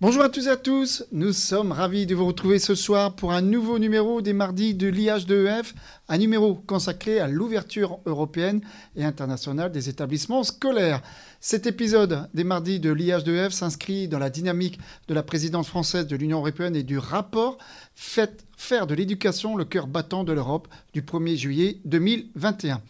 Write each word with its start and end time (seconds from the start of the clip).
Bonjour 0.00 0.22
à 0.22 0.28
tous 0.28 0.46
et 0.46 0.50
à 0.50 0.56
tous, 0.56 1.04
nous 1.10 1.32
sommes 1.32 1.72
ravis 1.72 2.06
de 2.06 2.14
vous 2.14 2.28
retrouver 2.28 2.60
ce 2.60 2.76
soir 2.76 3.16
pour 3.16 3.32
un 3.32 3.40
nouveau 3.40 3.80
numéro 3.80 4.20
des 4.20 4.32
mardis 4.32 4.72
de 4.72 4.86
l'IH2EF, 4.86 5.72
un 6.08 6.18
numéro 6.18 6.54
consacré 6.54 7.18
à 7.18 7.26
l'ouverture 7.26 7.98
européenne 8.06 8.60
et 8.94 9.02
internationale 9.04 9.72
des 9.72 9.88
établissements 9.88 10.44
scolaires. 10.44 11.02
Cet 11.40 11.66
épisode 11.66 12.28
des 12.32 12.44
mardis 12.44 12.78
de 12.78 12.92
l'IH2F 12.92 13.50
s'inscrit 13.50 14.06
dans 14.06 14.20
la 14.20 14.30
dynamique 14.30 14.78
de 15.08 15.14
la 15.14 15.24
présidence 15.24 15.66
française 15.66 16.06
de 16.06 16.14
l'Union 16.14 16.38
européenne 16.38 16.76
et 16.76 16.84
du 16.84 16.98
rapport 16.98 17.58
Faites 17.96 18.44
faire 18.56 18.86
de 18.86 18.94
l'éducation 18.94 19.56
le 19.56 19.64
cœur 19.64 19.88
battant 19.88 20.22
de 20.22 20.32
l'Europe 20.32 20.68
du 20.92 21.02
1er 21.02 21.34
juillet 21.34 21.78
2021 21.86 22.80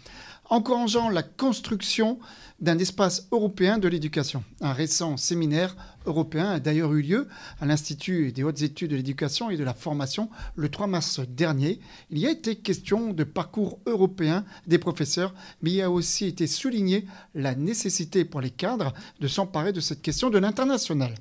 encourageant 0.48 1.09
la 1.11 1.23
construction 1.23 2.19
d'un 2.61 2.79
espace 2.79 3.29
européen 3.30 3.79
de 3.79 3.87
l'éducation. 3.87 4.43
Un 4.61 4.73
récent 4.73 5.16
séminaire 5.16 5.77
européen 6.07 6.51
a 6.51 6.61
d'ailleurs 6.61 6.93
eu 6.93 7.02
lieu 7.02 7.29
à 7.61 7.66
l'Institut 7.66 8.33
des 8.33 8.43
hautes 8.43 8.62
études 8.62 8.91
de 8.91 8.97
l'éducation 8.97 9.51
et 9.51 9.57
de 9.57 9.62
la 9.62 9.74
formation 9.74 10.29
le 10.57 10.69
3 10.69 10.88
mars 10.88 11.21
dernier. 11.21 11.79
Il 12.11 12.19
y 12.19 12.27
a 12.27 12.30
été 12.30 12.57
question 12.57 13.12
de 13.12 13.24
parcours 13.24 13.79
européen 13.87 14.45
des 14.66 14.79
professeurs, 14.79 15.34
mais 15.62 15.73
il 15.73 15.83
a 15.83 15.91
aussi 15.91 16.27
été 16.27 16.47
souligné 16.47 17.07
la 17.35 17.55
nécessité 17.55 18.24
pour 18.24 18.41
les 18.41 18.51
cadres 18.51 18.93
de 19.21 19.29
s'emparer 19.29 19.73
de 19.73 19.80
cette 19.80 20.02
question 20.02 20.30
de 20.30 20.38
l'international. 20.38 21.15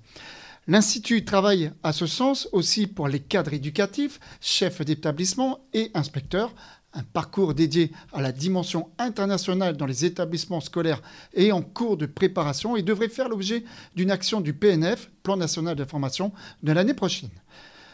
L'Institut 0.70 1.24
travaille 1.24 1.72
à 1.82 1.94
ce 1.94 2.08
sens 2.08 2.50
aussi 2.52 2.88
pour 2.88 3.08
les 3.08 3.22
cadres 3.22 3.54
éducatifs, 3.54 4.20
chefs 4.42 4.82
d'établissement 4.82 5.60
et 5.74 5.92
inspecteurs, 5.94 6.54
un 6.98 7.04
parcours 7.04 7.54
dédié 7.54 7.92
à 8.12 8.22
la 8.22 8.32
dimension 8.32 8.90
internationale 8.98 9.78
dans 9.78 9.86
les 9.86 10.04
établissements 10.04 10.62
scolaires 10.62 11.04
est 11.34 11.52
en 11.52 11.62
cours 11.62 11.96
de 11.96 12.08
préparation 12.08 12.76
et 12.76 12.82
devrait 12.82 13.08
faire 13.08 13.30
l'objet 13.30 13.64
d'une 13.96 14.10
action 14.10 14.42
du 14.42 14.54
PNF, 14.54 15.12
Plan 15.22 15.38
national 15.38 15.76
de 15.76 15.86
formation, 15.86 16.32
de 16.64 16.72
l'année 16.72 16.96
prochaine. 16.96 17.30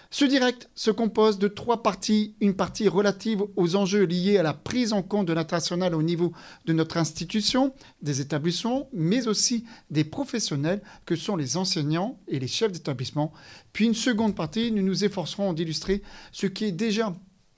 Ce 0.10 0.23
direct 0.26 0.70
se 0.76 0.92
compose 0.92 1.40
de 1.40 1.48
trois 1.48 1.82
parties. 1.82 2.36
Une 2.40 2.54
partie 2.54 2.88
relative 2.88 3.44
aux 3.56 3.76
enjeux 3.76 4.04
liés 4.04 4.38
à 4.38 4.44
la 4.44 4.54
prise 4.54 4.94
en 4.94 5.02
compte 5.02 5.28
de 5.28 5.34
l'international 5.34 5.95
au 5.95 6.04
niveau 6.04 6.32
de 6.66 6.73
notre 6.73 6.98
institution, 6.98 7.73
des 8.04 8.22
établissements, 8.22 8.90
mais 8.94 9.28
aussi 9.28 9.66
des 9.90 10.04
professionnels 10.04 10.84
que 11.08 11.16
sont 11.16 11.36
les 11.36 11.58
enseignants 11.58 12.20
et 12.28 12.40
les 12.40 12.48
chefs 12.48 12.72
d'établissement. 12.72 13.34
Puis 13.73 13.86
une 13.86 13.95
seconde 13.95 14.36
partie, 14.36 14.72
nous 14.72 14.84
nous 14.84 15.04
efforcerons 15.04 15.52
d'illustrer 15.52 16.04
ce 16.32 16.45
qui 16.45 16.66
est 16.66 16.72
déjà 16.72 17.12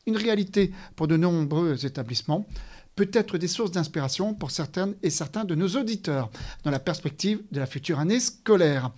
une 0.06 0.18
réalité 0.18 0.72
pour 0.96 1.08
de 1.08 1.18
nombreux 1.18 1.86
établissements, 1.86 2.46
peut-être 2.96 3.38
des 3.38 3.48
sources 3.48 3.72
d'inspiration 3.72 4.34
pour 4.34 4.52
certaines 4.52 4.96
et 5.04 5.10
certains 5.10 5.46
de 5.46 5.56
nos 5.56 5.68
auditeurs 5.70 6.30
dans 6.64 6.72
la 6.72 6.80
perspective 6.80 7.42
de 7.52 7.60
la 7.60 7.66
future 7.66 8.00
année 8.00 8.20
scolaire. 8.20 8.92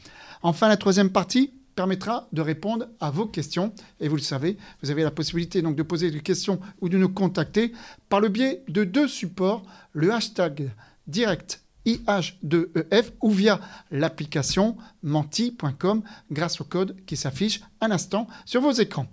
Enfin, 0.44 0.68
la 0.68 0.78
troisième 0.78 1.10
partie 1.10 1.52
permettra 1.76 2.28
de 2.34 2.42
répondre 2.42 2.88
à 3.00 3.12
vos 3.12 3.28
questions. 3.28 3.72
Et 4.00 4.08
vous 4.08 4.16
le 4.16 4.22
savez, 4.22 4.58
vous 4.82 4.92
avez 4.92 5.04
la 5.04 5.12
possibilité 5.12 5.62
donc 5.62 5.76
de 5.76 5.84
poser 5.84 6.12
des 6.12 6.22
questions 6.22 6.60
ou 6.82 6.90
de 6.90 6.98
nous 6.98 7.10
contacter 7.10 7.72
par 8.10 8.20
le 8.20 8.30
biais 8.30 8.64
de 8.68 8.84
deux 8.84 9.08
supports, 9.08 9.64
le 9.94 10.12
hashtag 10.12 10.72
direct 11.08 11.62
IH2EF 11.86 13.12
ou 13.22 13.32
via 13.32 13.62
l'application 13.92 14.76
menti.com 15.04 16.04
grâce 16.32 16.60
au 16.60 16.66
code 16.66 16.98
qui 17.06 17.16
s'affiche 17.16 17.62
un 17.80 17.92
instant 17.92 18.28
sur 18.46 18.62
vos 18.62 18.72
écrans. 18.72 19.08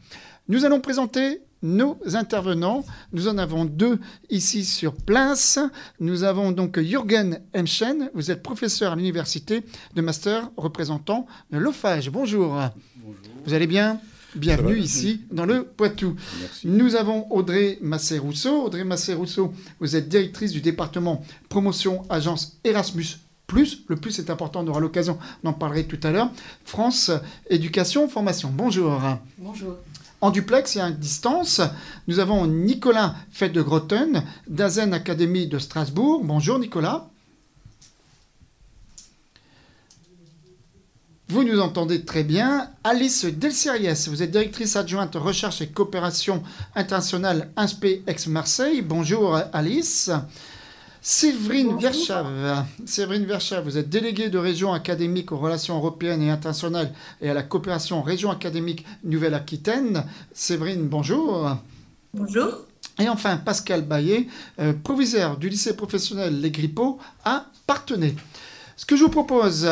Nous 0.49 0.65
allons 0.65 0.81
présenter 0.81 1.43
nos 1.65 1.99
intervenants. 2.15 2.85
Nous 3.13 3.27
en 3.27 3.39
avons 3.39 3.65
deux 3.65 3.99
ici 4.31 4.65
sur 4.65 4.95
place. 4.95 5.59
Nous 5.99 6.23
avons 6.23 6.53
donc 6.53 6.79
Jürgen 6.79 7.41
Hemschen. 7.55 8.11
Vous 8.15 8.31
êtes 8.31 8.43
professeur 8.43 8.93
à 8.93 8.97
l'université 8.97 9.65
de 9.95 10.01
master 10.03 10.51
représentant 10.57 11.27
de 11.51 11.59
l'OFAGE. 11.59 12.11
Bonjour. 12.11 12.61
Bonjour. 12.97 13.21
Vous 13.45 13.55
allez 13.55 13.67
bien? 13.67 14.01
Bienvenue 14.37 14.79
ici 14.79 15.23
dans 15.31 15.47
le 15.47 15.65
Poitou. 15.65 16.17
Nous 16.65 16.97
avons 16.97 17.31
Audrey 17.31 17.79
Massé-Rousseau. 17.81 18.65
Audrey 18.65 18.85
Massé-Rousseau, 18.85 19.53
vous 19.79 19.95
êtes 19.95 20.09
directrice 20.09 20.51
du 20.51 20.61
département 20.61 21.25
promotion 21.49 22.03
agence 22.11 22.59
Erasmus 22.65 23.19
plus. 23.47 23.83
Le 23.89 23.97
plus 23.97 24.19
est 24.19 24.31
important, 24.31 24.65
on 24.65 24.69
aura 24.69 24.81
l'occasion 24.81 25.19
d'en 25.45 25.53
parler 25.53 25.85
tout 25.85 26.01
à 26.03 26.11
l'heure. 26.11 26.31
France 26.65 27.13
Éducation 27.49 28.09
Formation. 28.09 28.51
Bonjour. 28.53 29.01
Bonjour. 29.39 29.77
En 30.21 30.31
duplex 30.31 30.77
et 30.77 30.81
à 30.81 30.91
distance, 30.91 31.61
nous 32.09 32.19
avons 32.19 32.47
Nicolas 32.47 33.15
Fête 33.31 33.53
de 33.53 33.63
Grotten 33.63 34.23
d'Azen 34.47 34.95
Academy 34.95 35.47
de 35.47 35.59
Strasbourg. 35.59 36.23
Bonjour 36.25 36.59
Nicolas. 36.59 37.09
Vous 41.29 41.43
nous 41.43 41.59
entendez 41.59 42.05
très 42.05 42.23
bien. 42.23 42.71
Alice 42.85 43.25
Delceriès, 43.25 44.09
vous 44.09 44.23
êtes 44.23 44.31
directrice 44.31 44.77
adjointe 44.77 45.17
recherche 45.17 45.61
et 45.63 45.69
coopération 45.69 46.43
internationale 46.75 47.51
INSPE 47.57 48.03
ex-Marseille. 48.07 48.83
Bonjour 48.83 49.41
Alice. 49.53 50.11
Séverine 51.07 51.79
Verschave. 51.79 52.65
Séverine 52.87 53.27
Verschave, 53.27 53.65
vous 53.65 53.77
êtes 53.77 53.91
déléguée 53.91 54.31
de 54.31 54.39
région 54.39 54.73
académique 54.73 55.33
aux 55.33 55.37
relations 55.37 55.77
européennes 55.77 56.23
et 56.23 56.31
internationales 56.31 56.95
et 57.21 57.29
à 57.29 57.35
la 57.35 57.43
coopération 57.43 58.01
région 58.01 58.31
académique 58.31 58.87
Nouvelle-Aquitaine. 59.05 60.07
Séverine, 60.33 60.89
bonjour. 60.89 61.59
Bonjour. 62.15 62.49
Et 62.99 63.07
enfin, 63.11 63.37
Pascal 63.37 63.83
Baillet, 63.83 64.29
euh, 64.59 64.73
proviseur 64.73 65.37
du 65.37 65.51
lycée 65.51 65.77
professionnel 65.77 66.41
Les 66.41 66.51
Grippots 66.51 66.99
à 67.23 67.49
Partenay. 67.67 68.15
Ce 68.79 68.87
que 68.87 68.97
je 68.97 69.05
vous 69.05 69.11
propose, 69.11 69.69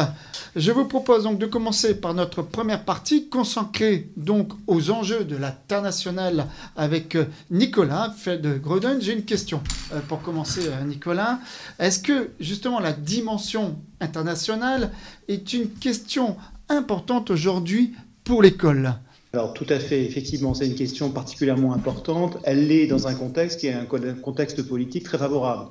je 0.55 0.71
vous 0.71 0.85
propose 0.85 1.25
donc 1.25 1.39
de 1.39 1.47
commencer 1.47 1.95
par 1.95 2.13
notre 2.13 2.43
première 2.43 2.85
partie 2.85 3.29
consacrée 3.29 4.11
donc 4.17 4.53
aux 4.67 4.91
enjeux 4.91 5.25
de 5.25 5.37
l'international 5.37 6.47
avec 6.77 7.17
euh, 7.17 7.25
Nicolas 7.51 8.15
de 8.27 8.59
Groden. 8.59 9.01
J'ai 9.01 9.15
une 9.15 9.25
question 9.25 9.63
euh, 9.93 10.01
pour 10.09 10.21
commencer, 10.21 10.63
euh, 10.67 10.85
Nicolas. 10.85 11.39
Est-ce 11.79 12.01
que 12.01 12.31
justement 12.39 12.81
la 12.81 12.93
dimension 12.93 13.79
internationale 14.01 14.91
est 15.29 15.55
une 15.55 15.71
question 15.71 16.37
importante 16.69 17.31
aujourd'hui 17.31 17.95
pour 18.25 18.43
l'école? 18.43 18.95
Alors 19.33 19.55
tout 19.55 19.67
à 19.71 19.79
fait, 19.79 20.05
effectivement, 20.05 20.53
c'est 20.53 20.67
une 20.67 20.75
question 20.75 21.11
particulièrement 21.11 21.73
importante. 21.73 22.37
Elle 22.45 22.67
l'est 22.67 22.87
dans 22.87 23.09
un 23.09 23.15
contexte 23.15 23.61
qui 23.61 23.69
est 23.69 23.73
un 23.73 23.87
contexte 23.87 24.63
politique 24.63 25.05
très 25.05 25.17
favorable. 25.17 25.71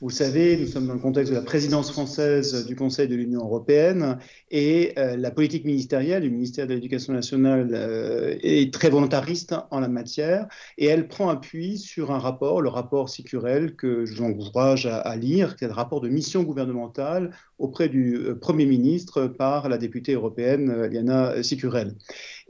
Vous 0.00 0.10
savez, 0.10 0.56
nous 0.56 0.68
sommes 0.68 0.86
dans 0.86 0.94
le 0.94 1.00
contexte 1.00 1.32
de 1.32 1.36
la 1.36 1.42
présidence 1.42 1.90
française 1.90 2.66
du 2.66 2.76
Conseil 2.76 3.08
de 3.08 3.16
l'Union 3.16 3.40
européenne 3.40 4.18
et 4.48 4.92
euh, 4.96 5.16
la 5.16 5.32
politique 5.32 5.64
ministérielle 5.64 6.22
du 6.22 6.30
ministère 6.30 6.68
de 6.68 6.74
l'Éducation 6.74 7.12
nationale 7.12 7.70
euh, 7.72 8.36
est 8.40 8.72
très 8.72 8.90
volontariste 8.90 9.56
en 9.72 9.80
la 9.80 9.88
matière 9.88 10.46
et 10.76 10.86
elle 10.86 11.08
prend 11.08 11.30
appui 11.30 11.78
sur 11.78 12.12
un 12.12 12.20
rapport, 12.20 12.62
le 12.62 12.68
rapport 12.68 13.08
Sicurel, 13.08 13.74
que 13.74 14.06
je 14.06 14.14
vous 14.14 14.22
encourage 14.22 14.86
à, 14.86 15.00
à 15.00 15.16
lire, 15.16 15.56
qui 15.56 15.64
est 15.64 15.68
le 15.68 15.74
rapport 15.74 16.00
de 16.00 16.08
mission 16.08 16.44
gouvernementale 16.44 17.30
auprès 17.58 17.88
du 17.88 18.18
euh, 18.18 18.36
Premier 18.36 18.66
ministre 18.66 19.26
par 19.26 19.68
la 19.68 19.78
députée 19.78 20.12
européenne 20.12 20.86
Liana 20.86 21.42
Sicurel. 21.42 21.96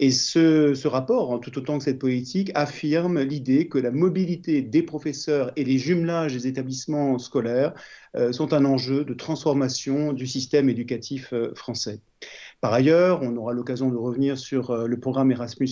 Et 0.00 0.12
ce, 0.12 0.86
rapport, 0.86 1.40
tout 1.40 1.58
autant 1.58 1.78
que 1.78 1.84
cette 1.84 1.98
politique, 1.98 2.52
affirme 2.54 3.20
l'idée 3.20 3.68
que 3.68 3.78
la 3.78 3.90
mobilité 3.90 4.62
des 4.62 4.82
professeurs 4.82 5.50
et 5.56 5.64
les 5.64 5.76
jumelages 5.76 6.34
des 6.34 6.46
établissements 6.46 7.18
scolaires 7.18 7.74
euh, 8.14 8.32
sont 8.32 8.52
un 8.52 8.64
enjeu 8.64 9.04
de 9.04 9.12
transformation 9.12 10.12
du 10.12 10.28
système 10.28 10.68
éducatif 10.68 11.32
euh, 11.32 11.52
français. 11.56 12.00
Par 12.60 12.72
ailleurs, 12.72 13.22
on 13.22 13.36
aura 13.36 13.52
l'occasion 13.52 13.90
de 13.90 13.96
revenir 13.96 14.38
sur 14.38 14.70
euh, 14.70 14.86
le 14.86 15.00
programme 15.00 15.32
Erasmus 15.32 15.68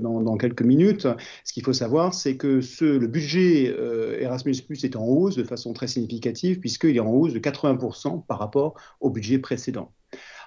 dans, 0.00 0.36
quelques 0.38 0.62
minutes. 0.62 1.06
Ce 1.44 1.52
qu'il 1.52 1.62
faut 1.62 1.74
savoir, 1.74 2.14
c'est 2.14 2.38
que 2.38 2.60
le 2.82 3.06
budget 3.06 3.74
Erasmus 4.20 4.56
est 4.82 4.96
en 4.96 5.04
hausse 5.04 5.36
de 5.36 5.44
façon 5.44 5.74
très 5.74 5.86
significative, 5.86 6.60
puisqu'il 6.60 6.96
est 6.96 7.00
en 7.00 7.10
hausse 7.10 7.34
de 7.34 7.38
80% 7.38 8.24
par 8.26 8.38
rapport 8.38 8.74
au 9.00 9.10
budget 9.10 9.38
précédent. 9.38 9.92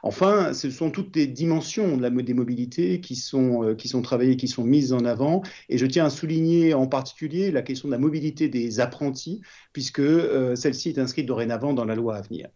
Enfin, 0.06 0.54
ce 0.54 0.70
sont 0.70 0.92
toutes 0.92 1.16
les 1.16 1.28
dimensions 1.28 1.96
de 1.96 2.10
des 2.22 2.34
mobilités 2.34 3.00
qui 3.00 3.16
sont, 3.16 3.64
euh, 3.64 3.74
qui 3.74 3.88
sont 3.88 4.02
travaillées, 4.02 4.36
qui 4.36 4.50
sont 4.50 4.66
mises 4.66 4.92
en 4.92 5.06
avant. 5.06 5.42
Et 5.70 5.78
je 5.78 5.86
tiens 5.86 6.06
à 6.06 6.10
souligner 6.10 6.74
en 6.74 6.88
particulier 6.88 7.52
la 7.52 7.62
question 7.62 7.88
de 7.88 7.94
la 7.94 8.00
mobilité 8.00 8.50
des 8.50 8.82
apprentis, 8.82 9.42
puisque 9.72 10.00
euh, 10.00 10.56
celle-ci 10.56 10.90
est 10.90 11.00
inscrite 11.00 11.26
dorénavant 11.26 11.74
dans 11.74 11.86
la 11.86 11.96
loi 11.96 12.18
à 12.18 12.22
venir 12.22 12.50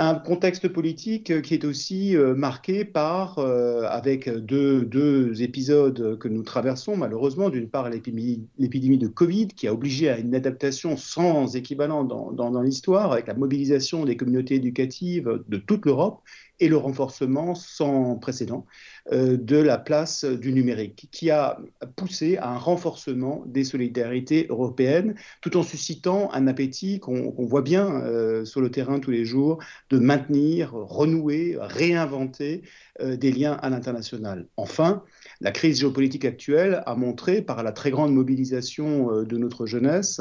un 0.00 0.14
contexte 0.14 0.68
politique 0.68 1.42
qui 1.42 1.54
est 1.54 1.64
aussi 1.64 2.16
euh, 2.16 2.32
marqué 2.32 2.84
par, 2.84 3.40
avec 3.40 4.28
deux, 4.28 4.84
deux, 4.84 5.42
épisodes 5.42 6.16
que 6.20 6.28
nous 6.28 6.44
traversons 6.44 6.96
malheureusement, 6.96 7.50
d'une 7.50 7.68
part 7.68 7.90
l'épidémie 7.90 8.98
de 8.98 9.08
Covid 9.08 9.48
qui 9.48 9.66
a 9.66 9.72
obligé 9.72 10.08
à 10.08 10.18
une 10.18 10.36
adaptation 10.36 10.96
sans 10.96 11.56
équivalent 11.56 12.04
dans, 12.04 12.30
dans 12.30 12.62
l'histoire, 12.62 13.10
avec 13.10 13.26
la 13.26 13.34
mobilisation 13.34 14.04
des 14.04 14.16
communautés 14.16 14.56
éducatives 14.56 15.42
de 15.48 15.56
toute 15.56 15.84
l'Europe 15.84 16.20
et 16.60 16.68
le 16.68 16.76
renforcement 16.76 17.54
sans 17.54 18.16
précédent 18.16 18.66
de 19.12 19.56
la 19.56 19.78
place 19.78 20.24
du 20.24 20.52
numérique, 20.52 21.08
qui 21.10 21.30
a 21.30 21.58
poussé 21.96 22.36
à 22.36 22.50
un 22.50 22.58
renforcement 22.58 23.42
des 23.46 23.64
solidarités 23.64 24.46
européennes, 24.50 25.14
tout 25.40 25.56
en 25.56 25.62
suscitant 25.62 26.30
un 26.32 26.46
appétit 26.46 27.00
qu'on 27.00 27.46
voit 27.46 27.62
bien 27.62 28.02
sur 28.44 28.60
le 28.60 28.70
terrain 28.70 29.00
tous 29.00 29.10
les 29.10 29.24
jours 29.24 29.58
de 29.90 29.98
maintenir, 29.98 30.72
renouer, 30.72 31.56
réinventer 31.58 32.62
des 33.02 33.32
liens 33.32 33.54
à 33.54 33.70
l'international. 33.70 34.46
Enfin, 34.56 35.02
la 35.40 35.52
crise 35.52 35.80
géopolitique 35.80 36.24
actuelle 36.24 36.82
a 36.86 36.94
montré, 36.94 37.42
par 37.42 37.62
la 37.62 37.72
très 37.72 37.90
grande 37.90 38.12
mobilisation 38.12 39.12
euh, 39.12 39.24
de 39.24 39.36
notre 39.36 39.66
jeunesse, 39.66 40.20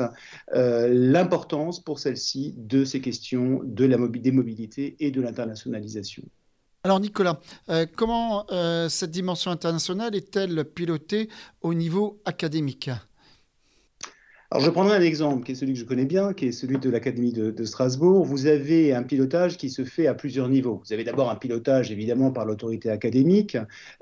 euh, 0.53 0.87
l'importance 0.91 1.83
pour 1.83 1.99
celle-ci 1.99 2.53
de 2.57 2.85
ces 2.85 3.01
questions 3.01 3.61
de 3.63 3.85
la 3.85 3.97
des 3.97 4.31
mobilités 4.31 4.95
et 4.99 5.11
de 5.11 5.21
l'internationalisation. 5.21 6.23
Alors 6.83 6.99
Nicolas, 6.99 7.39
euh, 7.69 7.85
comment 7.95 8.45
cette 8.89 9.11
dimension 9.11 9.51
internationale 9.51 10.15
est-elle 10.15 10.63
pilotée 10.63 11.29
au 11.61 11.73
niveau 11.73 12.21
académique? 12.23 12.89
Alors, 14.49 14.63
je 14.63 14.69
prendrai 14.69 14.95
un 14.95 15.01
exemple 15.01 15.43
qui 15.43 15.51
est 15.51 15.55
celui 15.55 15.73
que 15.73 15.79
je 15.79 15.83
connais 15.83 16.05
bien, 16.05 16.31
qui 16.31 16.45
est 16.45 16.51
celui 16.53 16.77
de 16.77 16.89
l'Académie 16.89 17.33
de, 17.33 17.65
Strasbourg. 17.65 18.23
Vous 18.23 18.45
avez 18.45 18.93
un 18.93 19.03
pilotage 19.03 19.57
qui 19.57 19.69
se 19.69 19.83
fait 19.83 20.07
à 20.07 20.13
plusieurs 20.13 20.47
niveaux. 20.47 20.81
Vous 20.85 20.93
avez 20.93 21.03
d'abord 21.03 21.29
un 21.29 21.35
pilotage, 21.35 21.91
évidemment, 21.91 22.31
par 22.31 22.45
l'autorité 22.45 22.89
académique, 22.89 23.57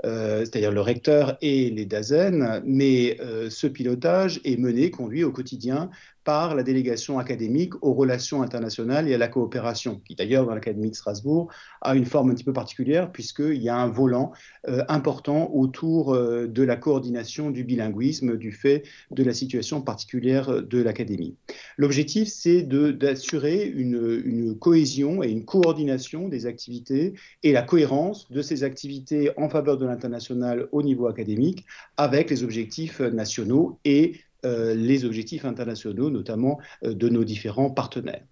euh, 0.05 0.41
c'est-à-dire 0.41 0.71
le 0.71 0.81
recteur 0.81 1.35
et 1.41 1.71
les 1.71 1.85
DAZEN, 1.85 2.61
mais 2.63 3.17
euh, 3.21 3.49
ce 3.49 3.65
pilotage 3.65 4.39
est 4.43 4.57
mené, 4.57 4.91
conduit 4.91 5.23
au 5.23 5.31
quotidien 5.31 5.89
par 6.25 6.55
la 6.55 6.63
délégation 6.63 7.19
académique 7.19 7.73
aux 7.81 7.93
relations 7.93 8.41
internationales 8.41 9.07
et 9.07 9.13
à 9.13 9.17
la 9.17 9.27
coopération, 9.27 10.01
qui 10.05 10.15
d'ailleurs 10.15 10.45
dans 10.45 10.55
l'Académie 10.55 10.89
de 10.89 10.95
Strasbourg 10.95 11.49
a 11.81 11.95
une 11.95 12.05
forme 12.05 12.31
un 12.31 12.33
petit 12.33 12.43
peu 12.43 12.51
particulière 12.51 13.11
puisqu'il 13.11 13.61
y 13.61 13.69
a 13.69 13.77
un 13.77 13.87
volant 13.87 14.33
euh, 14.67 14.83
important 14.89 15.51
autour 15.53 16.13
euh, 16.13 16.47
de 16.47 16.63
la 16.63 16.75
coordination 16.75 17.51
du 17.51 17.63
bilinguisme 17.63 18.37
du 18.37 18.51
fait 18.51 18.83
de 19.11 19.23
la 19.23 19.33
situation 19.33 19.81
particulière 19.81 20.63
de 20.63 20.81
l'Académie. 20.81 21.35
L'objectif, 21.77 22.27
c'est 22.27 22.63
d'assurer 22.63 23.67
une, 23.67 24.21
une 24.25 24.57
cohésion 24.57 25.21
et 25.21 25.29
une 25.29 25.45
coordination 25.45 26.27
des 26.27 26.47
activités 26.47 27.13
et 27.43 27.51
la 27.51 27.61
cohérence 27.61 28.31
de 28.31 28.41
ces 28.41 28.63
activités 28.63 29.29
en 29.37 29.47
faveur 29.47 29.77
de 29.77 29.85
l'international 29.85 30.67
au 30.71 30.81
niveau 30.81 31.07
académique 31.07 31.65
avec 31.97 32.31
les 32.31 32.43
objectifs 32.43 32.99
nationaux 32.99 33.77
et 33.85 34.15
les 34.75 35.05
objectifs 35.05 35.45
internationaux, 35.45 36.09
notamment 36.09 36.59
euh, 36.83 36.93
de 36.93 37.09
nos 37.09 37.23
différents 37.23 37.69
partenaires. 37.69 38.25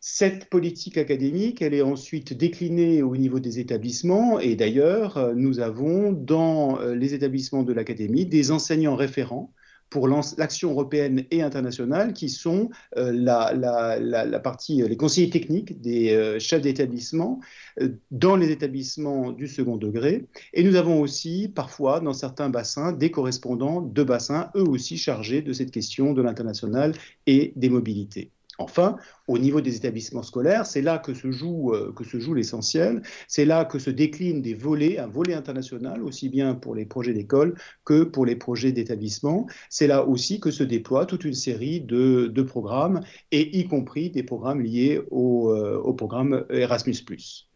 Cette 0.00 0.48
politique 0.48 0.96
académique, 0.96 1.60
elle 1.60 1.74
est 1.74 1.82
ensuite 1.82 2.32
déclinée 2.32 3.02
au 3.02 3.16
niveau 3.16 3.40
des 3.40 3.58
établissements 3.58 4.38
et 4.38 4.54
d'ailleurs, 4.54 5.16
euh, 5.16 5.34
nous 5.34 5.60
avons 5.60 6.12
dans 6.12 6.78
les 6.80 7.14
établissements 7.14 7.64
de 7.64 7.72
l'académie 7.72 8.26
des 8.26 8.50
enseignants 8.50 8.96
référents 8.96 9.52
pour 9.90 10.08
l'action 10.08 10.70
européenne 10.70 11.24
et 11.30 11.42
internationale, 11.42 12.12
qui 12.12 12.28
sont 12.28 12.70
euh, 12.96 13.12
la, 13.12 14.40
partie, 14.40 14.82
les 14.82 14.96
conseillers 14.96 15.30
techniques 15.30 15.80
des 15.80 16.12
euh, 16.12 16.38
chefs 16.38 16.62
d'établissement 16.62 17.40
euh, 17.80 17.90
dans 18.10 18.36
les 18.36 18.50
établissements 18.50 19.32
du 19.32 19.48
second 19.48 19.76
degré. 19.76 20.26
Et 20.54 20.62
nous 20.62 20.76
avons 20.76 21.00
aussi, 21.00 21.48
parfois, 21.48 22.00
dans 22.00 22.12
certains 22.12 22.50
bassins, 22.50 22.92
des 22.92 23.10
correspondants 23.10 23.80
de 23.80 24.02
bassins, 24.02 24.50
eux 24.56 24.68
aussi 24.68 24.96
chargés 24.96 25.42
de 25.42 25.52
cette 25.52 25.70
question 25.70 26.12
de 26.12 26.22
l'international 26.22 26.92
et 27.26 27.52
des 27.56 27.70
mobilités. 27.70 28.30
Enfin, 28.58 28.96
au 29.28 29.38
niveau 29.38 29.60
des 29.60 29.76
établissements 29.76 30.24
scolaires, 30.24 30.66
c'est 30.66 30.82
là 30.82 30.98
que 30.98 31.14
se 31.14 31.30
joue, 31.30 31.72
euh, 31.74 31.94
l'essentiel, 32.34 33.02
c'est 33.28 33.44
là 33.44 33.64
que 33.64 33.78
se 33.78 33.90
déclinent 33.90 34.42
des 34.42 34.54
volets, 34.54 34.98
un 34.98 35.06
volet 35.06 35.34
international, 35.34 36.02
aussi 36.02 36.28
bien 36.28 36.54
pour 36.54 36.74
les 36.74 36.84
projets 36.84 37.12
d'école 37.12 37.54
que 37.84 38.02
pour 38.02 38.26
les 38.26 38.36
projets 38.36 38.72
d'établissement. 38.72 39.46
C'est 39.70 39.86
là 39.86 40.04
aussi 40.04 40.40
que 40.40 40.50
se 40.50 40.64
déploie 40.64 41.06
toute 41.06 41.24
une 41.24 41.34
série 41.34 41.80
de, 41.80 42.42
programmes, 42.42 43.00
et 43.30 43.58
y 43.58 43.68
compris 43.68 44.10
des 44.10 44.22
programmes 44.22 44.60
liés 44.60 45.00
au, 45.10 45.52
euh, 45.52 45.78
au 45.78 45.94
programme 45.94 46.44
Erasmus⁇ 46.50 46.92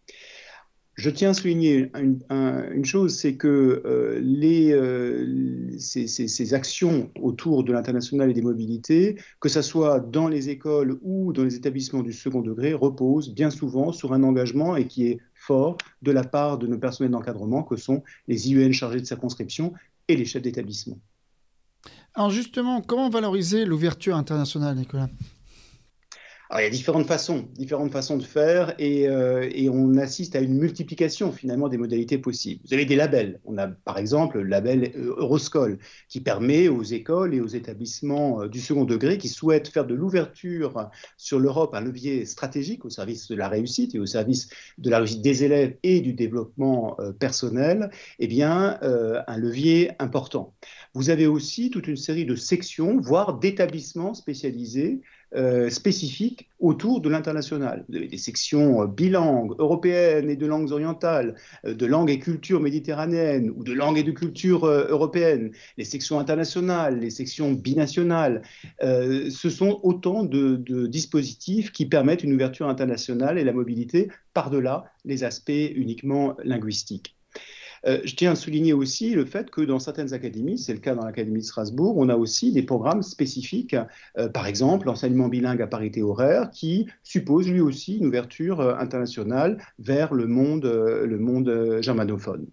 je 0.94 1.08
tiens 1.08 1.30
à 1.30 1.34
souligner 1.34 1.90
une, 1.94 2.84
chose, 2.84 3.16
c'est 3.16 3.36
que 3.36 3.82
euh, 3.86 4.20
euh, 4.22 5.78
ces, 5.78 6.54
actions 6.54 7.10
autour 7.20 7.64
de 7.64 7.72
l'international 7.72 8.30
et 8.30 8.34
des 8.34 8.42
mobilités, 8.42 9.16
que 9.40 9.48
ce 9.48 9.62
soit 9.62 10.00
dans 10.00 10.28
les 10.28 10.50
écoles 10.50 10.98
ou 11.02 11.32
dans 11.32 11.44
les 11.44 11.54
établissements 11.54 12.02
du 12.02 12.12
second 12.12 12.42
degré, 12.42 12.74
reposent 12.74 13.32
bien 13.32 13.50
souvent 13.50 13.92
sur 13.92 14.12
un 14.12 14.22
engagement 14.22 14.76
et 14.76 14.86
qui 14.86 15.06
est 15.06 15.18
fort 15.34 15.78
de 16.02 16.12
la 16.12 16.24
part 16.24 16.58
de 16.58 16.66
nos 16.66 16.78
personnels 16.78 17.12
d'encadrement, 17.12 17.62
que 17.62 17.76
sont 17.76 18.02
les 18.28 18.50
IUN 18.50 18.72
chargés 18.72 19.00
de 19.00 19.06
circonscription 19.06 19.72
et 20.08 20.16
les 20.16 20.26
chefs 20.26 20.42
d'établissement. 20.42 20.98
Alors 22.14 22.30
justement, 22.30 22.82
comment 22.82 23.08
valoriser 23.08 23.64
l'ouverture 23.64 24.16
internationale, 24.16 24.76
Nicolas? 24.76 25.08
Il 26.58 26.64
y 26.64 26.66
a 26.66 26.70
différentes 26.70 27.06
façons, 27.06 27.48
différentes 27.54 27.92
façons 27.92 28.18
de 28.18 28.22
faire 28.22 28.74
et, 28.78 29.08
euh, 29.08 29.48
et, 29.54 29.70
on 29.70 29.96
assiste 29.96 30.36
à 30.36 30.40
une 30.40 30.58
multiplication 30.58 31.32
finalement 31.32 31.68
des 31.68 31.78
modalités 31.78 32.18
possibles. 32.18 32.60
Vous 32.66 32.74
avez 32.74 32.84
des 32.84 32.96
labels. 32.96 33.40
On 33.44 33.56
a 33.56 33.68
par 33.68 33.96
exemple 33.96 34.38
le 34.38 34.48
label 34.48 34.92
euh, 34.96 35.14
Euroscol 35.16 35.78
qui 36.08 36.20
permet 36.20 36.68
aux 36.68 36.82
écoles 36.82 37.34
et 37.34 37.40
aux 37.40 37.46
établissements 37.46 38.42
euh, 38.42 38.48
du 38.48 38.60
second 38.60 38.84
degré 38.84 39.16
qui 39.16 39.28
souhaitent 39.28 39.68
faire 39.68 39.86
de 39.86 39.94
l'ouverture 39.94 40.90
sur 41.16 41.38
l'Europe 41.38 41.74
un 41.74 41.80
levier 41.80 42.26
stratégique 42.26 42.84
au 42.84 42.90
service 42.90 43.28
de 43.28 43.34
la 43.34 43.48
réussite 43.48 43.94
et 43.94 43.98
au 43.98 44.06
service 44.06 44.48
de 44.76 44.90
la 44.90 44.98
réussite 44.98 45.22
des 45.22 45.44
élèves 45.44 45.76
et 45.82 46.00
du 46.00 46.12
développement 46.12 46.96
personnel, 47.18 47.90
eh 48.18 48.26
bien, 48.26 48.78
un 48.82 49.36
levier 49.38 49.90
important. 49.98 50.54
Vous 50.94 51.10
avez 51.10 51.26
aussi 51.26 51.70
toute 51.70 51.88
une 51.88 51.96
série 51.96 52.26
de 52.26 52.36
sections, 52.36 53.00
voire 53.00 53.38
d'établissements 53.38 54.14
spécialisés 54.14 55.00
euh, 55.34 55.70
spécifiques 55.70 56.50
autour 56.60 57.00
de 57.00 57.08
l'international. 57.08 57.86
Vous 57.88 57.96
avez 57.96 58.06
des 58.06 58.18
sections 58.18 58.82
euh, 58.82 58.86
bilangues, 58.86 59.54
européennes 59.58 60.28
et 60.28 60.36
de 60.36 60.46
langues 60.46 60.70
orientales, 60.72 61.36
euh, 61.64 61.72
de 61.72 61.86
langues 61.86 62.10
et 62.10 62.18
cultures 62.18 62.60
méditerranéennes 62.60 63.50
ou 63.56 63.64
de 63.64 63.72
langues 63.72 63.96
et 63.96 64.02
de 64.02 64.10
cultures 64.10 64.66
européennes, 64.66 65.52
les 65.78 65.84
sections 65.84 66.18
internationales, 66.18 67.00
les 67.00 67.08
sections 67.08 67.52
binationales. 67.52 68.42
ce 68.80 69.50
sont 69.50 69.80
autant 69.82 70.22
de, 70.22 70.56
de 70.56 70.86
dispositifs 70.86 71.72
qui 71.72 71.86
permettent 71.86 72.24
une 72.24 72.34
ouverture 72.34 72.68
internationale 72.68 73.38
et 73.38 73.44
la 73.44 73.52
mobilité 73.52 74.10
par-delà 74.34 74.84
les 75.04 75.24
aspects 75.24 75.50
uniquement 75.74 76.36
linguistiques. 76.44 77.16
Euh, 77.86 78.00
je 78.04 78.14
tiens 78.14 78.32
à 78.32 78.34
souligner 78.34 78.72
aussi 78.72 79.10
le 79.10 79.24
fait 79.24 79.50
que 79.50 79.60
dans 79.60 79.78
certaines 79.78 80.14
académies, 80.14 80.58
c'est 80.58 80.72
le 80.72 80.78
cas 80.78 80.94
dans 80.94 81.04
l'Académie 81.04 81.40
de 81.40 81.44
Strasbourg, 81.44 81.96
on 81.96 82.08
a 82.08 82.16
aussi 82.16 82.52
des 82.52 82.62
programmes 82.62 83.02
spécifiques, 83.02 83.76
euh, 84.18 84.28
par 84.28 84.46
exemple 84.46 84.86
l'enseignement 84.86 85.28
bilingue 85.28 85.62
à 85.62 85.66
parité 85.66 86.02
horaire, 86.02 86.50
qui 86.50 86.86
suppose 87.02 87.48
lui 87.48 87.60
aussi 87.60 87.98
une 87.98 88.06
ouverture 88.06 88.60
euh, 88.60 88.76
internationale 88.76 89.58
vers 89.78 90.14
le 90.14 90.26
monde, 90.26 90.64
le 90.64 91.18
monde 91.18 91.78
germanophone. 91.80 92.46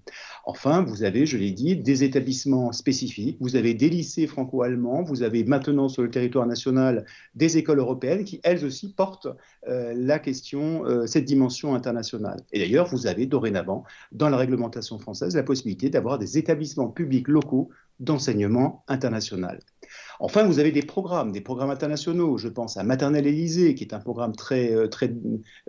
Enfin, 0.46 0.82
vous 0.82 1.04
avez, 1.04 1.26
je 1.26 1.38
l'ai 1.38 1.52
dit, 1.52 1.76
des 1.76 2.04
établissements 2.04 2.72
spécifiques, 2.72 3.38
vous 3.40 3.56
avez 3.56 3.74
des 3.74 3.90
lycées 3.90 4.26
franco-allemands, 4.26 5.04
vous 5.04 5.22
avez 5.22 5.44
maintenant 5.44 5.90
sur 5.90 6.02
le 6.02 6.10
territoire 6.10 6.48
national 6.48 7.06
des 7.36 7.58
écoles 7.58 7.80
européennes 7.80 8.24
qui, 8.24 8.40
elles 8.44 8.66
aussi, 8.66 8.94
portent 8.94 9.28
la 9.68 10.20
question, 10.20 10.84
cette 11.06 11.26
dimension 11.26 11.76
internationale. 11.76 12.40
Et 12.52 12.60
d'ailleurs, 12.60 12.88
vous 12.88 13.08
avez 13.08 13.26
dorénavant, 13.26 13.84
dans 14.12 14.30
la 14.30 14.38
réglementation 14.38 14.98
française, 14.98 15.19
la 15.22 15.44
possibilité 15.44 15.90
d'avoir 15.90 16.20
des 16.20 16.38
établissements 16.38 16.90
publics 16.90 17.28
locaux 17.28 17.70
d'enseignement 18.00 18.84
international. 18.88 19.60
Enfin, 20.20 20.44
vous 20.44 20.60
avez 20.60 20.72
des 20.72 20.82
programmes, 20.82 21.32
des 21.32 21.42
programmes 21.42 21.70
internationaux. 21.70 22.38
Je 22.38 22.48
pense 22.48 22.78
à 22.78 22.84
Maternelle 22.84 23.28
Élysée, 23.28 23.76
qui 23.76 23.84
est 23.84 23.94
un 23.94 24.00
programme 24.00 24.36
très, 24.36 24.74
euh, 24.74 24.88
très, 24.88 25.14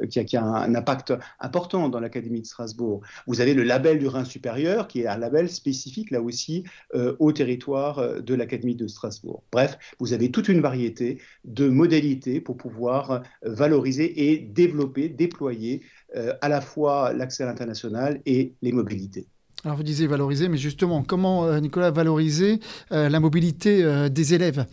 euh, 0.00 0.06
qui, 0.06 0.36
a, 0.36 0.44
un 0.44 0.74
impact 0.74 1.12
important 1.38 1.88
dans 1.88 2.00
l'Académie 2.00 2.40
de 2.40 2.46
Strasbourg. 2.46 3.00
Vous 3.26 3.40
avez 3.40 3.54
le 3.54 3.62
label 3.62 3.98
du 3.98 4.06
Rhin 4.06 4.24
supérieur, 4.24 4.88
qui 4.88 5.00
est 5.00 5.06
un 5.06 5.18
label 5.18 5.48
spécifique, 5.48 6.10
là 6.10 6.20
aussi, 6.20 6.64
euh, 6.94 7.16
au 7.18 7.32
territoire 7.32 8.22
de 8.22 8.34
l'Académie 8.34 8.76
de 8.76 8.86
Strasbourg. 8.86 9.42
Bref, 9.52 9.78
vous 9.98 10.12
avez 10.12 10.30
toute 10.30 10.48
une 10.48 10.60
variété 10.60 11.20
de 11.44 11.68
modalités 11.68 12.40
pour 12.40 12.56
pouvoir 12.56 13.22
valoriser 13.42 14.30
et 14.30 14.38
développer, 14.38 15.08
déployer 15.08 15.82
à 16.14 16.48
la 16.48 16.60
fois 16.60 17.12
l'accès 17.12 17.44
à 17.44 17.46
l'international 17.46 18.20
et 18.26 18.54
les 18.62 18.72
mobilités. 18.72 19.28
Alors 19.64 19.76
vous 19.76 19.82
disiez 19.82 20.06
valoriser, 20.06 20.48
mais 20.48 20.56
justement, 20.56 21.02
comment, 21.02 21.44
euh, 21.44 21.60
Nicolas, 21.60 21.90
valoriser 21.90 22.60
euh, 22.92 23.10
la 23.10 23.20
mobilité 23.20 23.84
euh, 23.84 24.08
des 24.08 24.32
élèves? 24.32 24.64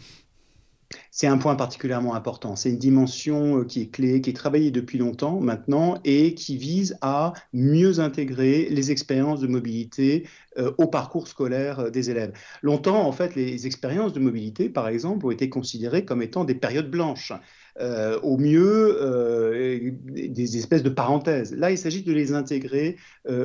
C'est 1.12 1.28
un 1.28 1.38
point 1.38 1.56
particulièrement 1.56 2.16
important. 2.16 2.56
C'est 2.56 2.70
une 2.70 2.78
dimension 2.78 3.66
qui 3.66 3.82
est 3.82 3.88
clé, 3.88 4.22
qui 4.22 4.30
est 4.30 4.34
travaillée 4.34 4.72
depuis 4.72 4.98
longtemps 4.98 5.42
maintenant 5.42 6.00
et 6.06 6.34
qui 6.34 6.56
vise 6.56 6.98
à 7.02 7.34
mieux 7.52 8.00
intégrer 8.00 8.70
les 8.70 8.90
expériences 8.90 9.42
de 9.42 9.48
mobilité 9.48 10.30
au 10.78 10.88
parcours 10.88 11.28
scolaire 11.28 11.92
des 11.92 12.10
élèves. 12.10 12.32
Longtemps, 12.62 13.06
en 13.06 13.12
fait, 13.12 13.36
les 13.36 13.68
expériences 13.68 14.14
de 14.14 14.22
mobilité, 14.22 14.70
par 14.70 14.88
exemple, 14.88 15.26
ont 15.26 15.32
été 15.32 15.50
considérées 15.50 16.06
comme 16.06 16.22
étant 16.22 16.46
des 16.46 16.56
périodes 16.56 16.90
blanches. 16.90 17.34
au 18.24 18.38
mieux 18.38 19.92
des 20.06 20.58
espèces 20.58 20.84
de 20.84 20.90
parenthèses. 20.90 21.54
Là, 21.54 21.70
il 21.70 21.78
s'agit 21.78 22.04
de 22.04 22.14
les 22.14 22.32
intégrer 22.32 22.96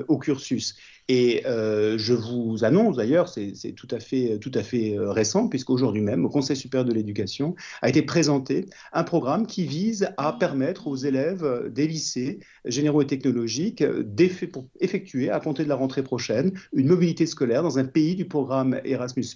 au 0.07 0.17
cursus. 0.17 0.77
Et 1.09 1.43
euh, 1.47 1.99
je 1.99 2.15
vous 2.15 2.65
annonce 2.65 2.97
d'ailleurs, 2.97 3.29
c'est 3.29 3.73
tout 3.77 3.89
à 3.91 3.99
fait, 3.99 4.39
tout 4.39 4.53
à 4.55 4.63
fait 4.63 4.97
euh, 4.97 5.11
récent, 5.11 5.49
puisqu'aujourd'hui 5.49 6.01
même, 6.01 6.25
au 6.25 6.29
Conseil 6.29 6.57
supérieur 6.57 6.85
de 6.85 6.95
l'éducation, 6.95 7.55
a 7.83 7.89
été 7.89 8.03
présenté 8.03 8.67
un 8.93 9.05
programme 9.05 9.47
qui 9.47 9.65
vise 9.65 10.09
à 10.17 10.33
permettre 10.33 10.87
aux 10.87 10.97
élèves 10.97 11.71
des 11.71 11.87
lycées 11.87 12.41
généraux 12.65 13.03
et 13.03 13.07
technologiques 13.07 13.83
d'effectuer, 13.83 15.31
à 15.31 15.41
compter 15.41 15.65
de 15.65 15.69
la 15.69 15.75
rentrée 15.75 16.03
prochaine, 16.03 16.53
une 16.73 16.89
mobilité 16.89 17.27
scolaire 17.27 17.63
dans 17.63 17.79
un 17.79 17.85
pays 17.85 18.15
du 18.15 18.27
programme 18.27 18.81
Erasmus, 18.85 19.27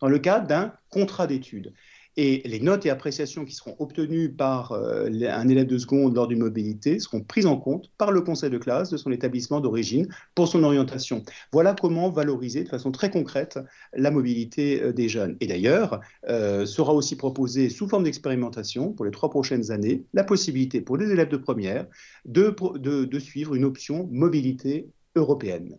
dans 0.00 0.08
le 0.08 0.18
cadre 0.18 0.46
d'un 0.46 0.72
contrat 0.90 1.26
d'études. 1.26 1.72
Et 2.18 2.40
les 2.46 2.60
notes 2.60 2.86
et 2.86 2.90
appréciations 2.90 3.44
qui 3.44 3.54
seront 3.54 3.76
obtenues 3.78 4.30
par 4.30 4.72
euh, 4.72 5.08
un 5.28 5.48
élève 5.48 5.66
de 5.66 5.76
seconde 5.76 6.14
lors 6.14 6.26
d'une 6.26 6.38
mobilité 6.38 6.98
seront 6.98 7.20
prises 7.20 7.44
en 7.44 7.58
compte 7.58 7.90
par 7.98 8.10
le 8.10 8.22
conseil 8.22 8.48
de 8.48 8.56
classe 8.56 8.88
de 8.88 8.96
son 8.96 9.12
établissement 9.12 9.60
d'origine 9.60 10.08
pour 10.34 10.48
son 10.48 10.64
orientation. 10.64 11.22
Voilà 11.52 11.74
comment 11.78 12.08
valoriser 12.08 12.64
de 12.64 12.70
façon 12.70 12.90
très 12.90 13.10
concrète 13.10 13.58
la 13.92 14.10
mobilité 14.10 14.82
euh, 14.82 14.92
des 14.94 15.10
jeunes. 15.10 15.36
Et 15.40 15.46
d'ailleurs, 15.46 16.00
euh, 16.30 16.64
sera 16.64 16.94
aussi 16.94 17.16
proposé 17.16 17.68
sous 17.68 17.86
forme 17.86 18.04
d'expérimentation 18.04 18.92
pour 18.92 19.04
les 19.04 19.10
trois 19.10 19.28
prochaines 19.28 19.70
années 19.70 20.04
la 20.14 20.24
possibilité 20.24 20.80
pour 20.80 20.96
les 20.96 21.10
élèves 21.10 21.28
de 21.28 21.36
première 21.36 21.86
de, 22.24 23.18
suivre 23.18 23.54
une 23.54 23.64
option 23.64 24.08
mobilité 24.10 24.88
européenne 25.16 25.78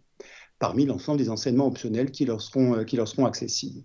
parmi 0.59 0.85
l'ensemble 0.85 1.19
des 1.19 1.29
enseignements 1.29 1.67
optionnels 1.67 2.11
qui 2.11 2.25
leur 2.25 2.41
seront 2.41 3.25
accessibles. 3.25 3.83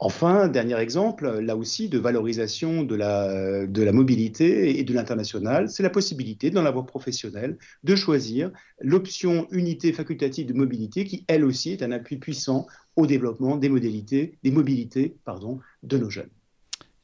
Enfin, 0.00 0.46
dernier 0.46 0.78
exemple, 0.78 1.28
là 1.40 1.56
aussi, 1.56 1.88
de 1.88 1.98
valorisation 1.98 2.84
de 2.84 2.94
la, 2.94 3.66
de 3.66 3.82
la 3.82 3.92
mobilité 3.92 4.78
et 4.78 4.84
de 4.84 4.94
l'international, 4.94 5.68
c'est 5.68 5.82
la 5.82 5.90
possibilité, 5.90 6.50
dans 6.50 6.62
la 6.62 6.70
voie 6.70 6.86
professionnelle, 6.86 7.58
de 7.82 7.96
choisir 7.96 8.52
l'option 8.80 9.48
unité 9.50 9.92
facultative 9.92 10.46
de 10.46 10.52
mobilité 10.52 11.04
qui, 11.04 11.24
elle 11.26 11.44
aussi, 11.44 11.72
est 11.72 11.82
un 11.82 11.90
appui 11.90 12.16
puissant 12.16 12.66
au 12.94 13.06
développement 13.08 13.56
des 13.56 13.68
modalités, 13.68 14.38
des 14.44 14.52
mobilités 14.52 15.16
pardon, 15.24 15.58
de 15.82 15.98
nos 15.98 16.10
jeunes. 16.10 16.30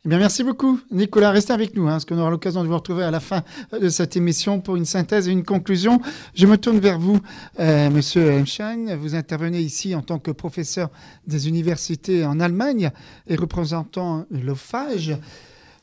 Eh 0.07 0.11
bien, 0.11 0.19
merci 0.19 0.45
beaucoup, 0.45 0.79
Nicolas. 0.91 1.31
Restez 1.31 1.55
avec 1.55 1.75
nous, 1.75 1.89
hein, 1.89 1.93
parce 1.93 2.05
qu'on 2.05 2.19
aura 2.19 2.29
l'occasion 2.29 2.63
de 2.63 2.69
vous 2.69 2.75
retrouver 2.75 3.05
à 3.05 3.11
la 3.11 3.21
fin 3.21 3.43
de 3.73 3.89
cette 3.89 4.19
émission 4.19 4.61
pour 4.61 4.77
une 4.77 4.85
synthèse 4.85 5.29
et 5.29 5.33
une 5.33 5.45
conclusion. 5.45 5.99
Je 6.35 6.47
me 6.47 6.59
tourne 6.59 6.79
vers 6.79 6.99
vous, 6.99 7.23
euh, 7.59 7.89
Monsieur 7.89 8.31
Hemschein. 8.31 8.97
Vous 8.97 9.15
intervenez 9.15 9.61
ici 9.61 9.95
en 9.95 10.03
tant 10.03 10.19
que 10.19 10.31
professeur 10.31 10.91
des 11.27 11.49
universités 11.49 12.27
en 12.27 12.39
Allemagne 12.39 12.91
et 13.29 13.37
représentant 13.37 14.27
l'OFAGE. 14.31 15.17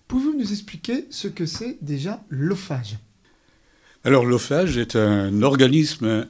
Pouvez-vous 0.07 0.37
nous 0.37 0.51
expliquer 0.51 1.07
ce 1.09 1.27
que 1.27 1.47
c'est 1.47 1.79
déjà 1.81 2.23
l'OFAGE 2.29 2.99
Alors, 4.03 4.23
l'OFAGE 4.23 4.77
est 4.77 4.95
un 4.95 5.41
organisme 5.41 6.27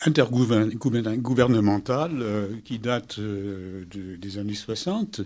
intergouvernemental 0.00 2.10
euh, 2.22 2.48
qui 2.64 2.78
date 2.78 3.18
euh, 3.18 3.84
des 3.92 4.38
années 4.38 4.54
60 4.54 5.20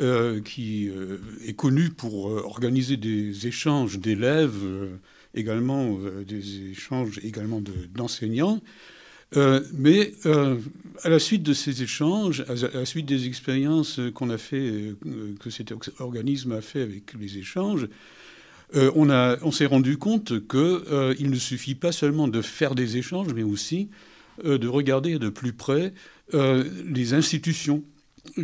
euh, 0.00 0.40
qui 0.40 0.88
euh, 0.88 1.18
est 1.46 1.52
connu 1.52 1.88
pour 1.88 2.28
euh, 2.28 2.42
organiser 2.42 2.96
des 2.96 3.46
échanges 3.46 4.00
d'élèves, 4.00 4.58
également 5.34 6.00
des 6.26 6.70
échanges 6.72 7.20
également 7.22 7.62
d'enseignants. 7.94 8.60
mais 9.72 10.12
à 10.24 11.08
la 11.08 11.18
suite 11.20 11.44
de 11.44 11.52
ces 11.52 11.84
échanges, 11.84 12.44
à 12.48 12.76
la 12.76 12.84
suite 12.84 13.06
des 13.06 13.28
expériences 13.28 14.00
qu'on 14.14 14.30
a 14.30 14.38
fait, 14.38 14.94
que 15.38 15.50
cet 15.50 15.72
organisme 16.00 16.52
a 16.52 16.60
fait 16.60 16.82
avec 16.82 17.14
les 17.14 17.38
échanges, 17.38 17.88
on, 18.74 19.10
on 19.10 19.50
s'est 19.52 19.66
rendu 19.66 19.96
compte 19.96 20.46
qu'il 20.48 21.30
ne 21.30 21.36
suffit 21.36 21.74
pas 21.76 21.92
seulement 21.92 22.26
de 22.26 22.42
faire 22.42 22.74
des 22.74 22.96
échanges, 22.96 23.32
mais 23.34 23.44
aussi 23.44 23.90
de 24.44 24.68
regarder 24.68 25.18
de 25.18 25.28
plus 25.28 25.52
près 25.52 25.92
les 26.32 27.14
institutions 27.14 27.84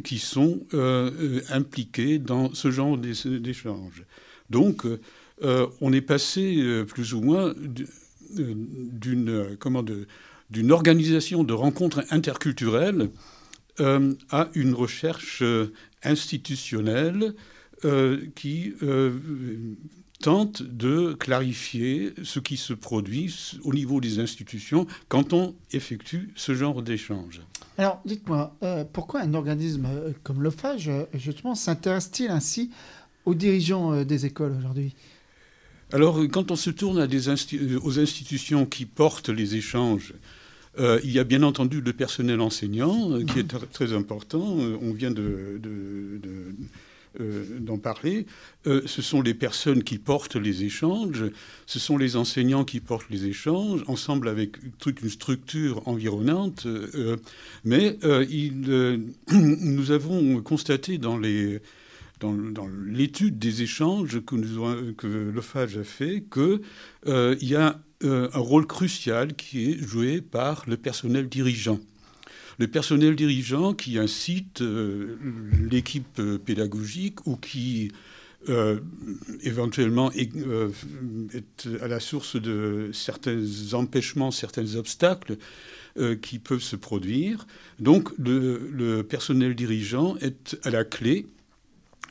qui 0.05 0.19
sont 0.19 0.61
euh, 0.75 1.11
euh, 1.21 1.41
impliqués 1.51 2.19
dans 2.19 2.55
ce 2.55 2.71
genre 2.71 2.99
d'échanges. 2.99 4.05
Donc, 4.51 4.85
euh, 5.43 5.67
on 5.81 5.93
est 5.93 6.01
passé 6.01 6.63
plus 6.87 7.15
ou 7.15 7.21
moins 7.21 7.55
d'une 8.37 9.57
comment 9.59 9.85
d'une 10.51 10.73
organisation 10.73 11.45
de 11.45 11.53
rencontres 11.53 12.05
interculturelles 12.11 13.11
à 13.79 14.51
une 14.55 14.75
recherche 14.75 15.43
institutionnelle 16.03 17.35
qui 18.35 18.75
tente 20.21 20.63
de 20.63 21.15
clarifier 21.15 22.13
ce 22.23 22.39
qui 22.39 22.57
se 22.57 22.73
produit 22.73 23.35
au 23.65 23.73
niveau 23.73 24.01
des 24.01 24.19
institutions 24.19 24.87
quand 25.09 25.33
on 25.33 25.55
effectue 25.73 26.31
ce 26.37 26.55
genre 26.55 26.83
d'échange. 26.83 27.41
Alors, 27.79 28.01
dites-moi, 28.05 28.55
euh, 28.63 28.85
pourquoi 28.91 29.21
un 29.21 29.33
organisme 29.35 29.87
euh, 29.87 30.13
comme 30.23 30.43
l'OFAGE, 30.43 30.89
euh, 30.91 31.05
justement, 31.15 31.55
s'intéresse-t-il 31.55 32.31
ainsi 32.31 32.71
aux 33.25 33.35
dirigeants 33.35 34.05
des 34.05 34.27
écoles 34.27 34.55
aujourd'hui? 34.59 34.95
Alors, 35.93 36.21
quand 36.31 36.51
on 36.51 36.57
se 36.57 36.71
tourne 36.71 36.99
à 36.99 37.07
des 37.07 37.29
aux 37.29 37.99
institutions 37.99 38.67
qui 38.67 38.85
portent 38.87 39.29
les 39.29 39.57
échanges, 39.57 40.15
il 40.79 41.11
y 41.11 41.19
a 41.19 41.25
bien 41.25 41.43
entendu 41.43 41.81
le 41.81 41.93
personnel 41.93 42.41
enseignant, 42.41 43.23
qui 43.25 43.41
est 43.41 43.73
très 43.73 43.93
important. 43.93 44.41
on 44.41 44.93
vient 44.93 45.11
de 45.11 45.61
d'en 47.19 47.79
parler. 47.79 48.27
Euh, 48.67 48.83
ce 48.87 49.03
sont 49.03 49.21
les 49.23 49.35
personnes 49.35 49.83
qui 49.83 49.99
portent 49.99 50.37
les 50.37 50.65
échanges, 50.65 51.25
ce 51.67 51.79
sont 51.79 51.97
les 51.97 52.17
enseignants 52.17 52.65
qui 52.65 52.81
portent 52.81 53.11
les 53.11 53.27
échanges, 53.27 53.83
ensemble 53.89 54.29
avec 54.29 54.57
toute 54.79 55.03
une 55.03 55.09
structure 55.09 55.87
environnante. 55.89 56.67
Euh, 56.67 57.17
mais 57.65 57.99
nous 59.33 59.91
avons 59.91 60.41
constaté 60.43 60.99
dans 60.99 61.19
l'étude 62.87 63.39
des 63.39 63.63
échanges 63.63 64.21
que, 64.25 64.37
nous, 64.37 64.65
a 64.65 65.85
fait 65.85 66.25
qu'il 66.33 67.49
y 67.49 67.57
a 67.57 67.81
un 68.03 68.39
rôle 68.39 68.67
crucial 68.67 69.35
qui 69.35 69.71
est 69.71 69.79
joué 69.79 70.21
par 70.21 70.65
le 70.67 70.77
personnel 70.77 71.29
dirigeant 71.29 71.81
le 72.61 72.69
personnel 72.69 73.17
dirigeant 73.17 73.73
qui 73.73 73.99
incite 73.99 74.61
euh, 74.61 75.17
l'équipe 75.71 76.19
euh, 76.19 76.39
pédagogique 76.39 77.27
ou 77.27 77.37
qui 77.37 77.91
euh, 78.51 78.81
éventuellement 79.43 80.13
est, 80.13 80.31
à 81.81 81.89
la 81.89 82.01
source 82.01 82.37
de 82.37 82.91
certains 82.93 83.43
empêchements, 83.73 84.31
certains 84.31 84.77
obstacles 84.77 85.37
qui 86.23 86.39
peuvent 86.39 86.63
se 86.63 86.77
produire. 86.77 87.47
Donc 87.81 88.11
le, 88.17 89.03
personnel 89.03 89.55
dirigeant 89.57 90.17
est 90.19 90.57
à 90.63 90.71
la 90.71 90.85
clé 90.85 91.27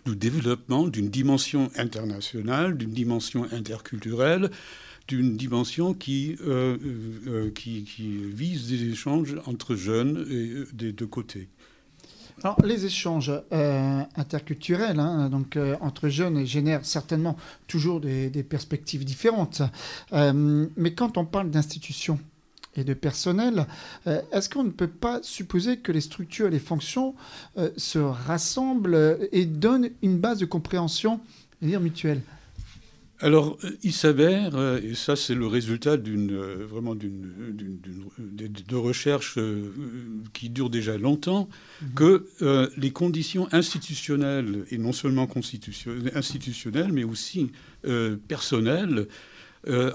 du 0.05 0.17
développement 0.17 0.87
d'une 0.87 1.09
dimension 1.09 1.71
internationale, 1.77 2.77
d'une 2.77 2.91
dimension 2.91 3.47
interculturelle, 3.51 4.51
d'une 5.09 5.35
dimension 5.35 5.95
qui, 5.95 6.37
euh, 6.45 6.77
euh, 7.27 7.49
qui, 7.49 7.83
vise 8.31 8.69
des 8.69 8.91
échanges 8.91 9.35
entre 9.47 9.75
jeunes 9.75 10.25
et 10.29 10.49
euh, 10.49 10.67
des 10.71 10.91
deux 10.91 11.07
côtés. 11.07 11.49
Alors, 12.43 12.61
les 12.63 12.85
échanges 12.85 13.33
interculturels 14.15 15.01
hein, 15.01 15.29
donc, 15.29 15.59
entre 15.81 16.07
jeunes 16.07 16.45
génèrent 16.45 16.85
certainement 16.85 17.35
toujours 17.67 17.99
des, 17.99 18.29
perspectives 18.43 19.03
différentes. 19.03 19.61
mais 20.13 20.93
quand 20.93 21.17
on 21.17 21.25
parle 21.25 21.49
d'institutions 21.49 22.17
et 22.77 22.85
de 22.85 22.93
personnel, 22.93 23.67
est-ce 24.05 24.49
qu'on 24.49 24.63
ne 24.63 24.69
peut 24.69 24.87
pas 24.87 25.19
supposer 25.21 25.79
que 25.79 25.91
les 25.91 25.99
structures 25.99 26.47
et 26.47 26.51
les 26.51 26.59
fonctions 26.59 27.13
se 27.75 27.99
rassemblent 27.99 29.19
et 29.33 29.43
donnent 29.45 29.89
une 30.01 30.17
base 30.17 30.39
de 30.39 30.45
compréhension 30.45 31.19
mutuelle? 31.61 32.21
Alors, 33.21 33.57
euh, 33.63 33.71
il 33.83 33.91
s'avère, 33.91 34.55
euh, 34.55 34.79
et 34.81 34.95
ça 34.95 35.17
c'est 35.17 35.35
le 35.35 35.45
résultat 35.45 35.97
d'une 35.97 36.31
euh, 36.31 36.65
vraiment 36.65 36.95
d'une 36.95 37.21
de 38.17 38.75
recherches 38.75 39.37
qui 40.33 40.49
durent 40.49 40.69
déjà 40.69 40.97
longtemps, 40.97 41.49
mhm. 41.81 41.93
que 41.95 42.25
les 42.77 42.91
conditions 42.91 43.47
institutionnelles 43.51 44.65
et 44.71 44.77
non 44.77 44.93
seulement 44.93 45.27
institutionnelles, 46.15 46.93
mais 46.93 47.03
aussi 47.03 47.51
personnelles 48.27 49.07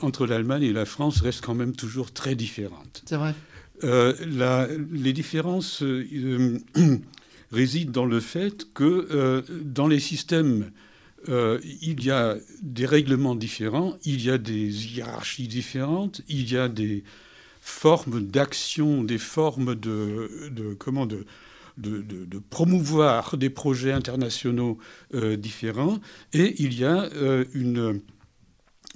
entre 0.02 0.26
l'Allemagne 0.26 0.64
et 0.64 0.72
la 0.72 0.84
France 0.84 1.20
restent 1.20 1.44
quand 1.44 1.54
même 1.54 1.74
toujours 1.74 2.12
très 2.12 2.34
différentes. 2.34 3.02
C'est 3.06 3.16
vrai. 3.16 3.34
les 3.82 5.12
différences 5.12 5.82
résident 7.52 7.90
dans 7.92 8.06
le 8.06 8.20
fait 8.20 8.66
que 8.74 9.44
dans 9.62 9.86
les 9.86 10.00
systèmes 10.00 10.70
euh, 11.28 11.58
il 11.82 12.04
y 12.04 12.10
a 12.10 12.36
des 12.62 12.86
règlements 12.86 13.34
différents, 13.34 13.96
il 14.04 14.22
y 14.22 14.30
a 14.30 14.38
des 14.38 14.96
hiérarchies 14.96 15.48
différentes, 15.48 16.22
il 16.28 16.50
y 16.50 16.56
a 16.56 16.68
des 16.68 17.04
formes 17.60 18.20
d'action, 18.20 19.02
des 19.02 19.18
formes 19.18 19.74
de, 19.74 20.76
comment 20.78 21.06
de, 21.06 21.24
promouvoir 22.50 23.36
des 23.36 23.50
projets 23.50 23.92
internationaux 23.92 24.78
différents. 25.38 25.98
Et 26.34 26.62
il 26.62 26.78
y 26.78 26.84
a 26.84 27.08
une 27.54 28.02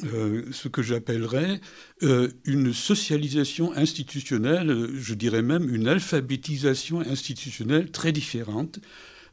euh, 0.04 0.44
ce 0.52 0.68
que 0.68 0.80
j'appellerais 0.80 1.61
euh, 2.04 2.28
une 2.44 2.73
socialisation 2.73 3.73
institutionnelle, 3.75 4.90
je 4.94 5.12
dirais 5.12 5.42
même 5.42 5.75
une 5.75 5.88
alphabétisation 5.88 7.00
institutionnelle 7.00 7.90
très 7.90 8.12
différente 8.12 8.78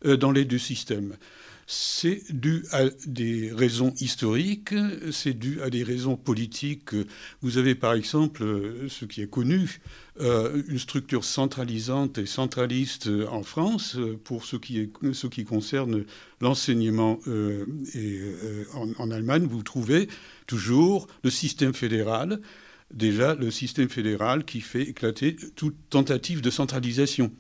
euh, 0.06 0.18
dans 0.18 0.32
les 0.32 0.44
deux 0.44 0.58
systèmes. 0.58 1.18
C'est 1.68 2.22
dû 2.30 2.64
à 2.72 2.84
des 3.08 3.52
raisons 3.52 3.92
historiques, 4.00 4.76
c'est 5.12 5.34
dû 5.34 5.62
à 5.64 5.72
des 5.72 5.82
raisons 5.84 6.16
politiques. 6.16 6.92
Vous 7.42 7.58
avez 7.58 7.74
par 7.74 7.94
exemple 7.94 8.46
ce 8.88 9.06
qui 9.06 9.24
est 9.24 9.30
connu, 9.30 9.80
une 10.20 10.78
structure 10.78 11.24
centralisante 11.24 12.20
et 12.20 12.28
centraliste 12.28 13.10
en 13.32 13.42
France 13.42 13.98
pour 14.26 14.46
ce 14.46 14.58
qui, 14.58 14.92
concerne 15.44 16.06
l'enseignement. 16.40 17.20
en, 18.76 18.90
en 19.00 19.12
Allemagne, 19.12 19.48
vous 19.48 19.64
trouvez 19.64 20.08
toujours 20.46 21.08
le 21.24 21.32
système 21.32 21.74
fédéral, 21.74 22.42
déjà 22.94 23.34
le 23.34 23.50
système 23.50 23.90
fédéral 23.90 24.46
qui 24.46 24.62
fait 24.62 24.84
éclater 24.84 25.36
toute 25.56 25.76
tentative 25.90 26.42
de 26.42 26.52
centralisation. 26.52 27.32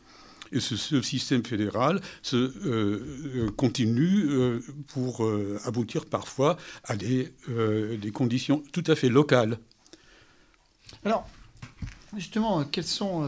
Et 0.55 0.61
ce, 0.61 1.01
système 1.01 1.45
fédéral 1.45 1.99
se, 2.21 2.37
euh, 2.37 2.51
euh, 2.65 3.51
continue 3.51 4.25
euh, 4.29 4.61
pour 4.87 5.27
aboutir 5.65 6.05
parfois 6.05 6.55
à 6.85 6.95
des, 6.95 7.33
des, 7.47 8.11
conditions 8.11 8.63
tout 8.71 8.83
à 8.87 8.95
fait 8.95 9.09
locales. 9.09 9.57
Alors, 11.03 11.27
justement, 12.17 12.63
quelles 12.63 12.83
sont 12.83 13.23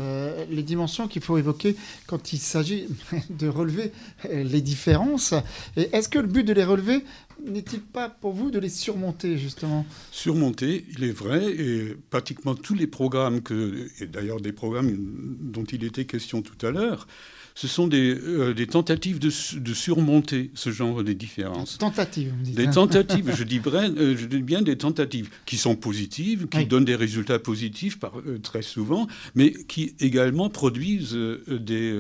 les 0.50 0.63
dimensions 0.63 1.08
qu'il 1.08 1.22
faut 1.22 1.38
évoquer 1.38 1.75
quand 2.06 2.34
il 2.34 2.39
s'agit 2.39 2.88
de 3.29 3.48
relever 3.48 3.91
les 4.29 4.62
différences? 4.62 5.34
Et 5.75 5.89
est-ce 5.94 6.10
que 6.10 6.20
le 6.20 6.27
but 6.27 6.44
de 6.44 6.53
les 6.53 6.63
relever, 6.63 7.03
n'est-il 7.46 7.82
pas 7.82 8.10
pour 8.10 8.34
vous 8.34 8.51
de 8.51 8.60
les 8.60 8.70
surmonter 8.70 9.38
justement? 9.38 9.86
Surmonter, 10.12 10.86
il 10.98 11.03
est 11.03 11.12
vrai, 11.12 11.46
et 11.51 11.98
pratiquement 12.10 12.56
tous 12.56 12.74
les 12.74 12.88
programmes, 12.88 13.41
que, 13.41 13.89
et 14.00 14.08
d'ailleurs 14.08 14.41
des 14.41 14.53
programmes 14.53 14.96
dont 15.39 15.63
il 15.65 15.84
était 15.84 16.06
question 16.06 16.41
tout 16.41 16.65
à 16.65 16.72
l'heure, 16.72 17.08
ce 17.57 17.67
sont 17.67 17.87
des, 17.87 18.13
euh, 18.13 18.53
tentatives 18.67 19.17
de, 19.17 19.31
surmonter 19.31 20.51
ce 20.53 20.69
genre 20.69 21.03
de 21.03 21.11
différences. 21.13 21.79
Tentatives, 21.79 22.31
vous 22.37 22.43
dites. 22.43 22.55
Des 22.55 22.67
hein. 22.67 22.71
tentatives, 22.71 23.33
je 23.35 23.43
dis, 23.43 23.59
euh, 23.73 24.15
je 24.15 24.27
dis, 24.27 24.43
bien 24.43 24.61
des 24.61 24.77
tentatives 24.77 25.31
qui 25.47 25.57
sont 25.57 25.75
positives, 25.75 26.47
qui 26.49 26.67
donnent 26.67 26.85
des 26.85 26.95
résultats 26.95 27.39
positifs 27.39 27.97
par, 27.97 28.19
euh, 28.19 28.37
très 28.37 28.61
souvent, 28.61 29.07
mais 29.33 29.53
qui 29.53 29.95
également 29.99 30.51
produisent 30.51 31.17
des, 31.47 31.99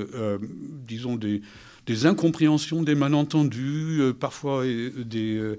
disons, 0.87 1.15
des 1.15 1.41
des 1.87 2.05
incompréhensions, 2.05 2.83
des 2.83 2.95
malentendus, 2.95 4.01
parfois 4.19 4.65
des, 4.65 5.57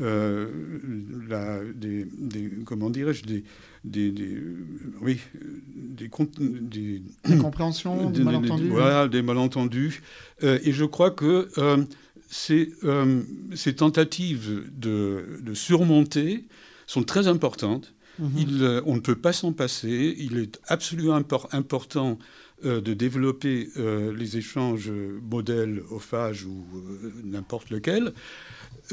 euh, 0.00 1.72
des, 1.74 2.04
des, 2.04 2.50
comment 2.64 2.90
dirais-je, 2.90 3.22
des, 3.24 3.44
des, 3.84 4.42
oui, 5.00 5.20
des, 5.74 6.08
des, 6.08 7.02
des 7.28 7.38
compréhensions, 7.38 8.10
des, 8.10 8.22
malentendus. 8.24 8.68
Voilà, 8.68 9.08
des 9.08 9.22
malentendus. 9.22 10.02
et 10.42 10.72
je 10.72 10.84
crois 10.84 11.10
que 11.10 11.48
ces, 12.28 12.72
ces, 13.54 13.74
tentatives 13.76 14.64
de, 14.76 15.40
de, 15.42 15.54
surmonter 15.54 16.44
sont 16.86 17.02
très 17.02 17.28
importantes. 17.28 17.94
Mhm. 18.18 18.30
Il, 18.36 18.82
on 18.86 18.94
ne 18.94 19.00
peut 19.00 19.16
pas 19.16 19.32
s'en 19.32 19.52
passer. 19.52 20.14
Il 20.18 20.38
est 20.38 20.60
absolument 20.66 21.20
important 21.52 22.18
euh, 22.64 22.80
de 22.80 22.94
développer 22.94 23.68
euh, 23.76 24.14
les 24.16 24.38
échanges 24.38 24.90
modèles 24.90 25.82
phage 26.00 26.44
ou 26.44 26.64
euh, 26.74 27.12
n'importe 27.22 27.68
lequel, 27.70 28.12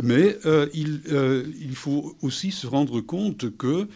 mais 0.03 0.37
il, 0.73 1.75
faut 1.75 2.17
aussi 2.21 2.51
se 2.51 2.67
rendre 2.67 3.01
compte 3.01 3.55
que 3.57 3.87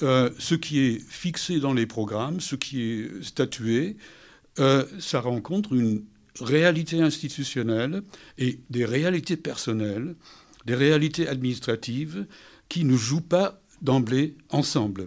ce 0.00 0.54
qui 0.54 0.80
est 0.80 1.00
fixé 1.08 1.60
dans 1.60 1.72
les 1.72 1.86
programmes, 1.86 2.40
ce 2.40 2.56
qui 2.56 2.82
est 2.82 3.22
statué, 3.22 3.96
ça 4.56 5.20
rencontre 5.20 5.74
une 5.74 6.02
réalité 6.40 7.00
institutionnelle 7.00 8.02
et 8.36 8.58
des 8.70 8.84
réalités 8.84 9.36
personnelles, 9.36 10.16
des 10.66 10.74
réalités 10.74 11.28
administratives 11.28 12.26
qui 12.68 12.84
ne 12.84 12.96
jouent 12.96 13.20
pas 13.20 13.62
d'emblée 13.80 14.36
ensemble. 14.50 15.06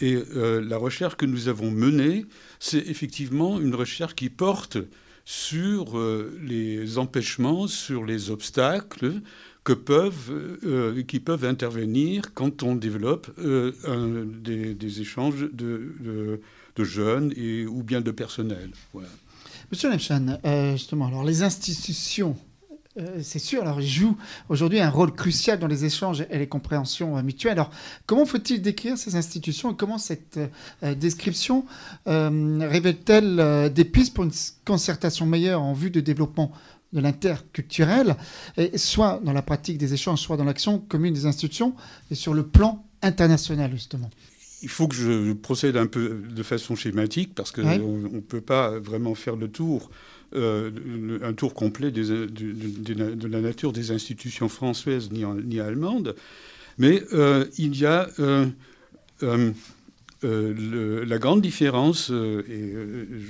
Et 0.00 0.18
la 0.34 0.76
recherche 0.76 1.16
que 1.16 1.24
nous 1.24 1.48
avons 1.48 1.70
menée 1.70 2.26
c'est 2.60 2.86
effectivement 2.88 3.60
une 3.60 3.74
recherche 3.74 4.14
qui 4.14 4.30
porte 4.30 4.78
sur 5.24 5.98
euh, 5.98 6.38
les 6.42 6.98
empêchements, 6.98 7.66
sur 7.66 8.04
les 8.04 8.30
obstacles 8.30 9.20
que 9.64 9.72
peuvent, 9.72 10.58
euh, 10.64 11.02
qui 11.02 11.18
peuvent 11.18 11.44
intervenir 11.44 12.32
quand 12.34 12.62
on 12.62 12.76
développe 12.76 13.28
euh, 13.38 14.24
des, 14.24 15.00
échanges 15.00 15.48
de, 15.52 16.40
jeunes 16.78 17.32
et, 17.36 17.66
ou 17.66 17.82
bien 17.82 18.00
de 18.00 18.12
personnel. 18.12 18.70
Monsieur 19.72 19.90
Lemchan, 19.90 20.38
justement, 20.76 21.08
alors 21.08 21.24
les 21.24 21.42
institutions 21.42 22.36
euh, 22.98 23.20
c'est 23.22 23.38
sûr, 23.38 23.62
alors 23.62 23.80
il 23.80 23.88
joue 23.88 24.16
aujourd'hui 24.48 24.80
un 24.80 24.88
rôle 24.88 25.12
crucial 25.14 25.58
dans 25.58 25.66
les 25.66 25.84
échanges 25.84 26.24
et 26.30 26.38
les 26.38 26.46
compréhensions 26.46 27.18
euh, 27.18 27.22
mutuelles. 27.22 27.52
Alors, 27.52 27.70
comment 28.06 28.24
faut-il 28.24 28.62
décrire 28.62 28.96
ces 28.96 29.16
institutions 29.16 29.72
et 29.72 29.76
comment 29.76 29.98
cette 29.98 30.38
euh, 30.82 30.94
description 30.94 31.66
révèle-t-elle 32.06 33.72
des 33.72 33.84
pistes 33.84 34.14
pour 34.14 34.24
une 34.24 34.32
concertation 34.64 35.26
meilleure 35.26 35.62
en 35.62 35.72
vue 35.72 35.90
de 35.90 36.00
développement 36.00 36.52
de 36.92 37.00
l'interculturel, 37.00 38.16
soit 38.76 39.20
dans 39.22 39.32
la 39.32 39.42
pratique 39.42 39.76
des 39.76 39.92
échanges, 39.92 40.20
soit 40.20 40.36
dans 40.36 40.44
l'action 40.44 40.78
commune 40.78 41.12
des 41.12 41.26
institutions 41.26 41.74
et 42.10 42.14
sur 42.14 42.32
le 42.32 42.46
plan 42.46 42.84
international, 43.02 43.72
justement? 43.72 44.10
Il 44.62 44.68
faut 44.68 44.88
que 44.88 44.94
je 44.94 45.32
procède 45.32 45.76
un 45.76 45.86
peu 45.86 46.22
de 46.28 46.42
façon 46.42 46.76
schématique 46.76 47.34
parce 47.34 47.50
qu'on 47.50 47.62
ne 47.62 48.20
peut 48.20 48.40
pas 48.40 48.78
vraiment 48.78 49.14
faire 49.14 49.36
le 49.36 49.48
tour 49.48 49.90
euh, 50.36 51.18
un 51.22 51.32
tour 51.32 51.54
complet 51.54 51.90
de, 51.90 53.26
la 53.26 53.40
nature 53.40 53.72
des 53.72 53.90
institutions 53.90 54.48
françaises 54.48 55.10
ni, 55.10 55.24
ni 55.24 55.60
allemandes. 55.60 56.14
Mais 56.78 57.02
euh, 57.14 57.46
il 57.56 57.76
y 57.76 57.86
a 57.86 58.08
euh, 58.20 58.46
la 60.22 61.18
grande 61.18 61.40
différence, 61.40 62.10
et 62.10 62.74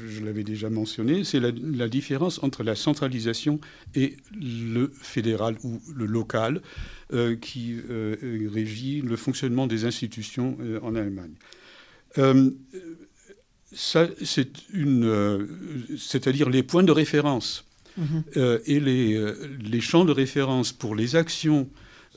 je, 0.09 0.25
l'avais 0.25 0.43
déjà 0.43 0.69
mentionné, 0.69 1.23
c'est 1.23 1.39
la, 1.39 1.51
la, 1.53 1.89
différence 1.89 2.43
entre 2.43 2.65
la 2.65 2.75
centralisation 2.75 3.61
et 3.95 4.17
le 4.41 4.91
fédéral 5.01 5.57
ou 5.63 5.81
le 5.95 6.07
local 6.07 6.61
qui 7.41 7.77
régit 8.53 9.01
le 9.01 9.17
fonctionnement 9.17 9.67
des 9.69 9.85
institutions 9.85 10.59
en 10.83 10.97
Allemagne 10.97 11.35
c'est 13.75 14.49
une, 14.73 15.05
euh, 15.05 15.47
c'est-à-dire 15.99 16.49
les 16.49 16.63
points 16.63 16.85
de 16.85 16.93
référence 16.93 17.65
mhm. 17.97 18.23
euh, 18.37 18.59
et 18.67 18.81
les, 18.81 19.15
euh, 19.15 19.35
les, 19.61 19.81
champs 19.81 20.05
de 20.05 20.13
référence 20.13 20.73
pour 20.73 20.95
les 20.95 21.17
actions 21.17 21.69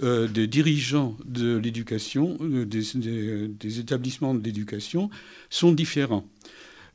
des 0.01 0.47
dirigeants 0.47 1.17
de 1.25 1.57
l'éducation, 1.57 2.37
des, 2.39 3.79
établissements 3.81 4.33
de 4.33 4.41
l'éducation, 4.41 5.09
sont 5.49 5.73
différents. 5.73 6.25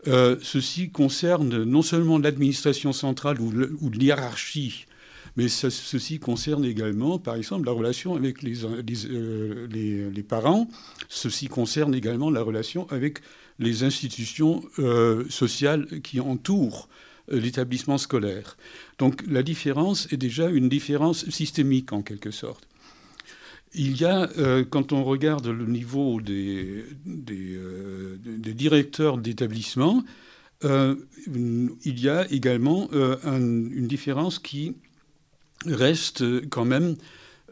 ceci 0.06 0.88
concerne 0.88 1.64
non 1.64 1.82
seulement 1.82 2.18
l'administration 2.18 2.94
centrale 2.94 3.42
ou, 3.42 3.90
l'hierarchie, 3.90 4.86
mais 5.36 5.48
ceci 5.48 6.18
concerne 6.18 6.64
également, 6.64 7.18
par 7.18 7.34
exemple, 7.34 7.66
la 7.66 7.72
relation 7.72 8.14
avec 8.14 8.40
les, 8.42 8.54
les, 8.86 10.10
les 10.10 10.22
parents. 10.22 10.66
Ceci 11.10 11.48
concerne 11.48 11.94
également 11.94 12.30
la 12.30 12.40
relation 12.40 12.90
avec 12.90 13.18
les 13.58 13.84
institutions 13.84 14.62
euh, 14.78 15.24
sociales 15.28 16.00
qui 16.02 16.20
entourent 16.20 16.88
euh, 17.32 17.38
l'établissement 17.38 17.98
scolaire. 17.98 18.56
Donc 18.98 19.22
la 19.28 19.42
différence 19.42 20.12
est 20.12 20.16
déjà 20.16 20.48
une 20.48 20.68
différence 20.68 21.28
systémique 21.30 21.92
en 21.92 22.02
quelque 22.02 22.30
sorte. 22.30 22.66
Il 23.74 24.00
y 24.00 24.04
a, 24.04 24.30
euh, 24.38 24.64
quand 24.64 24.92
on 24.92 25.02
regarde 25.02 25.48
le 25.48 25.66
niveau 25.66 26.20
des, 26.20 26.84
des, 27.04 28.54
directeurs 28.54 29.18
d'établissement, 29.18 30.04
il 30.62 32.00
y 32.00 32.08
a 32.08 32.30
également 32.32 32.88
une 33.24 33.86
différence 33.86 34.38
qui 34.38 34.74
reste 35.66 36.48
quand 36.48 36.64
même 36.64 36.96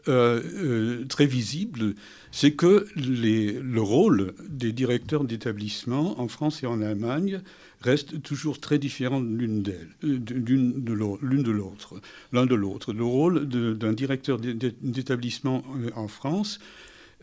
très 0.05 1.25
visible 1.25 1.95
c'est 2.33 2.53
que 2.53 2.87
le 2.95 3.79
rôle 3.79 4.33
des 4.49 4.73
directeurs 4.73 5.23
d'établissement 5.23 6.19
en 6.19 6.27
France 6.27 6.63
et 6.63 6.65
en 6.65 6.81
Allemagne 6.81 7.41
reste 7.81 8.23
toujours 8.23 8.59
très 8.59 8.79
différent 8.79 9.21
l'une 9.21 9.61
d'elles, 9.61 9.87
l'une 10.01 10.83
de 10.83 10.93
l'autre, 10.93 12.01
l'un 12.31 12.47
de 12.47 12.55
l'autre. 12.55 12.91
Le 12.91 13.03
rôle 13.03 13.47
d'un 13.47 13.93
directeur 13.93 14.39
d'établissement 14.39 15.63
euh, 15.77 15.91
en 15.95 16.07
France, 16.07 16.57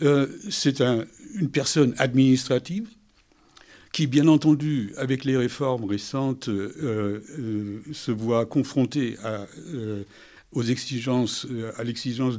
euh, 0.03 0.29
c'est 0.49 0.81
une 0.81 1.51
personne 1.51 1.93
administrative 1.99 2.89
qui, 3.93 4.07
bien 4.07 4.29
entendu, 4.29 4.93
avec 4.97 5.25
les 5.25 5.37
réformes 5.37 5.87
récentes, 5.87 6.45
se 6.45 8.11
voit 8.13 8.47
confronté 8.47 9.17
à, 9.25 9.49
aux 10.53 10.63
exigences, 10.63 11.47
à 11.77 11.85
l'exigence 11.85 12.39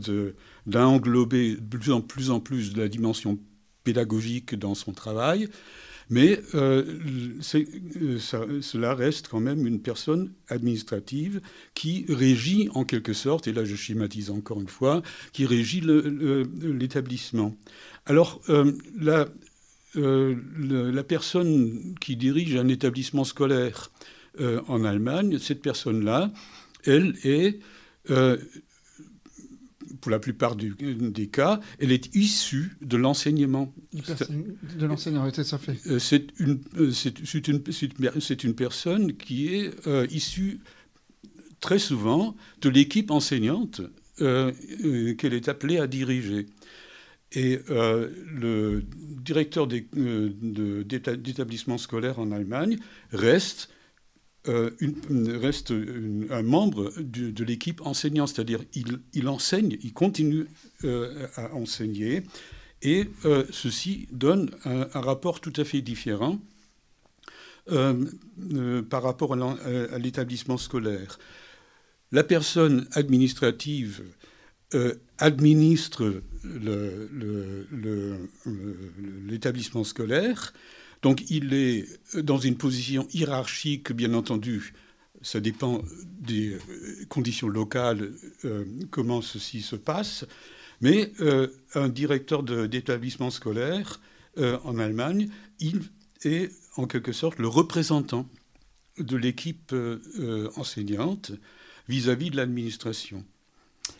d'englober 0.65 1.55
de 1.55 1.77
plus 1.77 1.91
en 1.91 2.01
plus 2.01 2.29
en 2.29 2.39
plus 2.39 2.73
de 2.73 2.81
la 2.81 2.87
dimension 2.87 3.39
pédagogique 3.83 4.55
dans 4.55 4.75
son 4.75 4.91
travail. 4.91 5.49
Mais 6.11 6.41
euh, 6.55 6.83
euh, 7.55 8.19
cela 8.19 8.93
reste 8.93 9.29
quand 9.29 9.39
même 9.39 9.65
une 9.65 9.81
personne 9.81 10.33
administrative 10.49 11.39
qui 11.73 12.05
régit 12.09 12.67
en 12.73 12.83
quelque 12.83 13.13
sorte, 13.13 13.47
et 13.47 13.53
là 13.53 13.63
je 13.63 13.77
schématise 13.77 14.29
encore 14.29 14.59
une 14.59 14.67
fois, 14.67 15.03
qui 15.31 15.45
régit 15.45 15.81
l'établissement. 15.81 17.55
Alors 18.05 18.41
euh, 18.49 18.73
la, 18.99 19.29
la, 19.95 21.03
personne 21.03 21.95
qui 22.01 22.17
dirige 22.17 22.57
un 22.57 22.67
établissement 22.67 23.23
scolaire 23.23 23.91
en 24.39 24.83
Allemagne, 24.83 25.39
cette 25.39 25.61
personne-là, 25.61 26.31
elle 26.85 27.15
est 27.23 27.59
pour 30.01 30.11
la 30.11 30.19
plupart 30.19 30.55
des 30.55 31.27
cas, 31.27 31.59
elle 31.79 31.91
est 31.91 32.15
issue 32.15 32.71
de 32.81 32.97
l'enseignement. 32.97 33.73
De 33.93 34.85
l'enseignement, 34.85 35.31
ça 35.31 35.57
fait. 35.57 35.77
Euh, 35.87 35.99
c'est 35.99 36.27
une, 36.39 36.59
euh, 36.77 36.91
c'est 36.91 37.47
une, 37.47 37.61
une, 38.43 38.55
personne 38.55 39.13
qui 39.13 39.55
est 39.55 39.87
euh, 39.87 40.05
issue 40.09 40.59
très 41.59 41.79
souvent 41.79 42.35
de 42.61 42.69
l'équipe 42.69 43.11
enseignante 43.11 43.81
qu'elle 44.17 45.33
est 45.33 45.49
appelée 45.49 45.79
à 45.79 45.87
diriger. 45.87 46.45
Et 47.31 47.59
le 47.67 48.83
directeur 48.83 49.65
d'établissement 49.65 51.79
scolaire 51.79 52.19
en 52.19 52.31
Allemagne 52.31 52.77
reste 53.11 53.69
euh, 54.47 54.71
reste 55.39 55.71
un 56.31 56.41
membre 56.41 56.91
de, 56.99 57.43
l'équipe 57.43 57.79
enseignante, 57.81 58.29
c'est-à-dire 58.29 58.61
il, 58.73 58.99
il, 59.13 59.27
enseigne, 59.27 59.77
il 59.83 59.93
continue 59.93 60.47
euh, 60.83 61.27
à 61.35 61.53
enseigner, 61.53 62.23
et 62.81 63.05
euh, 63.25 63.45
ceci 63.51 64.07
donne 64.11 64.49
un, 64.65 64.87
rapport 64.99 65.41
tout 65.41 65.53
à 65.57 65.63
fait 65.63 65.81
différent 65.81 66.39
par 68.89 69.03
rapport 69.03 69.33
à 69.33 69.99
l'établissement 69.99 70.57
scolaire. 70.57 71.19
La 72.11 72.23
personne 72.23 72.87
administrative 72.93 74.03
administre 75.19 76.23
l'établissement 79.27 79.83
scolaire, 79.83 80.53
donc 81.01 81.29
il 81.29 81.53
est 81.53 81.85
dans 82.15 82.37
une 82.37 82.57
position 82.57 83.07
hiérarchique, 83.13 83.91
bien 83.91 84.13
entendu. 84.13 84.73
Ça 85.23 85.39
dépend 85.39 85.81
des 86.19 86.53
euh, 86.53 87.05
conditions 87.09 87.47
locales, 87.47 88.11
euh, 88.45 88.65
comment 88.89 89.21
ceci 89.21 89.61
se 89.61 89.75
passe. 89.75 90.25
Mais 90.81 91.11
euh, 91.19 91.47
un 91.75 91.89
directeur 91.89 92.43
d'établissement 92.43 93.29
scolaire 93.29 94.01
en 94.37 94.79
Allemagne, 94.79 95.29
il 95.59 95.81
est 96.23 96.51
en 96.77 96.87
quelque 96.87 97.11
sorte 97.11 97.37
le 97.37 97.49
représentant 97.49 98.29
de 98.97 99.17
l'équipe 99.17 99.75
enseignante 100.55 101.33
vis 101.89 102.07
à 102.07 102.15
-vis 102.15 102.31
de 102.31 102.37
l'administration. 102.37 103.25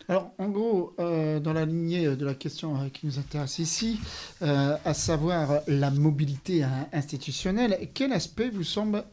Alors, 0.08 0.32
en 0.38 0.48
gros, 0.48 0.94
euh, 0.98 1.40
dans 1.40 1.52
la 1.52 1.64
lignée 1.64 2.16
de 2.16 2.24
la 2.24 2.34
question 2.34 2.76
euh, 2.76 2.88
qui 2.88 3.06
nous 3.06 3.18
intéresse 3.18 3.58
ici, 3.58 4.00
euh, 4.42 4.76
à 4.84 4.94
savoir 4.94 5.60
la 5.68 5.90
mobilité 5.90 6.64
institutionnelle, 6.92 7.88
quel 7.94 8.12
aspect 8.12 8.50
vous 8.50 8.64
semble 8.64 9.04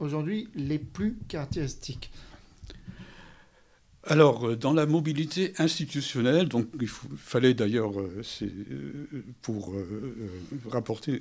aujourd'hui 0.00 0.48
les 0.54 0.78
plus 0.78 1.16
caractéristiques? 1.28 2.10
Alors, 4.04 4.56
dans 4.56 4.72
la 4.72 4.86
mobilité 4.86 5.52
institutionnelle, 5.58 6.48
donc 6.48 6.66
il 6.80 6.88
fallait 6.88 7.52
d'ailleurs, 7.52 7.92
pour 9.42 9.74
rapporter 10.70 11.20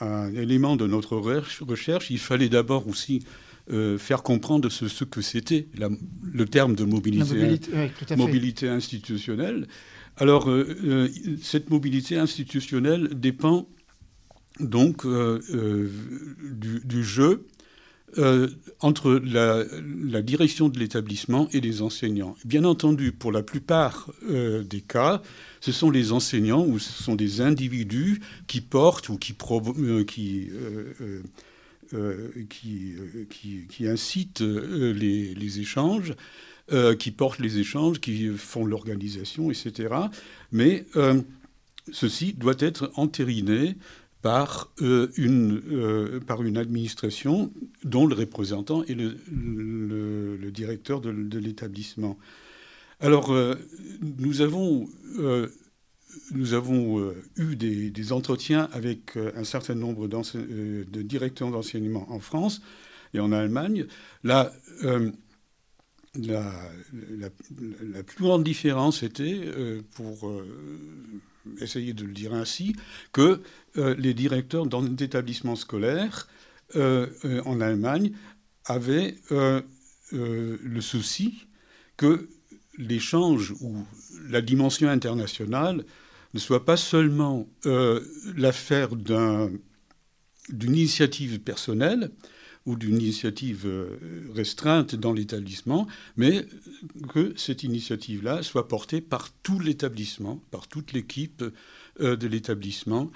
un 0.00 0.34
élément 0.34 0.76
de 0.76 0.86
notre 0.86 1.16
recherche, 1.16 2.10
il 2.10 2.18
fallait 2.18 2.50
d'abord 2.50 2.86
aussi 2.88 3.24
euh, 3.70 3.98
faire 3.98 4.22
comprendre 4.22 4.70
ce, 4.70 4.88
ce 4.88 5.04
que 5.04 5.20
c'était 5.20 5.68
le 6.22 6.46
terme 6.46 6.74
de 6.74 6.84
mobilité, 6.84 7.60
mobilité, 8.16 8.68
institutionnelle. 8.68 9.66
Alors, 10.16 10.48
euh, 10.48 10.76
euh, 10.84 11.08
cette 11.42 11.70
mobilité 11.70 12.16
institutionnelle 12.16 13.08
dépend 13.12 13.68
donc 14.58 15.06
du, 15.06 16.80
du, 16.84 17.04
jeu 17.04 17.46
entre 18.80 19.20
la, 19.24 19.64
la, 20.04 20.22
direction 20.22 20.68
de 20.68 20.78
l'établissement 20.78 21.48
et 21.52 21.60
les 21.60 21.82
enseignants. 21.82 22.34
Bien 22.44 22.64
entendu, 22.64 23.12
pour 23.12 23.30
la 23.30 23.42
plupart 23.42 24.10
des 24.28 24.80
cas, 24.80 25.22
ce 25.60 25.72
sont 25.72 25.90
les 25.90 26.12
enseignants 26.12 26.64
ou 26.64 26.78
ce 26.78 27.02
sont 27.02 27.14
des 27.14 27.40
individus 27.40 28.20
qui 28.46 28.60
portent 28.60 29.08
ou 29.08 29.18
euh, 29.78 30.04
qui, 30.04 30.48
euh, 31.94 32.30
qui, 32.48 32.94
qui, 33.68 33.88
incitent 33.88 34.42
euh, 34.42 34.92
les, 34.92 35.60
échanges, 35.60 36.14
qui 36.98 37.10
portent 37.10 37.38
les 37.38 37.58
échanges, 37.58 37.98
qui 37.98 38.28
font 38.36 38.64
l'organisation, 38.66 39.50
etc. 39.50 39.94
Mais 40.52 40.84
ceci 41.90 42.34
doit 42.34 42.56
être 42.58 42.92
entériné 42.96 43.76
par, 44.20 44.70
une, 45.16 46.20
par 46.26 46.42
une 46.42 46.58
administration 46.58 47.50
dont 47.84 48.06
le 48.06 48.14
représentant 48.14 48.84
est 48.84 48.94
le, 48.94 50.50
directeur 50.50 51.00
de 51.00 51.38
l'établissement. 51.38 52.18
Alors, 53.00 53.34
nous 54.18 54.42
avons 54.42 54.88
nous 56.32 56.54
avons 56.54 57.00
euh, 57.00 57.14
eu 57.36 57.56
des, 57.56 58.12
entretiens 58.12 58.68
avec 58.72 59.16
euh, 59.16 59.32
un 59.36 59.44
certain 59.44 59.74
nombre 59.74 60.08
euh, 60.08 60.84
de 60.84 61.02
directeurs 61.02 61.50
d'enseignement 61.50 62.10
en 62.10 62.20
France 62.20 62.62
et 63.14 63.20
en 63.20 63.32
Allemagne. 63.32 63.86
La, 64.22 64.52
la, 66.14 66.50
plus 68.06 68.24
grande 68.24 68.44
différence 68.44 69.02
était, 69.02 69.40
pour 69.94 70.42
essayer 71.60 71.92
de 71.94 72.04
le 72.04 72.12
dire 72.12 72.34
ainsi, 72.34 72.74
que 73.12 73.40
les 73.76 74.14
directeurs 74.14 74.66
d'établissements 74.66 75.56
scolaires 75.56 76.28
en 76.74 77.60
Allemagne 77.60 78.12
avaient 78.66 79.14
le 80.10 80.80
souci 80.80 81.46
que 81.96 82.28
l'échange 82.78 83.52
ou 83.60 83.76
la 84.30 84.40
dimension 84.40 84.88
internationale 84.88 85.84
ne 86.34 86.38
soit 86.38 86.64
pas 86.64 86.76
seulement 86.76 87.48
euh, 87.66 88.00
l'affaire 88.36 88.94
d'une 88.96 89.60
initiative 90.62 91.40
personnelle 91.40 92.10
ou 92.66 92.76
d'une 92.76 93.00
initiative 93.00 93.66
euh, 93.66 93.96
restreinte 94.34 94.94
dans 94.94 95.12
l'établissement, 95.12 95.86
mais 96.16 96.46
que 97.12 97.32
cette 97.36 97.62
initiative-là 97.62 98.42
soit 98.42 98.68
portée 98.68 99.00
par 99.00 99.30
tout 99.42 99.58
l'établissement, 99.58 100.42
par 100.50 100.68
toute 100.68 100.92
l'équipe 100.92 101.42
euh, 102.00 102.16
de 102.16 102.26
l'établissement, 102.26 103.10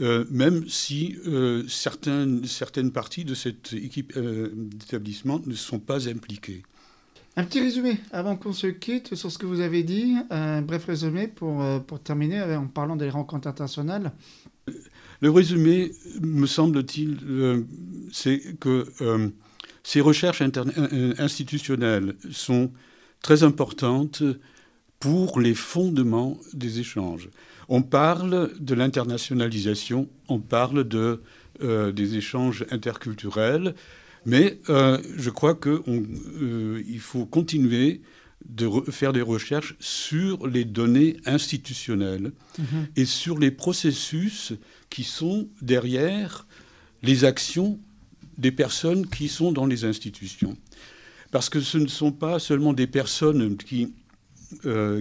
même 0.00 0.68
si 0.68 1.16
certaines, 1.68 2.44
certaines 2.46 2.90
parties 2.90 3.24
de 3.24 3.32
cette 3.36 3.72
équipe 3.74 4.12
d'établissement 4.18 5.40
ne 5.46 5.54
sont 5.54 5.78
pas 5.78 6.08
impliquées. 6.08 6.64
Un 7.36 7.42
petit 7.44 7.60
résumé 7.60 7.98
avant 8.12 8.36
qu'on 8.36 8.52
se 8.52 8.68
quitte 8.68 9.16
sur 9.16 9.30
ce 9.30 9.38
que 9.38 9.46
vous 9.46 9.60
avez 9.60 9.82
dit. 9.82 10.14
Un 10.30 10.62
bref 10.62 10.84
résumé 10.84 11.26
pour, 11.26 11.62
euh, 11.62 11.80
pour 11.80 12.00
terminer 12.00 12.40
en 12.54 12.68
parlant 12.68 12.94
des 12.94 13.10
rencontres 13.10 13.48
internationales. 13.48 14.12
Le 15.20 15.30
résumé, 15.30 15.90
me 16.22 16.46
semble-t-il, 16.46 17.18
euh, 17.26 17.64
c'est 18.12 18.56
que 18.60 18.86
euh, 19.00 19.30
ces 19.82 20.00
recherches 20.00 20.42
institutionnelles 21.18 22.14
sont 22.30 22.70
très 23.20 23.42
importantes 23.42 24.22
pour 25.00 25.40
les 25.40 25.54
fondements 25.54 26.38
des 26.52 26.78
échanges. 26.78 27.28
On 27.68 27.82
parle 27.82 28.52
de 28.60 28.74
l'internationalisation, 28.74 30.08
on 30.28 30.38
parle 30.38 30.84
de, 30.84 31.20
des 31.60 32.16
échanges 32.16 32.64
interculturels, 32.70 33.74
mais 34.26 34.58
euh, 34.68 35.00
je 35.16 35.30
crois 35.30 35.54
qu'il 35.54 35.80
euh, 35.88 36.98
faut 36.98 37.26
continuer 37.26 38.00
de 38.44 38.68
faire 38.90 39.12
des 39.12 39.22
recherches 39.22 39.74
sur 39.80 40.46
les 40.46 40.64
données 40.64 41.16
institutionnelles 41.24 42.32
mhm. 42.58 42.86
et 42.96 43.04
sur 43.04 43.38
les 43.38 43.50
processus 43.50 44.52
qui 44.90 45.04
sont 45.04 45.48
derrière 45.62 46.46
les 47.02 47.24
actions 47.24 47.78
des 48.36 48.52
personnes 48.52 49.06
qui 49.06 49.28
sont 49.28 49.52
dans 49.52 49.66
les 49.66 49.84
institutions. 49.84 50.56
Parce 51.30 51.48
que 51.48 51.60
ce 51.60 51.78
ne 51.78 51.86
sont 51.86 52.12
pas 52.12 52.38
seulement 52.38 52.72
des 52.72 52.86
personnes 52.86 53.56
qui 53.56 53.94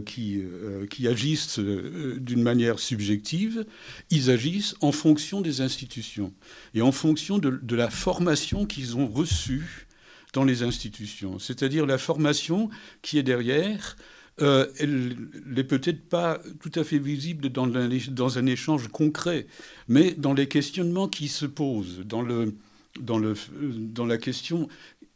qui, 0.06 0.44
qui, 0.89 1.08
agissent 1.08 1.60
d'une 1.60 2.42
manière 2.42 2.80
subjective, 2.80 3.66
ils 4.10 4.30
agissent 4.30 4.76
en 4.82 4.92
fonction 4.92 5.42
des 5.42 5.62
institutions 5.62 6.34
et 6.74 6.82
en 6.82 6.92
fonction 6.92 7.38
de, 7.38 7.76
la 7.76 7.89
formation 7.89 8.66
qu'ils 8.66 8.98
ont 8.98 9.08
reçue 9.08 9.88
dans 10.34 10.44
les 10.44 10.63
institutions, 10.63 11.39
c'est-à-dire 11.39 11.86
la 11.86 11.98
formation 11.98 12.70
qui 13.02 13.18
est 13.18 13.24
derrière 13.24 13.96
euh, 14.42 14.66
elle 14.80 15.16
n'est 15.46 15.63
peut-être 15.63 16.10
pas 16.10 16.39
tout 16.60 16.72
à 16.74 16.84
fait 16.84 16.98
visible 16.98 17.50
dans, 17.50 17.68
dans, 17.68 18.38
un 18.39 18.46
échange 18.48 18.88
concret, 18.88 19.46
mais 19.88 20.16
dans 20.18 20.34
les 20.34 20.48
questionnements 20.48 21.08
qui 21.08 21.28
se 21.28 21.46
posent, 21.46 22.00
dans, 22.04 22.24
le, 22.24 22.56
dans, 22.99 24.06
la 24.06 24.17
question 24.17 24.67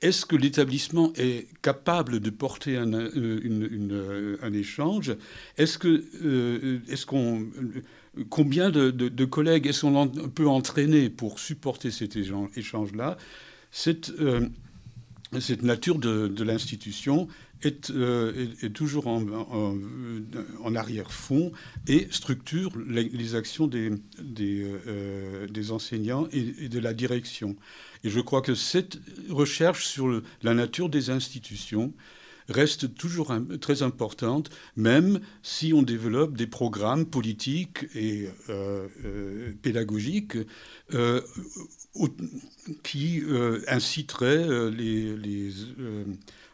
est-ce 0.01 0.25
que 0.25 0.35
l'établissement 0.35 1.11
est 1.15 1.47
capable 1.61 2.19
de 2.19 2.29
porter 2.29 2.77
un, 2.77 2.93
euh, 2.93 3.09
euh, 3.17 4.53
échange? 4.53 5.15
Est-ce 5.57 5.79
que, 5.79 6.81
est-ce 6.87 7.05
qu'on, 7.07 7.47
combien 8.29 8.69
de, 8.69 9.25
collègues 9.25 9.65
est-ce 9.65 9.81
qu'on 9.81 10.07
peut 10.07 10.47
entraîner 10.47 11.09
pour 11.09 11.39
supporter 11.39 11.89
cet 11.89 12.15
échange-là? 12.55 13.17
Cette, 13.71 14.11
nature 15.63 15.97
de 15.97 16.43
l'institution 16.43 17.27
euh, 17.65 18.47
est, 18.61 18.69
toujours 18.69 19.07
en, 19.07 20.75
arrière-fond 20.75 21.51
et 21.87 22.07
structure 22.11 22.71
les, 22.87 23.35
actions 23.35 23.67
des, 23.67 23.91
euh, 24.87 25.47
enseignants 25.71 26.27
et, 26.31 26.69
de 26.69 26.79
la 26.79 26.93
direction. 26.93 27.55
Et 28.03 28.09
je 28.09 28.19
crois 28.19 28.41
que 28.41 28.53
cette 28.53 28.99
recherche 29.29 29.87
sur 29.87 30.21
la 30.43 30.53
nature 30.53 30.89
des 30.89 31.09
institutions 31.09 31.93
reste 32.47 32.93
toujours 32.93 33.33
très 33.59 33.81
importante, 33.81 34.49
même 34.75 35.19
si 35.41 35.73
on 35.73 35.81
développe 35.81 36.37
des 36.37 36.47
programmes 36.47 37.05
politiques 37.07 37.87
et 37.95 38.29
euh, 38.49 38.87
pédagogiques 39.61 40.37
qui 42.83 43.23
inciteraient 43.67 44.69
les 44.71 45.51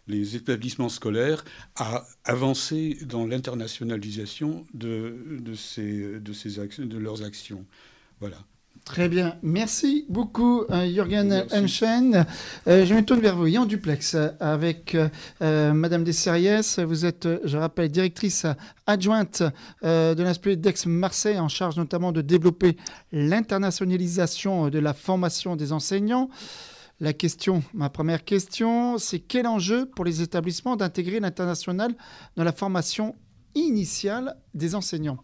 les 0.08 0.36
établissements 0.36 0.89
scolaires 0.89 1.44
à 1.76 2.06
avancer 2.26 2.98
dans 3.06 3.26
l'internationalisation 3.26 4.66
de, 4.74 5.39
de, 5.39 5.56
ces, 5.56 6.20
de, 6.20 6.34
ces 6.34 6.60
de 6.60 6.98
leurs 6.98 7.24
actions. 7.24 7.66
Voilà. 8.20 8.38
Très 8.86 9.08
bien. 9.08 9.38
Merci 9.44 10.06
beaucoup, 10.10 10.63
euh, 10.70 10.86
Jürgen 10.92 11.46
Hemschen. 11.52 12.26
Euh, 12.68 12.86
je 12.86 12.94
me 12.94 13.02
tourne 13.02 13.22
vers 13.22 13.38
vous. 13.38 13.48
Yann 13.48 13.66
Duplex, 13.66 14.18
avec 14.42 14.96
euh, 15.42 15.74
Madame 15.74 16.04
Desserriès. 16.04 16.80
Vous 16.80 17.06
êtes, 17.06 17.28
je 17.46 17.58
rappelle, 17.58 17.89
directrice 17.89 18.46
adjointe 18.86 19.42
de 19.82 20.22
l'Institut 20.22 20.58
d'Aix-Marseille, 20.58 21.39
en 21.39 21.48
charge 21.48 21.78
notamment 21.78 22.12
de 22.12 22.22
développer 22.22 22.76
l'internationalisation 23.13 24.68
de 24.68 24.80
la 24.80 24.94
formation 24.94 25.56
des 25.56 25.72
enseignants. 25.72 26.30
La 26.99 27.13
question, 27.13 27.63
ma 27.73 27.89
première 27.89 28.23
question, 28.23 28.97
c'est 28.97 29.19
quel 29.19 29.47
enjeu 29.47 29.86
pour 29.86 30.06
les 30.06 30.21
établissements 30.21 30.75
d'intégrer 30.75 31.19
l'international 31.19 31.95
dans 32.36 32.43
la 32.43 32.53
formation 32.53 33.15
initiale 33.56 34.38
des 34.53 34.75
enseignants? 34.75 35.17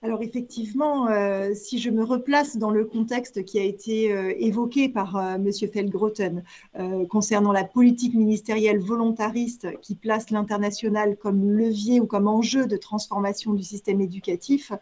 Alors 0.00 0.22
effectivement, 0.22 1.08
euh, 1.08 1.54
si 1.54 1.80
je 1.80 1.90
me 1.90 2.04
replace 2.04 2.56
dans 2.56 2.70
le 2.70 2.84
contexte 2.84 3.44
qui 3.44 3.58
a 3.58 3.64
été 3.64 4.12
euh, 4.12 4.32
évoqué 4.38 4.88
par 4.88 5.16
euh, 5.16 5.34
M. 5.34 5.50
Feldgroten 5.72 6.44
concernant 7.10 7.50
la 7.50 7.64
politique 7.64 8.14
ministérielle 8.14 8.78
volontariste 8.78 9.66
qui 9.80 9.96
place 9.96 10.30
l'international 10.30 11.16
comme 11.16 11.50
levier 11.50 12.00
ou 12.00 12.06
comme 12.06 12.28
enjeu 12.28 12.66
de 12.66 12.76
transformation 12.76 13.52
du 13.52 13.62
système 13.62 14.00
éducatif, 14.00 14.72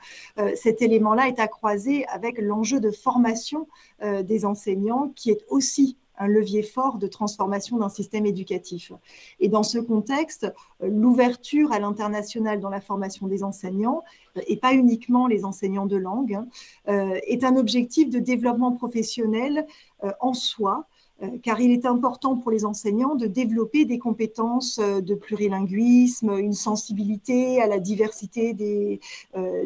cet 0.55 0.83
élément-là 0.83 1.29
est 1.29 1.40
à 1.40 1.48
croiser 1.48 2.07
avec 2.07 2.38
l'enjeu 2.38 2.81
de 2.81 2.90
formation 2.90 3.66
des 4.02 4.44
enseignants 4.44 5.12
qui 5.14 5.31
est 5.31 5.44
aussi 5.48 5.96
un 6.18 6.26
levier 6.26 6.62
fort 6.62 6.98
de 6.98 7.07
transformation 7.07 7.79
d'un 7.79 7.88
système 7.88 8.26
éducatif. 8.26 8.92
Et 9.40 9.48
dans 9.48 9.62
ce 9.62 9.79
contexte, 9.79 10.52
l'ouverture 10.81 11.72
à 11.72 11.79
l'international 11.79 12.61
dans 12.61 12.70
la 12.70 12.81
formation 12.81 13.26
des 13.26 13.42
enseignants, 13.42 14.02
et 14.46 14.57
pas 14.57 14.74
uniquement 14.74 15.26
les 15.26 15.44
enseignants 15.44 15.87
de 15.87 15.96
langue, 15.96 16.35
hein, 16.35 16.46
euh, 16.88 17.18
est 17.26 17.44
un 17.44 17.57
objectif 17.57 18.11
de 18.11 18.18
développement 18.18 18.72
professionnel 18.72 19.66
euh, 20.05 20.11
en 20.20 20.35
soi, 20.35 20.87
euh, 21.22 21.29
car 21.42 21.61
il 21.61 21.70
est 21.70 21.87
important 21.87 22.37
pour 22.37 22.50
les 22.50 22.64
enseignants 22.64 23.14
de 23.14 23.26
développer 23.26 23.87
des 23.87 23.98
compétences 23.98 24.79
de 24.79 25.14
plurilinguisme, 25.14 26.38
une 26.38 26.52
sensibilité 26.52 27.62
à 27.62 27.66
la 27.66 27.79
diversité 27.79 28.52
des, 28.52 29.00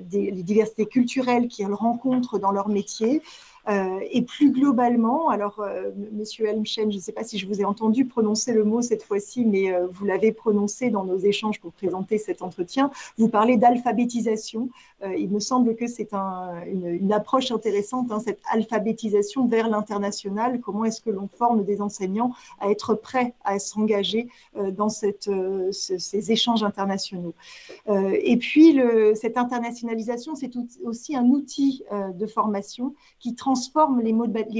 diversités 0.08 0.86
culturelles 0.86 1.48
qu'ils 1.48 1.72
rencontrent 1.72 2.38
dans 2.38 2.52
leur 2.52 2.68
métier, 2.68 3.20
euh, 3.20 3.59
et 3.68 4.22
plus 4.22 4.50
globalement, 4.52 5.28
alors, 5.28 5.60
euh, 5.60 5.90
Monsieur 6.12 6.46
Helmchen, 6.46 6.90
je 6.90 6.96
ne 6.96 7.00
sais 7.00 7.12
pas 7.12 7.24
si 7.24 7.38
je 7.38 7.46
vous 7.46 7.60
ai 7.60 7.64
entendu 7.64 8.04
prononcer 8.04 8.52
le 8.52 8.64
mot 8.64 8.82
cette 8.82 9.02
fois-ci, 9.02 9.44
mais 9.44 9.72
euh, 9.72 9.86
vous 9.90 10.04
l'avez 10.04 10.32
prononcé 10.32 10.90
dans 10.90 11.04
nos 11.04 11.18
échanges 11.18 11.60
pour 11.60 11.72
présenter 11.72 12.18
cet 12.18 12.42
entretien. 12.42 12.90
Vous 13.18 13.28
parlez 13.28 13.56
d'alphabétisation. 13.56 14.68
il 15.16 15.30
me 15.30 15.40
semble 15.40 15.76
que 15.76 15.86
c'est 15.86 16.12
une, 16.12 17.12
approche 17.12 17.50
intéressante, 17.50 18.10
hein, 18.10 18.20
cette 18.20 18.40
alphabétisation 18.50 19.46
vers 19.46 19.68
l'international. 19.68 20.60
Comment 20.60 20.84
est-ce 20.84 21.00
que 21.00 21.10
l'on 21.10 21.28
forme 21.28 21.64
des 21.64 21.80
enseignants 21.80 22.32
à 22.60 22.70
être 22.70 22.94
prêts 22.94 23.34
à 23.44 23.58
s'engager 23.58 24.28
dans 24.54 24.88
ces 24.88 26.30
échanges 26.30 26.62
internationaux? 26.62 27.34
Et 27.88 28.36
puis, 28.36 28.78
cette 29.14 29.36
internationalisation, 29.38 30.34
c'est 30.34 30.52
aussi 30.84 31.16
un 31.16 31.26
outil 31.26 31.82
de 32.14 32.26
formation 32.26 32.94
qui 33.18 33.34
transforme 33.34 33.49
transforme 33.50 34.00
les, 34.00 34.12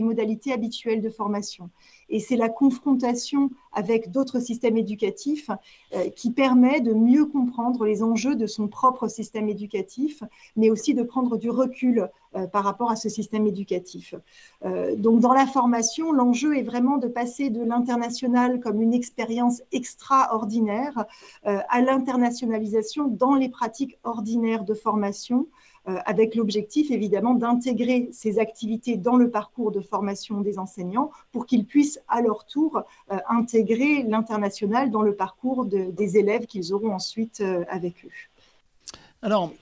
modalités 0.02 0.52
habituelles 0.52 1.00
de 1.00 1.10
formation. 1.10 1.70
Et 2.08 2.18
c'est 2.18 2.34
la 2.34 2.48
confrontation 2.48 3.50
avec 3.72 4.10
d'autres 4.10 4.40
systèmes 4.40 4.76
éducatifs 4.76 5.48
euh, 5.94 6.10
qui 6.10 6.32
permet 6.32 6.80
de 6.80 6.92
mieux 6.92 7.24
comprendre 7.24 7.84
les 7.84 8.02
enjeux 8.02 8.34
de 8.34 8.48
son 8.48 8.66
propre 8.66 9.06
système 9.06 9.48
éducatif, 9.48 10.24
mais 10.56 10.70
aussi 10.70 10.92
de 10.92 11.04
prendre 11.04 11.36
du 11.36 11.50
recul 11.50 12.08
euh, 12.34 12.48
par 12.48 12.64
rapport 12.64 12.90
à 12.90 12.96
ce 12.96 13.08
système 13.08 13.46
éducatif. 13.46 14.16
Euh, 14.64 14.96
donc 14.96 15.20
dans 15.20 15.34
la 15.34 15.46
formation, 15.46 16.10
l'enjeu 16.10 16.58
est 16.58 16.64
vraiment 16.64 16.96
de 16.98 17.06
passer 17.06 17.48
de 17.48 17.62
l'international 17.62 18.58
comme 18.58 18.82
une 18.82 18.92
expérience 18.92 19.62
extraordinaire 19.70 21.04
à 21.44 21.80
l'internationalisation 21.80 23.06
dans 23.06 23.36
les 23.36 23.48
pratiques 23.48 23.98
ordinaires 24.02 24.64
de 24.64 24.74
formation 24.74 25.46
avec 25.86 26.34
l'objectif 26.34 26.90
évidemment 26.90 27.34
d'intégrer 27.34 28.10
ces 28.12 28.38
activités 28.38 28.96
dans 28.96 29.16
le 29.16 29.30
parcours 29.30 29.72
de 29.72 29.80
formation 29.80 30.40
des 30.40 30.58
enseignants 30.58 31.10
pour 31.32 31.46
qu'ils 31.46 31.64
puissent 31.64 32.00
à 32.08 32.20
leur 32.20 32.44
tour 32.46 32.82
euh, 33.10 33.16
intégrer 33.28 34.02
l'international 34.02 34.90
dans 34.90 35.02
le 35.02 35.14
parcours 35.14 35.64
des 35.66 36.18
élèves 36.18 36.46
qu'ils 36.46 36.72
auront 36.72 36.92
ensuite 36.92 37.40
euh, 37.40 37.64
avec 37.68 38.04
eux. 38.04 38.10
Alors, 39.22 39.52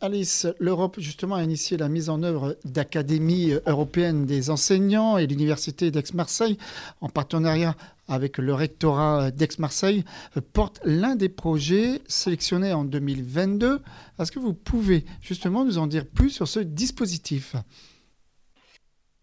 Alice, 0.00 0.46
l'Europe 0.58 0.96
justement 0.98 1.36
a 1.36 1.42
initié 1.44 1.76
la 1.76 1.88
mise 1.88 2.08
en 2.08 2.22
œuvre 2.22 2.56
d'académies 2.64 3.52
européennes 3.66 4.26
des 4.26 4.50
enseignants 4.50 5.18
et 5.18 5.26
l'Université 5.26 5.92
d'Aix-Marseille 5.92 6.58
en 7.00 7.08
partenariat 7.08 7.76
avec 8.08 8.38
le 8.38 8.54
rectorat 8.54 9.30
d'Aix-Marseille, 9.30 10.04
euh, 10.36 10.40
porte 10.52 10.80
l'un 10.84 11.16
des 11.16 11.28
projets 11.28 12.00
sélectionnés 12.06 12.72
en 12.72 12.84
2022. 12.84 13.80
Est-ce 14.18 14.32
que 14.32 14.38
vous 14.38 14.54
pouvez 14.54 15.04
justement 15.20 15.64
nous 15.64 15.78
en 15.78 15.86
dire 15.86 16.06
plus 16.06 16.30
sur 16.30 16.48
ce 16.48 16.60
dispositif? 16.60 17.56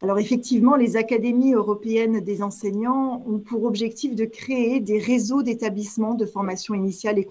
Alors 0.04 0.18
effectivement, 0.18 0.76
les 0.76 0.98
académies 0.98 1.54
européennes 1.54 2.22
des 2.22 2.42
enseignants 2.42 3.24
ont 3.28 3.38
pour 3.38 3.66
objectif 3.66 4.16
de 4.16 4.26
créer 4.26 4.80
des 4.80 4.98
réseaux 4.98 5.44
d'établissements 5.44 6.16
de 6.16 6.26
formation 6.26 6.74
initiale 6.74 7.20
et 7.20 7.28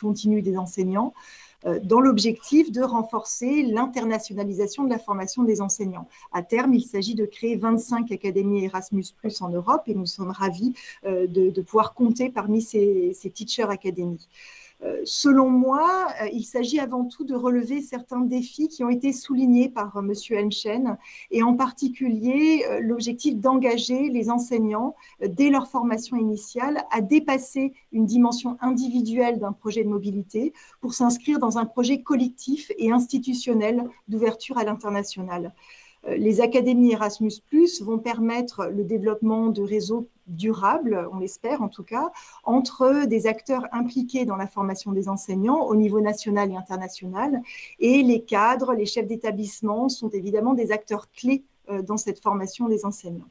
continue 0.00 0.40
des 0.40 0.56
enseignants 0.56 1.12
euh, 1.14 1.43
dans 1.82 2.00
l'objectif 2.00 2.70
de 2.70 2.82
renforcer 2.82 3.62
l'internationalisation 3.62 4.84
de 4.84 4.90
la 4.90 4.98
formation 4.98 5.44
des 5.44 5.60
enseignants. 5.60 6.08
À 6.32 6.42
terme, 6.42 6.74
il 6.74 6.82
s'agit 6.82 7.14
de 7.14 7.24
créer 7.24 7.56
25 7.56 8.12
académies 8.12 8.64
Erasmus 8.64 9.04
en 9.40 9.48
Europe 9.48 9.82
et 9.86 9.94
nous 9.94 10.06
sommes 10.06 10.30
ravis 10.30 10.74
euh, 11.04 11.26
de, 11.26 11.62
pouvoir 11.62 11.94
compter 11.94 12.28
parmi 12.30 12.60
ces, 12.60 13.12
ces 13.14 13.30
Teacher 13.30 13.64
Academies. 13.64 14.28
Euh, 14.84 15.00
selon 15.04 15.48
moi, 15.48 16.08
euh, 16.20 16.28
il 16.32 16.44
s'agit 16.44 16.78
avant 16.78 17.04
tout 17.04 17.24
de 17.24 17.34
relever 17.34 17.80
certains 17.80 18.20
défis 18.20 18.68
qui 18.68 18.84
ont 18.84 18.90
été 18.90 19.12
soulignés 19.12 19.68
par 19.68 19.96
euh, 19.96 20.02
M. 20.02 20.12
Henschen, 20.46 20.98
et 21.30 21.42
en 21.42 21.54
particulier 21.54 22.64
l'objectif 22.80 23.36
d'engager 23.36 24.08
les 24.08 24.30
enseignants 24.30 24.94
dès 25.26 25.50
leur 25.50 25.68
formation 25.68 26.16
initiale 26.16 26.84
à 26.90 27.00
dépasser 27.00 27.72
une 27.92 28.06
dimension 28.06 28.56
individuelle 28.60 29.38
d'un 29.38 29.52
projet 29.52 29.84
de 29.84 29.88
mobilité 29.88 30.52
pour 30.80 30.94
s'inscrire 30.94 31.38
dans 31.38 31.58
un 31.58 31.64
projet 31.64 32.02
collectif 32.02 32.70
et 32.78 32.90
institutionnel 32.92 33.88
d'ouverture 34.08 34.58
à 34.58 34.64
l'international. 34.64 35.54
Les 36.06 36.40
académies 36.40 36.92
Erasmus⁇ 36.92 37.32
vont 37.82 37.98
permettre 37.98 38.66
le 38.66 38.84
développement 38.84 39.48
de 39.48 39.62
réseaux 39.62 40.08
durables, 40.26 41.08
on 41.12 41.18
l'espère 41.18 41.62
en 41.62 41.68
tout 41.68 41.82
cas, 41.82 42.10
entre 42.44 43.06
des 43.06 43.26
acteurs 43.26 43.66
impliqués 43.72 44.24
dans 44.24 44.36
la 44.36 44.46
formation 44.46 44.92
des 44.92 45.08
enseignants 45.08 45.62
au 45.66 45.74
niveau 45.74 46.00
national 46.00 46.50
et 46.50 46.56
international. 46.56 47.42
Et 47.78 48.02
les 48.02 48.22
cadres, 48.22 48.74
les 48.74 48.86
chefs 48.86 49.06
d'établissement 49.06 49.88
sont 49.88 50.10
évidemment 50.10 50.54
des 50.54 50.72
acteurs 50.72 51.10
clés 51.10 51.44
dans 51.82 51.96
cette 51.96 52.20
formation 52.20 52.68
des 52.68 52.84
enseignants. 52.84 53.30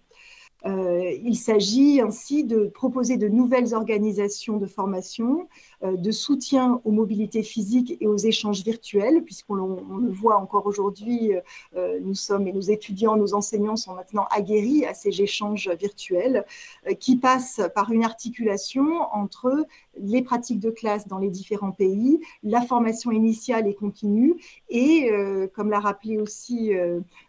Euh, 0.65 1.12
il 1.23 1.36
s'agit 1.36 1.99
ainsi 1.99 2.45
de 2.45 2.67
proposer 2.67 3.17
de 3.17 3.28
nouvelles 3.28 3.73
organisations 3.73 4.58
de 4.58 4.65
formation, 4.65 5.49
euh, 5.84 5.97
de 5.97 6.12
soutien 6.12 6.80
aux 6.86 6.91
mobilités 6.91 7.43
physiques 7.43 7.97
et 7.99 8.08
aux 8.08 8.17
échanges 8.17 8.63
virtuels, 8.63 9.23
puisqu'on 9.23 9.56
le 9.56 10.12
voit 10.12 10.38
encore 10.38 10.65
aujourd'hui, 10.65 11.34
euh, 11.76 11.99
nous 12.02 12.15
sommes 12.15 12.47
et 12.47 12.54
nos 12.54 12.62
étudiants, 12.62 13.17
nos 13.17 13.34
enseignants 13.34 13.76
sont 13.76 13.93
maintenant 13.93 14.26
aguerris 14.32 14.86
à 14.86 14.93
ces 14.93 15.21
échanges 15.21 15.69
virtuels, 15.80 16.45
qui 16.99 17.17
passent 17.17 17.62
par 17.76 17.91
une 17.91 18.04
articulation 18.04 19.02
entre 19.13 19.65
les 19.99 20.21
pratiques 20.21 20.60
de 20.60 20.69
classe 20.69 21.08
dans 21.08 21.17
les 21.17 21.30
différents 21.30 21.71
pays, 21.71 22.19
la 22.43 22.62
formation 22.62 23.12
initiale 23.12 23.67
et 23.67 23.73
continue, 23.73 24.36
et, 24.69 25.10
comme 25.54 25.69
l'a 25.69 25.80
rappelé 25.80 26.19
aussi 26.19 26.71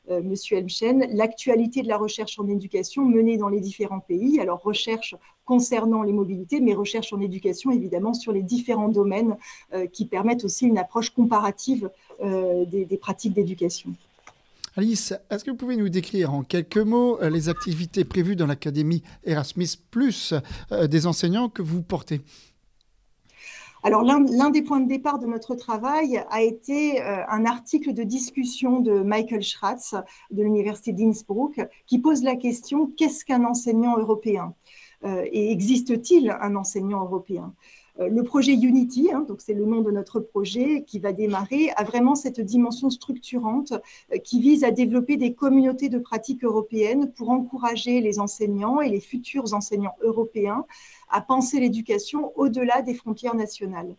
M. 0.08 0.34
Elmchen, 0.50 1.06
l'actualité 1.14 1.82
de 1.82 1.88
la 1.88 1.96
recherche 1.96 2.38
en 2.38 2.46
éducation 2.46 3.04
menée 3.04 3.36
dans 3.36 3.48
les 3.48 3.60
différents 3.60 4.00
pays. 4.00 4.40
Alors, 4.40 4.62
recherche 4.62 5.14
concernant 5.44 6.02
les 6.02 6.12
mobilités, 6.12 6.60
mais 6.60 6.74
recherche 6.74 7.12
en 7.12 7.20
éducation, 7.20 7.70
évidemment, 7.70 8.14
sur 8.14 8.32
les 8.32 8.42
différents 8.42 8.88
domaines 8.88 9.36
euh, 9.72 9.86
qui 9.86 10.06
permettent 10.06 10.44
aussi 10.44 10.66
une 10.66 10.78
approche 10.78 11.10
comparative 11.10 11.90
euh, 12.22 12.64
des, 12.64 12.96
pratiques 12.96 13.34
d'éducation. 13.34 13.90
Alice, 14.76 15.14
est-ce 15.30 15.44
que 15.44 15.50
vous 15.50 15.56
pouvez 15.56 15.76
nous 15.76 15.88
décrire 15.88 16.32
en 16.32 16.42
quelques 16.42 16.78
mots 16.78 17.20
euh, 17.20 17.30
les 17.30 17.48
activités 17.48 18.04
prévues 18.04 18.36
dans 18.36 18.46
l'Académie 18.46 19.02
Erasmus, 19.24 19.68
plus 19.90 20.34
des 20.88 21.06
enseignants 21.06 21.48
que 21.48 21.62
vous 21.62 21.82
portez? 21.82 22.20
Alors, 23.84 24.02
l'un 24.02 24.50
des 24.50 24.62
points 24.62 24.80
de 24.80 24.88
départ 24.88 25.18
de 25.18 25.26
notre 25.26 25.54
travail 25.54 26.24
a 26.30 26.40
été 26.40 27.02
un 27.02 27.44
article 27.44 27.92
de 27.92 28.02
discussion 28.02 28.80
de 28.80 29.02
Michael 29.02 29.42
Schratz 29.42 29.94
de 30.30 30.42
l'Université 30.42 30.92
d'Innsbruck 30.92 31.60
qui 31.86 31.98
pose 31.98 32.22
la 32.22 32.34
question 32.34 32.90
qu'est-ce 32.96 33.26
qu'un 33.26 33.44
enseignant 33.44 33.98
européen? 33.98 34.54
Euh, 35.04 35.26
et 35.30 35.52
existe-t-il 35.52 36.30
un 36.30 36.56
enseignant 36.56 37.02
européen? 37.02 37.52
euh, 37.52 37.83
le 37.98 38.22
projet 38.24 38.54
Unity, 38.54 39.10
hein, 39.12 39.24
donc 39.28 39.40
c'est 39.40 39.54
le 39.54 39.64
nom 39.64 39.80
de 39.80 39.90
notre 39.92 40.18
projet 40.18 40.82
qui 40.82 40.98
va 40.98 41.12
démarrer, 41.12 41.70
a 41.76 41.84
vraiment 41.84 42.16
cette 42.16 42.40
dimension 42.40 42.90
structurante 42.90 43.72
euh, 44.12 44.18
qui 44.18 44.40
vise 44.40 44.64
à 44.64 44.72
développer 44.72 45.16
des 45.16 45.34
communautés 45.34 45.88
de 45.88 45.98
pratiques 45.98 46.42
européennes 46.42 47.12
pour 47.12 47.30
encourager 47.30 48.00
les 48.00 48.18
enseignants 48.18 48.80
et 48.80 48.88
les 48.88 49.00
futurs 49.00 49.54
enseignants 49.54 49.94
européens 50.00 50.66
à 51.08 51.20
penser 51.20 51.60
l'éducation 51.60 52.32
au-delà 52.36 52.82
des 52.82 52.94
frontières 52.94 53.36
nationales. 53.36 53.94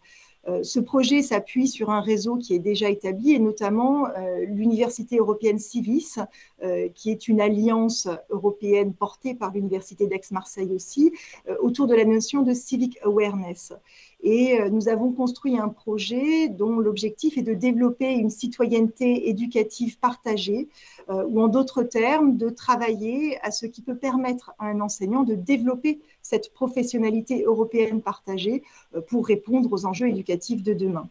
Euh, 0.47 0.63
ce 0.63 0.79
projet 0.79 1.21
s'appuie 1.21 1.67
sur 1.67 1.89
un 1.89 2.01
réseau 2.01 2.38
qui 2.38 2.53
est 2.53 2.60
déjà 2.60 2.89
établi 2.89 3.34
et 3.34 3.39
notamment 3.39 4.08
euh, 4.08 4.45
l'Université 4.45 5.17
européenne 5.17 5.58
Civis, 5.58 6.19
euh, 6.63 6.88
qui 6.93 7.10
est 7.10 7.27
une 7.27 7.41
alliance 7.41 8.08
européenne 8.29 8.93
portée 8.93 9.34
par 9.34 9.51
l'Université 9.51 10.08
d'Aix-Marseille 10.08 10.71
aussi, 10.73 11.13
autour 11.60 11.88
de 11.88 11.95
la 11.95 12.05
notion 12.05 12.43
de 12.43 12.53
civic 12.53 12.97
awareness. 13.03 13.73
Et 14.21 14.58
nous 14.71 14.88
avons 14.89 15.12
construit 15.12 15.58
un 15.58 15.69
projet 15.69 16.47
dont 16.47 16.79
l'objectif 16.79 17.38
est 17.38 17.43
de 17.43 17.53
développer 17.53 18.12
une 18.12 18.29
citoyenneté 18.29 19.29
éducative 19.29 19.99
partagée, 19.99 20.67
ou 21.10 21.41
en 21.41 21.47
d'autres 21.47 21.84
termes, 21.84 22.38
de 22.38 22.49
travailler 22.49 23.38
à 23.43 23.51
ce 23.51 23.65
qui 23.67 23.81
peut 23.81 23.95
permettre 23.95 24.53
à 24.58 24.67
un 24.67 24.81
enseignant 24.81 25.23
de 25.23 25.36
développer 25.36 25.99
cette 26.26 26.52
professionnalité 26.54 27.44
européenne 27.44 28.02
partagée 28.02 28.64
pour 29.08 29.28
répondre 29.28 29.72
aux 29.72 29.86
enjeux 29.86 30.10
éducatifs 30.10 30.64
de 30.64 30.74
demain. 30.74 31.08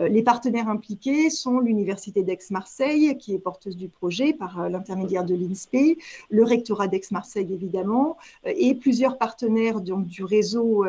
Euh, 0.00 0.08
les 0.08 0.22
partenaires 0.22 0.68
impliqués 0.68 1.30
sont 1.30 1.60
l'Université 1.60 2.22
d'Aix-Marseille, 2.22 3.16
qui 3.18 3.34
est 3.34 3.38
porteuse 3.38 3.76
du 3.76 3.88
projet 3.88 4.32
par 4.32 4.60
euh, 4.60 4.68
l'intermédiaire 4.68 5.24
de 5.24 5.34
l'INSPE, 5.34 5.98
le 6.30 6.44
rectorat 6.44 6.88
d'Aix-Marseille 6.88 7.52
évidemment, 7.52 8.16
euh, 8.46 8.52
et 8.56 8.74
plusieurs 8.74 9.18
partenaires 9.18 9.80
du 9.80 10.24
réseau 10.24 10.84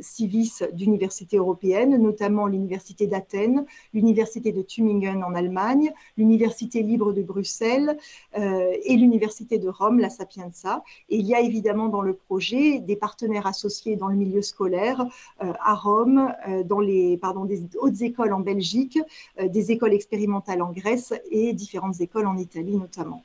Civis 0.00 0.62
d'universités 0.72 1.36
européennes, 1.36 1.96
notamment 1.96 2.46
l'Université 2.46 3.06
d'Athènes, 3.06 3.64
l'Université 3.94 4.52
de 4.52 4.62
Tübingen 4.62 5.22
en 5.22 5.34
Allemagne, 5.34 5.92
l'Université 6.16 6.82
libre 6.82 7.12
de 7.12 7.22
Bruxelles 7.22 7.96
et 8.34 8.96
l'Université 8.96 9.58
de 9.58 9.68
Rome, 9.68 9.98
la 9.98 10.10
Sapienza. 10.10 10.82
Et 11.08 11.16
il 11.16 11.26
y 11.26 11.34
a 11.34 11.40
évidemment 11.40 11.88
dans 11.88 12.02
le 12.02 12.14
projet 12.14 12.80
des 12.80 12.96
partenaires 12.96 13.46
associés 13.46 13.96
dans 13.96 14.08
le 14.08 14.16
milieu 14.16 14.42
scolaire 14.42 15.04
à 15.38 15.74
Rome, 15.74 16.32
dans 16.64 16.80
les 16.80 17.16
pardon, 17.16 17.44
des 17.44 17.62
hautes 17.80 18.00
écoles 18.02 18.32
en 18.32 18.39
Belgique, 18.40 18.98
euh, 19.40 19.48
des 19.48 19.72
écoles 19.72 19.94
expérimentales 19.94 20.62
en 20.62 20.72
Grèce 20.72 21.14
et 21.30 21.52
différentes 21.52 22.00
écoles 22.00 22.26
en 22.26 22.36
Italie 22.36 22.76
notamment. 22.76 23.24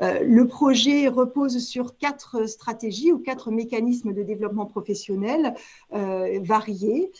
Euh, 0.00 0.20
le 0.24 0.48
projet 0.48 1.06
repose 1.06 1.58
sur 1.58 1.96
quatre 1.98 2.46
stratégies 2.48 3.12
ou 3.12 3.18
quatre 3.18 3.50
mécanismes 3.50 4.12
de 4.14 4.22
développement 4.22 4.66
professionnel 4.66 5.54
euh, 5.92 6.40
variés, 6.42 7.10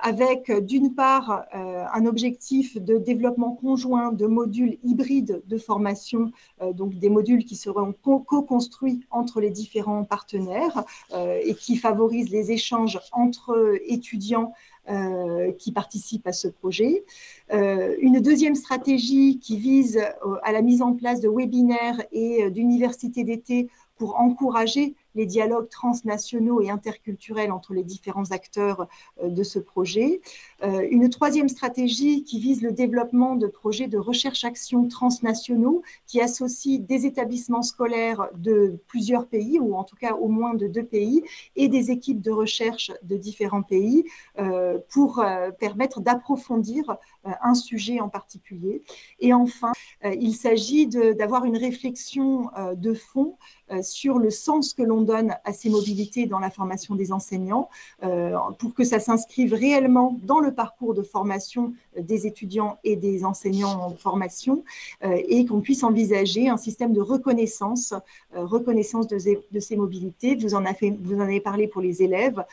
avec 0.00 0.52
d'une 0.64 0.94
part 0.94 1.44
un 1.52 2.06
objectif 2.06 2.80
de 2.80 2.98
développement 2.98 3.50
conjoint 3.50 4.12
de 4.12 4.26
modules 4.26 4.78
hybrides 4.84 5.42
de 5.44 5.58
formation, 5.58 6.30
donc 6.72 6.94
des 7.00 7.08
modules 7.08 7.44
qui 7.44 7.56
seront 7.56 7.92
co-construits 7.92 9.00
entre 9.10 9.40
les 9.40 9.50
différents 9.50 10.04
partenaires 10.04 10.84
et 11.16 11.54
qui 11.54 11.76
favorisent 11.76 12.30
les 12.30 12.52
échanges 12.52 13.00
entre 13.10 13.76
étudiants 13.86 14.52
euh, 14.90 15.52
qui 15.52 15.70
participent 15.70 16.26
à 16.26 16.32
ce 16.32 16.48
projet. 16.48 17.04
Euh, 17.52 17.94
une 18.00 18.20
deuxième 18.20 18.56
stratégie 18.56 19.38
qui 19.38 19.56
vise 19.56 19.98
euh, 19.98 20.34
à 20.42 20.50
la 20.50 20.60
mise 20.60 20.82
en 20.82 20.94
place 20.94 21.20
de 21.20 21.28
webinaires 21.28 22.02
et 22.10 22.50
d'universités 22.50 23.22
d'été 23.22 23.68
pour 23.96 24.18
encourager 24.18 24.96
les 25.14 25.26
dialogues 25.26 25.68
transnationaux 25.68 26.60
et 26.60 26.70
interculturels 26.70 27.52
entre 27.52 27.74
les 27.74 27.84
différents 27.84 28.30
acteurs 28.30 28.86
euh, 29.22 29.28
de 29.28 29.42
ce 29.42 29.58
projet. 29.58 30.20
Euh, 30.62 30.86
une 30.90 31.08
troisième 31.10 31.48
stratégie 31.48 32.24
qui 32.24 32.38
vise 32.38 32.62
le 32.62 32.72
développement 32.72 33.36
de 33.36 33.46
projets 33.46 33.88
de 33.88 33.98
recherche-action 33.98 34.88
transnationaux 34.88 35.82
qui 36.06 36.20
associent 36.20 36.80
des 36.80 37.06
établissements 37.06 37.62
scolaires 37.62 38.28
de 38.36 38.78
plusieurs 38.86 39.26
pays, 39.26 39.58
ou 39.58 39.74
en 39.74 39.84
tout 39.84 39.96
cas 39.96 40.14
au 40.14 40.28
moins 40.28 40.54
de 40.54 40.66
deux 40.66 40.84
pays, 40.84 41.22
et 41.56 41.68
des 41.68 41.90
équipes 41.90 42.20
de 42.20 42.30
recherche 42.30 42.90
de 43.02 43.16
différents 43.16 43.62
pays 43.62 44.04
euh, 44.38 44.78
pour 44.90 45.24
permettre 45.58 46.00
d'approfondir 46.00 46.96
un 47.24 47.54
sujet 47.54 48.00
en 48.00 48.08
particulier. 48.08 48.82
Et 49.20 49.32
enfin, 49.32 49.72
il 50.04 50.34
s'agit 50.34 50.86
d'avoir 50.86 51.44
une 51.44 51.56
réflexion 51.56 52.50
de 52.74 52.94
fond 52.94 53.36
sur 53.82 54.18
le 54.18 54.30
sens 54.30 54.74
que 54.74 54.82
l'on 54.82 55.02
donne 55.02 55.34
à 55.44 55.52
ces 55.52 55.70
mobilités 55.70 56.26
dans 56.26 56.38
la 56.38 56.50
formation 56.50 56.94
des 56.94 57.12
enseignants 57.12 57.68
euh, 58.02 58.36
pour 58.58 58.74
que 58.74 58.84
ça 58.84 59.00
s'inscrive 59.00 59.54
réellement 59.54 60.18
dans 60.22 60.40
le 60.40 60.52
parcours 60.52 60.94
de 60.94 61.02
formation 61.02 61.72
des 61.98 62.26
étudiants 62.26 62.78
et 62.84 62.96
des 62.96 63.24
enseignants 63.24 63.86
en 63.86 63.90
formation 63.90 64.64
euh, 65.04 65.18
et 65.28 65.44
qu'on 65.46 65.60
puisse 65.60 65.84
envisager 65.84 66.48
un 66.48 66.56
système 66.56 66.92
de 66.92 67.00
reconnaissance, 67.00 67.92
euh, 68.34 68.44
reconnaissance 68.44 69.06
de, 69.06 69.18
de, 69.50 69.60
ces 69.60 69.76
mobilités. 69.76 70.34
Vous 70.36 70.54
en, 70.54 70.64
avez, 70.64 70.90
vous 70.90 71.16
en 71.16 71.20
avez 71.20 71.40
parlé 71.40 71.68
pour 71.68 71.82
les 71.82 72.02
élèves. 72.02 72.44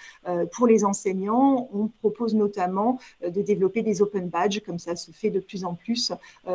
pour 0.54 0.68
les 0.68 0.84
enseignants, 0.86 1.70
on 1.74 1.88
propose 1.88 2.36
notamment 2.36 3.00
de 3.24 3.42
développer 3.42 3.82
des 3.82 4.02
open 4.02 4.30
badges, 4.30 4.59
comme 4.62 4.80
ça 4.80 4.96
se 4.96 5.12
fait 5.12 5.30
de 5.30 5.40
plus 5.40 5.64
en 5.64 5.74
plus, 5.76 6.12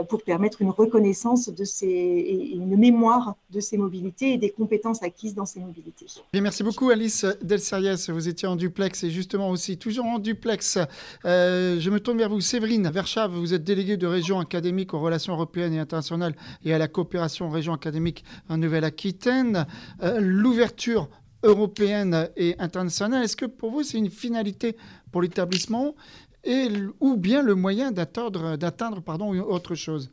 pour 0.08 0.22
permettre 0.22 0.62
une 0.62 0.70
reconnaissance 0.70 1.48
de 1.48 1.64
ces, 1.64 1.86
et 1.86 2.54
une 2.54 2.76
mémoire 2.76 3.36
de 3.50 3.60
ces 3.60 3.76
mobilités 3.76 4.32
et 4.32 4.38
des 4.38 4.50
compétences 4.50 5.02
acquises 5.02 5.34
dans 5.34 5.46
ces 5.46 5.60
mobilités. 5.60 6.06
Bien, 6.32 6.42
merci 6.42 6.62
beaucoup 6.62 6.90
Alice 6.90 7.24
Delsariès. 7.42 8.10
Vous 8.10 8.28
étiez 8.28 8.48
en 8.48 8.56
duplex 8.56 9.04
et 9.04 9.10
justement 9.10 9.50
aussi 9.50 9.78
toujours 9.78 10.06
en 10.06 10.18
duplex. 10.18 10.78
Euh, 11.24 11.78
je 11.80 11.90
me 11.90 12.00
tourne 12.00 12.18
vers 12.18 12.28
vous, 12.28 12.40
Séverine 12.40 12.88
Verschave. 12.90 13.32
Vous 13.32 13.54
êtes 13.54 13.64
déléguée 13.64 13.96
de 13.96 14.06
région 14.06 14.38
académique 14.38 14.94
aux 14.94 15.00
relations 15.00 15.32
européennes 15.34 15.74
et 15.74 15.78
internationales 15.78 16.34
et 16.64 16.72
à 16.72 16.78
la 16.78 16.88
coopération 16.88 17.48
région 17.50 17.72
académique 17.72 18.24
en 18.48 18.58
Nouvelle-Aquitaine. 18.58 19.66
Euh, 20.02 20.20
l'ouverture 20.20 21.08
européenne 21.42 22.30
et 22.36 22.56
internationale, 22.58 23.24
est-ce 23.24 23.36
que 23.36 23.44
pour 23.44 23.70
vous 23.70 23.82
c'est 23.82 23.98
une 23.98 24.10
finalité 24.10 24.76
pour 25.12 25.20
l'établissement? 25.20 25.94
Ou 27.00 27.16
bien 27.16 27.42
le 27.42 27.54
moyen 27.54 27.92
d'atteindre, 27.92 28.56
autre 29.48 29.74
chose 29.74 30.10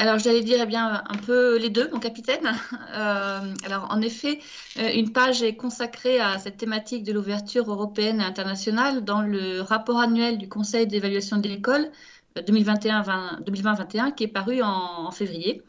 alors, 0.00 0.20
j'allais 0.20 0.42
dire 0.42 0.60
eh 0.62 0.66
bien, 0.66 1.02
un 1.08 1.16
peu 1.16 1.58
les 1.58 1.70
deux, 1.70 1.90
mon 1.92 1.98
capitaine. 1.98 2.48
Euh, 2.94 3.54
alors, 3.64 3.86
en 3.90 4.00
effet, 4.00 4.40
euh, 4.78 4.90
une 4.94 5.12
page 5.12 5.42
est 5.42 5.54
consacrée 5.56 6.20
à 6.20 6.38
cette 6.38 6.56
thématique 6.56 7.04
de 7.04 7.12
l'ouverture 7.12 7.70
européenne 7.70 8.20
et 8.20 8.24
internationale 8.24 9.04
dans 9.04 9.20
le 9.22 9.60
rapport 9.60 10.00
annuel 10.00 10.38
du 10.38 10.48
Conseil 10.48 10.86
d'évaluation 10.86 11.36
de 11.36 11.48
l'école 11.48 11.90
2021-2021 12.36 14.14
qui 14.14 14.24
est 14.24 14.28
paru 14.28 14.62
en, 14.62 15.10
février, 15.10 15.62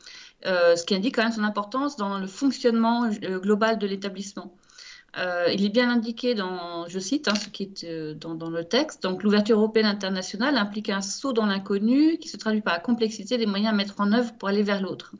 ce 0.43 0.83
qui 0.85 0.95
indique 0.95 1.15
quand 1.15 1.23
même 1.23 1.31
son 1.31 1.43
importance 1.43 1.97
dans 1.97 2.17
le 2.17 2.27
fonctionnement 2.27 3.09
global 3.09 3.77
de 3.77 3.85
l'établissement. 3.85 4.55
Il 5.17 5.65
est 5.65 5.69
bien 5.69 5.89
indiqué 5.89 6.35
dans, 6.35 6.87
je 6.87 6.99
cite, 6.99 7.27
hein, 7.27 7.35
ce 7.35 7.49
qui 7.49 7.63
est 7.63 8.15
dans, 8.15 8.35
dans, 8.35 8.49
le 8.49 8.63
texte, 8.63 9.03
donc 9.03 9.23
l'ouverture 9.23 9.57
européenne 9.57 9.85
internationale 9.85 10.57
implique 10.57 10.89
un 10.89 11.01
saut 11.01 11.33
dans 11.33 11.45
l'inconnu 11.45 12.17
qui 12.17 12.29
se 12.29 12.37
traduit 12.37 12.61
par 12.61 12.73
la 12.73 12.79
complexité 12.79 13.37
des 13.37 13.45
moyens 13.45 13.73
à 13.73 13.75
mettre 13.75 13.95
en 13.99 14.11
œuvre 14.11 14.33
pour 14.37 14.49
aller 14.49 14.63
vers 14.63 14.81
l'autre. 14.81 15.13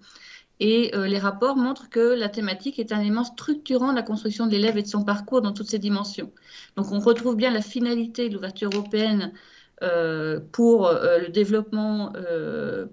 Et 0.60 0.94
euh, 0.94 1.08
les 1.08 1.20
rapports 1.20 1.56
montrent 1.56 1.90
que 1.90 2.00
la 2.00 2.28
thématique 2.28 2.80
est 2.80 2.92
un 2.92 3.00
élément 3.00 3.24
structurant 3.24 3.92
de 3.92 3.96
la 3.96 4.04
construction 4.04 4.46
de 4.46 4.52
l'élève 4.52 4.78
et 4.78 4.82
de 4.82 4.88
son 4.88 5.04
parcours 5.04 5.42
dans 5.42 5.54
toutes 5.54 5.70
ses 5.70 5.80
dimensions. 5.80 6.32
Donc 6.76 6.92
on 6.92 7.00
retrouve 7.00 7.36
bien 7.36 7.52
la 7.52 7.62
finalité 7.62 8.28
de 8.28 8.34
l'ouverture 8.34 8.70
européenne 8.74 9.32
euh, 9.82 10.42
pour 10.52 10.88
euh, 10.88 11.20
le 11.20 11.30
développement 11.30 12.12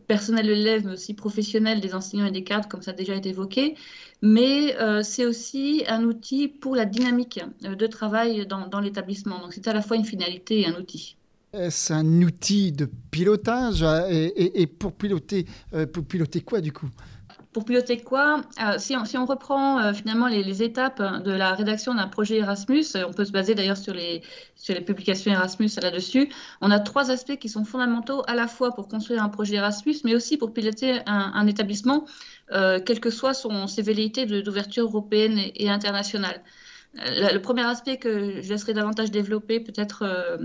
personnel 0.07 0.47
de 0.47 0.53
l'élève, 0.53 0.85
mais 0.87 0.93
aussi 0.93 1.15
professionnel 1.15 1.81
des 1.81 1.95
enseignants 1.95 2.27
et 2.27 2.31
des 2.31 2.45
cadres, 2.45 2.69
comme 2.69 2.83
ça 2.83 2.93
a 2.93 2.95
déjà 2.95 3.15
été 3.17 3.31
évoqué. 3.31 3.75
Mais 4.23 4.75
c'est 5.03 5.27
aussi 5.27 5.85
un 5.89 6.05
outil 6.05 6.49
pour 6.49 6.75
la 6.75 6.85
dynamique 6.85 7.41
de 7.63 7.87
travail 7.87 8.47
dans, 8.47 8.81
l'établissement. 8.81 9.41
Donc 9.41 9.53
c'est 9.53 9.69
à 9.69 9.73
la 9.73 9.83
fois 9.83 9.97
une 9.97 10.05
finalité 10.05 10.61
et 10.61 10.67
un 10.67 10.75
outil. 10.75 11.17
Est-ce 11.53 11.93
un 11.93 12.23
outil 12.23 12.73
de 12.73 12.89
pilotage 13.11 13.83
et, 14.11 14.63
et 14.63 14.67
pour, 14.67 14.93
piloter, 14.93 15.47
pour 15.93 16.05
piloter 16.05 16.41
quoi 16.41 16.61
du 16.61 16.73
coup? 16.73 16.89
Pour 17.57 17.65
piloter 17.65 17.97
quoi? 17.97 18.43
Euh, 18.63 18.75
si, 18.77 18.95
on, 19.17 19.25
reprend 19.25 19.81
euh, 19.81 19.95
finalement 19.95 20.27
les, 20.27 20.63
étapes 20.63 21.01
de 21.25 21.31
la 21.31 21.55
rédaction 21.55 21.95
d'un 21.95 22.07
projet 22.07 22.37
Erasmus, 22.37 22.85
on 22.97 23.15
peut 23.15 23.25
se 23.25 23.33
baser 23.33 23.55
d'ailleurs 23.55 23.79
sur 23.79 23.95
les, 23.95 24.21
sur 24.57 24.75
les 24.75 24.83
publications 24.83 25.33
Erasmus 25.33 25.71
là-dessus, 25.81 26.29
on 26.61 26.71
a 26.71 26.79
trois 26.81 27.11
aspects 27.11 27.39
qui 27.39 27.49
sont 27.49 27.65
fondamentaux 27.65 28.23
à 28.27 28.35
la 28.35 28.47
fois 28.47 28.75
pour 28.75 28.89
construire 28.89 29.23
un 29.23 29.31
projet 29.31 29.55
Erasmus, 29.55 29.95
mais 30.05 30.15
aussi 30.15 30.37
pour 30.37 30.53
piloter 30.53 31.01
un, 31.07 31.47
établissement, 31.47 32.05
euh, 32.53 32.81
quelles 32.81 33.01
que 33.01 33.11
soient 33.11 33.35
son, 33.35 33.67
ses 33.67 33.83
velléités 33.83 34.27
d'ouverture 34.27 34.85
européenne 34.85 35.41
et, 35.55 35.69
internationale. 35.69 36.43
Le, 36.95 37.39
premier 37.39 37.63
aspect 37.63 37.99
que 37.99 38.41
je 38.41 38.49
laisserai 38.49 38.73
davantage 38.73 39.11
développer, 39.11 39.61
peut-être 39.61 40.39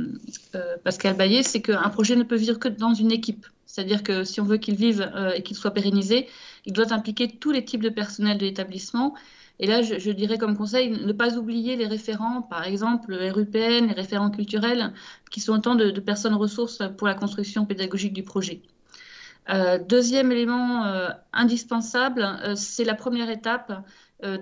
Pascal 0.84 1.16
Baillet, 1.16 1.44
c'est 1.44 1.62
qu'un 1.62 1.90
projet 1.90 2.18
ne 2.18 2.24
peut 2.24 2.36
vivre 2.36 2.60
que 2.60 2.68
dans 2.68 2.94
une 2.94 3.12
équipe. 3.12 3.48
C'est-à-dire 3.66 4.04
que 4.04 4.26
si 4.26 4.42
on 4.42 4.44
veut 4.44 4.58
qu'il 4.58 4.76
vive 4.76 5.10
et 5.34 5.44
qu'il 5.44 5.56
soit 5.56 5.72
pérennisé, 5.72 6.28
il 6.66 6.74
doit 6.74 6.92
impliquer 6.92 7.30
tous 7.30 7.52
les 7.52 7.64
types 7.64 7.82
de 7.82 7.88
personnel 7.88 8.38
de 8.38 8.46
l'établissement. 8.46 9.16
Et 9.62 9.68
là, 9.68 9.84
je, 9.84 10.10
dirais 10.10 10.40
comme 10.40 10.58
conseil, 10.58 10.90
ne 10.90 11.14
pas 11.14 11.38
oublier 11.38 11.76
les 11.76 11.86
référents, 11.86 12.42
par 12.42 12.64
exemple 12.64 13.12
le 13.12 13.32
RUPN, 13.32 13.88
les 13.88 13.94
référents 13.94 14.32
culturels, 14.32 14.92
qui 15.30 15.40
sont 15.40 15.54
autant 15.54 15.76
de, 15.76 15.92
personnes 16.00 16.34
ressources 16.34 16.82
pour 16.98 17.08
la 17.08 17.14
construction 17.14 17.68
pédagogique 17.68 18.12
du 18.12 18.24
projet. 18.24 18.64
Euh, 19.50 19.80
deuxième 19.80 20.32
élément 20.32 20.86
euh, 20.86 21.10
indispensable, 21.34 22.22
euh, 22.22 22.54
c'est 22.56 22.84
la 22.84 22.96
première 22.96 23.30
étape, 23.30 23.84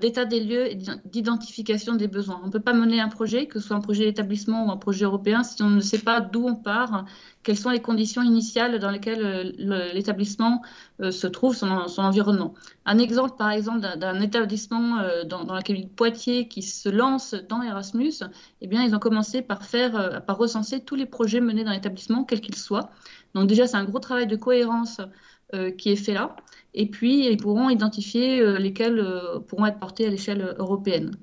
d'état 0.02 0.26
des 0.26 0.42
lieux 0.42 0.70
et 0.70 0.78
d'identification 1.06 1.96
des 1.96 2.10
besoins. 2.10 2.42
On 2.44 2.48
ne 2.48 2.52
peut 2.52 2.60
pas 2.60 2.74
mener 2.74 3.00
un 3.00 3.08
projet, 3.08 3.48
que 3.48 3.62
ce 3.62 3.68
soit 3.68 3.78
un 3.78 3.80
projet 3.80 4.04
d'établissement 4.04 4.66
ou 4.66 4.72
un 4.72 4.76
projet 4.76 5.06
européen, 5.06 5.42
si 5.42 5.64
on 5.64 5.70
ne 5.70 5.80
sait 5.80 6.00
pas 6.00 6.20
d'où 6.20 6.46
on 6.46 6.58
part, 6.58 7.06
quelles 7.44 7.58
sont 7.58 7.70
les 7.70 7.82
conditions 7.82 8.22
initiales 8.22 8.78
dans 8.80 8.92
lesquelles 8.92 9.56
l'établissement 9.94 10.64
se 11.00 11.28
trouve, 11.28 11.56
son, 11.56 11.70
environnement. 11.98 12.56
Un 12.84 12.98
exemple, 12.98 13.38
par 13.38 13.52
exemple, 13.52 13.80
d'un 13.80 14.20
établissement 14.20 14.98
dans, 15.26 15.46
dans, 15.46 15.54
la 15.54 15.62
de 15.62 15.88
Poitiers 15.88 16.50
qui 16.50 16.62
se 16.62 16.90
lance 16.90 17.34
dans 17.48 17.62
Erasmus, 17.62 18.16
eh 18.60 18.68
bien, 18.68 18.84
ils 18.84 18.94
ont 18.94 19.00
commencé 19.00 19.42
par 19.42 19.62
par 20.28 20.38
recenser 20.38 20.82
tous 20.82 20.96
les 20.96 21.06
projets 21.06 21.40
menés 21.40 21.64
dans 21.64 21.72
l'établissement, 21.72 22.26
quels 22.26 22.42
qu'ils 22.42 22.58
soient. 22.58 22.90
Donc 23.36 23.48
déjà, 23.48 23.68
c'est 23.68 23.78
un 23.78 23.86
gros 23.86 24.00
travail 24.00 24.28
de 24.28 24.36
cohérence 24.36 25.02
qui 25.78 25.90
est 25.90 25.96
fait 25.96 26.14
là 26.14 26.36
et 26.74 26.86
puis 26.88 27.28
ils 27.28 27.38
pourront 27.38 27.70
identifier 27.70 28.42
euh, 28.42 28.58
lesquels 28.58 29.00
euh, 29.00 29.40
pourront 29.40 29.66
être 29.66 29.80
portés 29.80 30.06
à 30.06 30.10
l'échelle 30.10 30.56
européenne. 30.60 31.16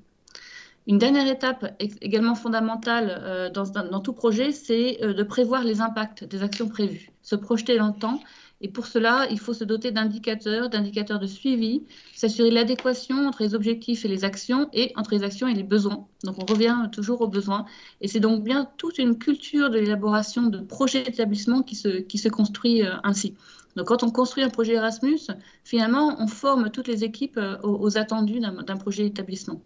Une 0.88 0.98
dernière 0.98 1.26
étape 1.26 1.74
également 1.80 2.36
fondamentale 2.36 3.20
euh, 3.24 3.50
dans, 3.50 4.00
tout 4.00 4.12
projet, 4.12 4.52
c'est 4.52 4.98
de 5.02 5.22
prévoir 5.24 5.64
les 5.64 5.80
impacts 5.80 6.22
des 6.22 6.42
actions 6.44 6.68
prévues, 6.68 7.11
se 7.22 7.34
projeter 7.34 7.76
dans 7.76 7.88
le 7.88 7.98
temps. 7.98 8.20
Et 8.61 8.68
pour 8.68 8.86
cela, 8.86 9.26
il 9.30 9.38
faut 9.38 9.52
se 9.52 9.64
doter 9.64 9.90
d'indicateurs, 9.90 10.70
d'indicateurs 10.70 11.18
de 11.18 11.26
suivi, 11.26 11.84
s'assurer 12.14 12.50
l'adéquation 12.50 13.26
entre 13.26 13.42
les 13.42 13.54
objectifs 13.54 14.04
et 14.04 14.09
les 14.09 14.24
actions 14.24 14.68
et 14.72 14.92
entre 14.96 15.12
les 15.12 15.22
actions 15.22 15.46
et 15.46 15.54
les 15.54 15.62
besoins. 15.62 16.07
Donc 16.24 16.36
on 16.38 16.46
revient 16.46 16.88
toujours 16.90 17.20
aux 17.20 17.28
besoins. 17.28 17.66
Et 18.00 18.09
c'est 18.09 18.20
donc 18.20 18.42
bien 18.42 18.68
toute 18.78 18.98
une 18.98 19.18
culture 19.18 19.68
de 19.68 19.78
l'élaboration 19.78 20.44
de 20.44 20.59
projets 20.59 21.02
d'établissement 21.02 21.62
qui 21.62 21.74
se, 21.74 21.88
qui 22.00 22.16
se 22.16 22.30
construit 22.30 22.82
ainsi. 23.04 23.34
Donc 23.76 23.88
quand 23.88 24.02
on 24.02 24.11
construit 24.11 24.42
un 24.42 24.48
projet 24.48 24.74
Erasmus, 24.74 25.20
finalement, 25.62 26.16
on 26.18 26.26
forme 26.26 26.70
toutes 26.70 26.88
les 26.88 27.04
équipes 27.04 27.36
euh, 27.36 27.59
aux, 27.62 27.98
attendus 27.98 28.40
d'un 28.40 28.76
projet 28.76 29.04
d'établissement. 29.04 29.61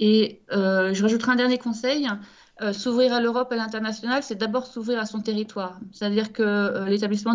Et 0.00 0.40
euh, 0.52 0.94
je 0.94 1.02
rajouterai 1.02 1.32
un 1.32 1.36
dernier 1.36 1.58
conseil. 1.58 2.08
Euh, 2.60 2.72
s'ouvrir 2.72 3.12
à 3.12 3.20
l'Europe 3.20 3.52
et 3.52 3.54
à 3.54 3.58
l'international, 3.58 4.22
c'est 4.22 4.34
d'abord 4.34 4.66
s'ouvrir 4.66 4.98
à 4.98 5.06
son 5.06 5.20
territoire. 5.20 5.78
C'est-à-dire 5.92 6.32
que 6.32 6.88
l'établissement 6.88 7.34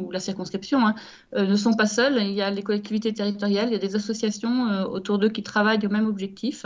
ou 0.00 0.10
la 0.12 0.20
circonscription 0.20 0.86
hein, 0.86 0.94
ne 1.36 1.56
sont 1.56 1.74
pas 1.74 1.86
seuls. 1.86 2.16
Il 2.22 2.32
y 2.32 2.42
a 2.42 2.50
les 2.50 2.62
collectivités 2.62 3.12
territoriales, 3.12 3.68
il 3.68 3.72
y 3.72 3.76
a 3.76 3.78
des 3.78 3.96
associations 3.96 4.84
autour 4.84 5.18
d'eux 5.18 5.30
qui 5.30 5.42
travaillent 5.42 5.84
au 5.84 5.90
même 5.90 6.06
objectif. 6.06 6.64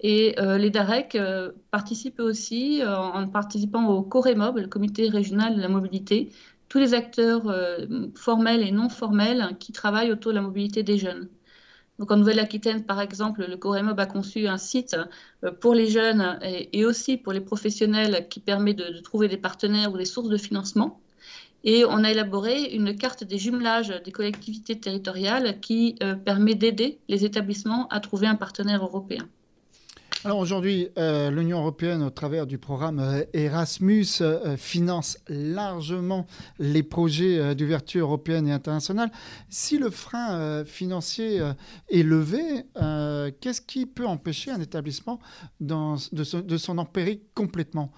Et 0.00 0.34
les 0.38 0.70
DAREC 0.70 1.16
participent 1.70 2.20
aussi 2.20 2.82
en 2.84 3.26
participant 3.28 3.86
au 3.88 4.02
COREMOB, 4.02 4.58
le 4.58 4.66
comité 4.66 5.08
régional 5.08 5.56
de 5.56 5.62
la 5.62 5.68
mobilité, 5.68 6.30
tous 6.72 6.78
les 6.78 6.94
acteurs 6.94 7.50
euh, 7.50 7.84
formels 8.14 8.62
et 8.62 8.72
non 8.72 8.88
formels 8.88 9.58
qui 9.60 9.72
travaillent 9.72 10.10
autour 10.10 10.32
de 10.32 10.36
la 10.36 10.40
mobilité 10.40 10.82
des 10.82 10.96
jeunes. 10.96 11.28
Donc 11.98 12.10
en 12.10 12.16
Nouvelle-Aquitaine, 12.16 12.84
par 12.84 13.00
exemple, 13.00 13.44
le 13.46 13.56
Coremob 13.56 13.98
a 14.00 14.06
conçu 14.06 14.46
un 14.48 14.58
site 14.58 14.96
euh, 15.44 15.52
pour 15.52 15.74
les 15.74 15.88
jeunes 15.88 16.38
et, 16.42 16.84
aussi 16.84 17.16
pour 17.16 17.32
les 17.32 17.40
professionnels 17.40 18.26
qui 18.28 18.40
permet 18.40 18.74
de, 18.74 18.98
trouver 19.00 19.28
des 19.28 19.36
partenaires 19.36 19.92
ou 19.92 19.98
des 19.98 20.04
sources 20.04 20.28
de 20.28 20.36
financement. 20.36 21.00
Et 21.64 21.84
on 21.84 22.02
a 22.02 22.10
élaboré 22.10 22.74
une 22.74 22.96
carte 22.96 23.22
des 23.24 23.38
jumelages 23.38 23.94
des 24.04 24.10
collectivités 24.10 24.80
territoriales 24.80 25.60
qui 25.60 25.96
euh, 26.02 26.14
permet 26.16 26.54
d'aider 26.54 26.98
les 27.08 27.24
établissements 27.24 27.86
à 27.88 28.00
trouver 28.00 28.26
un 28.26 28.34
partenaire 28.34 28.82
européen. 28.82 29.28
Alors 30.24 30.38
aujourd'hui, 30.38 30.88
euh, 30.98 31.32
l'Union 31.32 31.58
européenne, 31.58 32.00
au 32.00 32.10
travers 32.10 32.46
du 32.46 32.56
programme 32.56 33.00
euh, 33.00 33.24
Erasmus, 33.32 34.06
euh, 34.20 34.56
finance 34.56 35.18
largement 35.26 36.28
les 36.60 36.84
projets 36.84 37.56
d'ouverture 37.56 38.06
européenne 38.06 38.46
et 38.46 38.52
internationale. 38.52 39.10
Si 39.48 39.78
le 39.78 39.90
frein 39.90 40.64
financier 40.64 41.40
est 41.90 42.02
levé, 42.02 42.40
qu'est-ce 43.40 43.60
qui 43.60 43.86
peut 43.86 44.06
empêcher 44.06 44.50
un 44.50 44.60
établissement 44.60 45.18
de 45.60 46.56
s'en 46.56 46.78
empirer 46.78 47.22
complètement? 47.34 47.92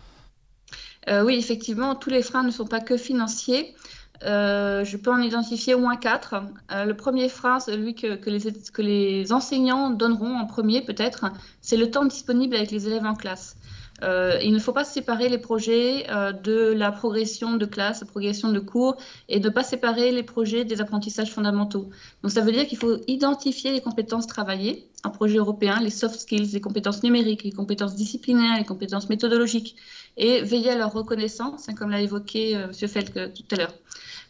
Oui, 1.08 1.34
effectivement, 1.34 1.94
tous 1.94 2.10
les 2.10 2.22
freins 2.22 2.42
ne 2.44 2.50
sont 2.50 2.66
pas 2.66 2.80
que 2.80 2.96
financiers. 2.96 3.74
Euh, 4.22 4.84
je 4.84 4.96
peux 4.96 5.10
en 5.10 5.20
identifier 5.20 5.74
au 5.74 5.80
moins 5.80 5.96
quatre. 5.96 6.36
Euh, 6.70 6.84
le 6.84 6.96
premier 6.96 7.28
frein, 7.28 7.60
celui 7.60 7.94
que, 7.94 8.80
les, 8.80 9.32
enseignants 9.32 9.90
donneront 9.90 10.36
en 10.36 10.46
premier 10.46 10.82
peut-être, 10.82 11.26
c'est 11.60 11.76
le 11.76 11.90
temps 11.90 12.04
disponible 12.04 12.54
avec 12.54 12.70
les 12.70 12.86
élèves 12.86 13.04
en 13.04 13.14
classe. 13.14 13.56
Euh, 14.02 14.38
il 14.42 14.52
ne 14.52 14.58
faut 14.58 14.72
pas 14.72 14.84
séparer 14.84 15.28
les 15.28 15.38
projets 15.38 16.06
de 16.42 16.72
la 16.72 16.90
progression 16.90 17.56
de 17.56 17.64
classe, 17.64 18.00
la 18.00 18.06
progression 18.06 18.50
de 18.50 18.58
cours, 18.60 18.96
et 19.28 19.40
ne 19.40 19.48
pas 19.48 19.62
séparer 19.62 20.10
les 20.10 20.22
projets 20.22 20.64
des 20.64 20.80
apprentissages 20.80 21.32
fondamentaux. 21.32 21.90
Donc 22.22 22.32
ça 22.32 22.40
veut 22.40 22.52
dire 22.52 22.66
qu'il 22.66 22.78
faut 22.78 22.96
identifier 23.06 23.72
les 23.72 23.80
compétences 23.80 24.26
travaillées 24.26 24.88
en 25.04 25.10
projet 25.10 25.38
européen, 25.38 25.80
les 25.80 25.90
soft 25.90 26.18
skills, 26.18 26.50
les 26.52 26.60
compétences 26.60 27.02
numériques, 27.02 27.44
les 27.44 27.52
compétences 27.52 27.94
disciplinaires, 27.94 28.58
les 28.58 28.64
compétences 28.64 29.08
méthodologiques, 29.08 29.76
et 30.16 30.42
veiller 30.42 30.70
à 30.70 30.76
leur 30.76 30.92
reconnaissance, 30.92 31.68
hein, 31.68 31.74
comme 31.74 31.90
l'a 31.90 32.00
évoqué 32.00 32.52
M. 32.52 32.72
Felk 32.72 33.32
tout 33.32 33.44
à 33.52 33.56
l'heure. 33.56 33.74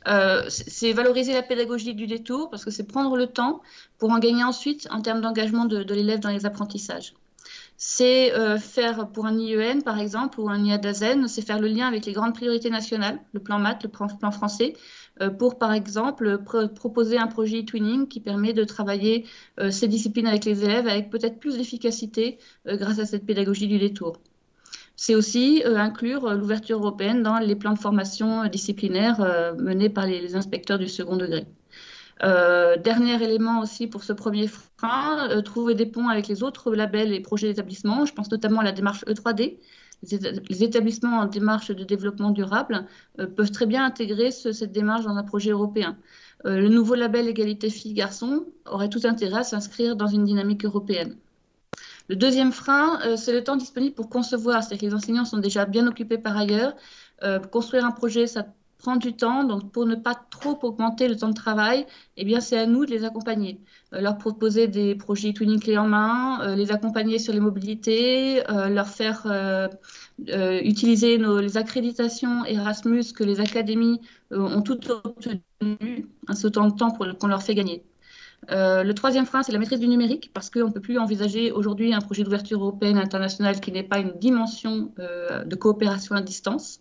Euh, 0.07 0.43
c'est 0.49 0.93
valoriser 0.93 1.33
la 1.33 1.43
pédagogie 1.43 1.95
du 1.95 2.07
détour 2.07 2.51
parce 2.51 2.65
que 2.65 2.71
c'est 2.71 2.87
prendre 2.87 3.17
le 3.17 3.27
temps 3.27 3.63
pour 3.99 4.11
en 4.11 4.19
gagner 4.19 4.45
ensuite 4.45 4.87
en 4.91 5.01
termes 5.01 5.23
d'engagement 5.23 5.65
de, 5.65 5.83
l'élève 5.95 6.21
dans 6.21 6.31
les 6.31 6.45
apprentissages. 6.45 7.15
C'est 7.87 8.33
euh, 8.33 8.59
faire 8.59 9.09
pour 9.09 9.27
un 9.27 9.39
IEN 9.39 9.81
par 9.83 9.99
exemple 9.99 10.41
ou 10.41 10.49
un 10.49 10.65
IADAZEN, 10.65 11.29
c'est 11.29 11.43
faire 11.43 11.61
le 11.61 11.69
lien 11.69 11.87
avec 11.87 12.07
les 12.07 12.13
grandes 12.13 12.35
priorités 12.35 12.71
nationales, 12.71 13.21
le 13.33 13.41
plan 13.41 13.59
maths, 13.59 13.83
le 13.83 13.91
plan, 13.91 14.09
français, 14.31 14.73
euh, 15.21 15.29
pour 15.29 15.59
par 15.59 15.73
exemple 15.73 16.43
proposer 16.75 17.19
un 17.19 17.27
projet 17.27 17.61
e-twinning 17.61 18.09
qui 18.09 18.21
permet 18.21 18.55
de 18.55 18.65
travailler 18.65 19.27
ces 19.71 19.87
disciplines 19.87 20.27
avec 20.27 20.45
les 20.47 20.65
élèves 20.65 20.89
avec 20.89 21.11
peut-être 21.11 21.39
plus 21.39 21.59
d'efficacité 21.59 22.39
grâce 22.67 22.99
à 22.99 23.07
cette 23.07 23.27
pédagogie 23.27 23.69
du 23.69 23.79
détour. 23.79 24.19
C'est 24.97 25.15
aussi 25.15 25.63
euh, 25.65 25.77
inclure 25.77 26.27
euh, 26.27 26.35
l'ouverture 26.37 26.79
européenne 26.79 27.23
dans 27.23 27.39
les 27.39 27.57
plans 27.57 27.73
de 27.73 27.79
formation 27.79 28.43
euh, 28.43 28.49
disciplinaire 28.49 29.19
menés 29.59 29.91
par 29.91 30.07
les, 30.07 30.37
inspecteurs 30.37 30.79
du 30.79 30.89
second 30.89 31.17
degré. 31.17 31.47
Dernier 32.21 33.23
élément 33.23 33.61
aussi 33.61 33.87
pour 33.87 34.05
ce 34.05 34.13
premier 34.13 34.47
frein, 34.49 35.43
trouver 35.43 35.75
des 35.75 35.87
ponts 35.87 36.09
avec 36.09 36.29
les 36.29 36.43
autres 36.43 36.75
labels 36.75 37.13
et 37.13 37.21
projets 37.21 37.49
d'établissement. 37.49 38.07
Je 38.07 38.13
pense 38.13 38.31
notamment 38.31 38.61
à 38.61 38.65
la 38.65 38.73
démarche 38.73 39.05
E3D, 39.05 39.59
les 40.51 40.63
établissements 40.63 41.19
en 41.21 41.27
démarche 41.27 41.71
de 41.71 41.83
développement 41.83 42.31
durable 42.31 42.87
peuvent 43.37 43.51
très 43.51 43.67
bien 43.67 43.85
intégrer 43.85 44.31
cette 44.31 44.73
démarche 44.73 45.05
dans 45.05 45.17
un 45.17 45.23
projet 45.23 45.51
européen. 45.51 45.97
le 46.45 46.69
nouveau 46.69 46.95
label 46.95 47.27
égalité 47.27 47.71
filles-garçons 47.71 48.47
aurait 48.67 48.91
tout 48.91 49.01
intérêt 49.05 49.39
à 49.39 49.45
s'inscrire 49.45 49.97
dans 49.97 50.07
une 50.07 50.25
dynamique 50.25 50.65
européenne. 50.65 51.17
Le 52.09 52.17
deuxième 52.17 52.53
frein, 52.53 53.17
c'est 53.17 53.33
le 53.33 53.43
temps 53.43 53.57
disponible 53.57 53.95
pour 53.95 54.11
concevoir. 54.11 54.63
C'est-à-dire 54.63 54.83
que 54.83 54.87
les 54.87 54.95
enseignants 54.95 55.25
sont 55.25 55.39
déjà 55.39 55.65
bien 55.65 55.87
occupés 55.87 56.19
par 56.19 56.37
ailleurs. 56.37 56.75
construire 57.51 57.85
un 57.87 57.93
projet, 57.93 58.27
ça 58.27 58.47
prendre 58.85 59.01
du 59.01 59.15
temps. 59.15 59.45
Donc, 59.45 59.73
pour 59.73 59.87
ne 59.87 59.97
pas 59.97 60.15
trop 60.31 60.59
augmenter 60.63 61.09
le 61.09 61.17
temps 61.17 61.31
de 61.31 61.35
travail, 61.35 61.87
eh 62.17 62.25
bien, 62.25 62.41
c'est 62.41 62.59
à 62.59 62.67
nous 62.67 62.85
de 62.85 62.91
les 62.91 63.05
accompagner, 63.05 63.61
euh, 63.95 64.01
leur 64.01 64.19
proposer 64.19 64.69
des 64.69 64.95
projets 64.95 65.33
twinning 65.33 65.59
clés 65.59 65.79
en 65.79 65.89
main, 65.89 66.41
euh, 66.43 66.55
les 66.55 66.71
accompagner 66.71 67.19
sur 67.19 67.33
les 67.33 67.41
mobilités, 67.41 68.49
euh, 68.51 68.69
leur 68.69 68.89
faire 68.89 69.21
utiliser 70.19 71.19
nos, 71.19 71.41
les 71.41 71.57
accréditations 71.57 72.45
Erasmus 72.45 73.13
que 73.17 73.25
les 73.25 73.41
académies 73.41 74.01
ont 74.31 74.63
toutes 74.63 74.91
obtenues, 74.91 76.07
un 76.29 76.35
ce 76.35 76.47
temps 76.47 76.69
de 76.69 76.77
temps 76.77 76.91
qu'on 76.93 77.27
leur 77.27 77.43
fait 77.43 77.55
gagner. 77.55 77.83
le 78.49 78.93
troisième 78.93 79.27
frein, 79.27 79.43
c'est 79.43 79.53
la 79.53 79.59
maîtrise 79.59 79.81
du 79.81 79.89
numérique, 79.89 80.31
parce 80.35 80.51
qu'on 80.51 80.69
ne 80.69 80.73
peut 80.73 80.81
plus 80.89 80.99
envisager 80.99 81.51
aujourd'hui 81.51 81.95
un 81.95 82.01
projet 82.01 82.23
d'ouverture 82.23 82.61
européenne 82.61 82.99
internationale 82.99 83.61
qui 83.61 83.73
n'est 83.73 83.89
pas 83.93 83.99
une 83.99 84.15
dimension 84.19 84.93
de 85.53 85.57
coopération 85.57 86.15
à 86.15 86.23
distance. 86.23 86.81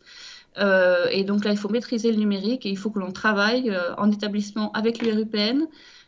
Euh, 0.57 1.07
et 1.11 1.23
donc 1.23 1.45
là, 1.45 1.51
il 1.51 1.57
faut 1.57 1.69
maîtriser 1.69 2.11
le 2.11 2.17
numérique 2.17 2.65
et 2.65 2.69
il 2.69 2.77
faut 2.77 2.89
que 2.91 2.99
l'on 2.99 3.11
travaille 3.11 3.69
euh, 3.69 3.95
en 3.95 4.11
établissement 4.11 4.71
avec 4.73 5.01
l'URUPN 5.01 5.67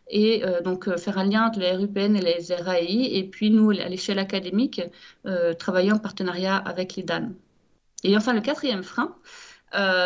et 0.10 0.46
euh, 0.46 0.62
donc 0.62 0.96
faire 0.98 1.18
un 1.18 1.26
lien 1.26 1.48
entre 1.48 1.60
les 1.60 1.72
RUPN 1.72 2.16
et 2.16 2.22
les 2.22 2.56
RAI. 2.56 3.18
Et 3.18 3.24
puis 3.24 3.50
nous, 3.50 3.72
à 3.72 3.89
l'échelle 3.89 4.20
académique, 4.20 4.82
travailler 5.60 5.91
en 5.91 6.00
partenariat 6.00 6.58
avec 6.58 6.96
les 6.96 7.04
DAN. 7.04 7.32
Et 8.04 8.16
enfin, 8.16 8.34
le 8.34 8.41
quatrième 8.41 8.84
frein, 8.84 9.16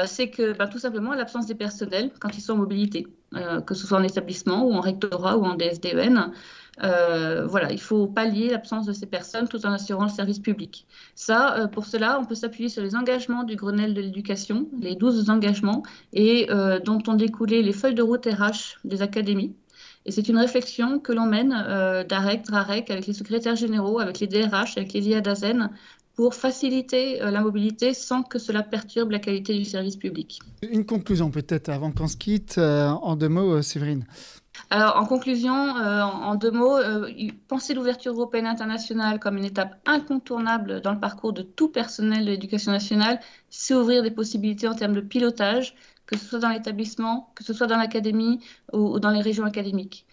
c'est 0.05 0.29
que 0.29 0.53
ben, 0.53 0.67
tout 0.67 0.79
simplement 0.79 1.13
l'absence 1.13 1.47
des 1.47 1.55
personnels 1.55 2.11
quand 2.19 2.37
ils 2.37 2.41
sont 2.41 2.53
en 2.53 2.57
mobilité, 2.57 3.07
que 3.31 3.73
ce 3.75 3.85
soit 3.85 3.99
en 3.99 4.03
établissement 4.03 4.65
ou 4.65 4.73
en 4.73 4.81
rectorat 4.81 5.37
ou 5.37 5.45
en 5.45 5.55
DSDEN. 5.55 6.31
Euh, 6.83 7.45
voilà, 7.45 7.71
il 7.71 7.79
faut 7.79 8.07
pallier 8.07 8.49
l'absence 8.49 8.85
de 8.85 8.93
ces 8.93 9.05
personnes 9.05 9.47
tout 9.47 9.65
en 9.65 9.71
assurant 9.71 10.03
le 10.03 10.09
service 10.09 10.39
public. 10.39 10.85
Ça, 11.15 11.57
euh, 11.57 11.67
pour 11.67 11.85
cela, 11.85 12.19
on 12.19 12.25
peut 12.25 12.35
s'appuyer 12.35 12.69
sur 12.69 12.81
les 12.81 12.95
engagements 12.95 13.43
du 13.43 13.55
Grenelle 13.55 13.93
de 13.93 14.01
l'éducation, 14.01 14.67
les 14.79 14.95
12 14.95 15.29
engagements, 15.29 15.83
et 16.13 16.49
euh, 16.49 16.79
dont 16.79 17.01
ont 17.07 17.15
découlé 17.15 17.61
les 17.63 17.73
feuilles 17.73 17.95
de 17.95 18.01
route 18.01 18.25
RH 18.25 18.77
des 18.85 19.01
académies. 19.01 19.55
Et 20.05 20.11
c'est 20.11 20.29
une 20.29 20.37
réflexion 20.37 20.99
que 20.99 21.11
l'on 21.11 21.25
mène 21.25 21.49
d'AREC, 21.49 22.43
DRAREC, 22.43 22.89
avec 22.89 23.05
les 23.05 23.13
secrétaires 23.13 23.57
généraux, 23.57 23.99
avec 23.99 24.21
les 24.21 24.27
DRH, 24.27 24.77
avec 24.77 24.93
les 24.93 25.09
IADAZEN, 25.09 25.69
pour 26.19 26.35
faciliter 26.35 27.19
la 27.19 27.39
mobilité 27.39 27.93
sans 27.93 28.23
que 28.23 28.39
cela 28.39 28.61
perturbe 28.61 29.11
la 29.11 29.19
qualité 29.19 29.57
du 29.57 29.63
service 29.63 29.95
public. 29.95 30.41
Une 30.69 30.85
conclusion 30.85 31.31
peut-être 31.31 31.69
avant 31.69 31.93
qu'on 31.93 32.09
se 32.09 32.17
quitte, 32.17 32.57
en 32.57 33.15
deux 33.15 33.29
mots, 33.29 33.61
Séverine. 33.61 34.03
Alors, 34.69 34.97
en 34.97 35.05
conclusion, 35.05 35.53
euh, 35.53 36.01
en, 36.01 36.35
deux 36.35 36.51
mots, 36.51 36.77
euh, 36.77 37.09
penser 37.47 37.73
l'ouverture 37.73 38.13
européenne 38.13 38.45
internationale 38.45 39.19
comme 39.19 39.37
une 39.37 39.45
étape 39.45 39.79
incontournable 39.85 40.81
dans 40.81 40.93
le 40.93 40.99
parcours 40.99 41.33
de 41.33 41.41
tout 41.41 41.69
personnel 41.69 42.25
de 42.25 42.31
l'éducation 42.31 42.71
nationale, 42.71 43.19
c'est 43.49 43.73
ouvrir 43.73 44.03
des 44.03 44.11
possibilités 44.11 44.67
en 44.67 44.75
termes 44.75 44.93
de 44.93 45.01
pilotage, 45.01 45.75
que 46.05 46.17
ce 46.17 46.25
soit 46.25 46.39
dans 46.39 46.49
l'établissement, 46.49 47.31
que 47.35 47.43
ce 47.43 47.53
soit 47.53 47.67
dans 47.67 47.77
l'académie 47.77 48.39
ou, 48.73 48.99
dans 48.99 49.11
les 49.11 49.21
régions 49.21 49.45
académiques. 49.45 50.05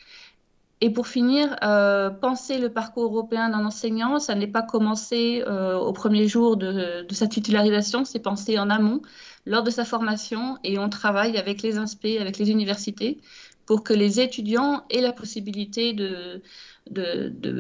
Et 0.83 0.91
pour 0.91 1.07
finir, 1.07 1.57
euh, 1.63 2.11
penser 2.11 2.59
le 2.59 2.71
parcours 2.71 3.05
européen 3.05 3.49
d'un 3.49 3.65
enseignant, 3.65 4.19
ça 4.19 4.35
n'est 4.35 4.47
pas 4.47 4.63
commencer 4.63 5.43
au 5.47 5.93
premier 5.93 6.29
jour 6.29 6.57
de, 6.57 7.07
sa 7.11 7.27
titularisation, 7.27 8.05
c'est 8.05 8.19
penser 8.19 8.59
en 8.59 8.69
amont, 8.69 9.01
lors 9.47 9.63
de 9.63 9.71
sa 9.71 9.85
formation, 9.85 10.59
et 10.65 10.79
on 10.79 10.89
travaille 10.91 11.39
avec 11.39 11.63
les 11.63 11.79
inspects, 11.79 12.19
avec 12.21 12.37
les 12.39 12.51
universités 12.51 13.21
pour 13.67 13.83
que 13.83 13.93
les 13.93 14.21
étudiants 14.21 14.85
aient 14.91 15.01
la 15.01 15.13
possibilité 15.13 15.93
de, 15.93 16.41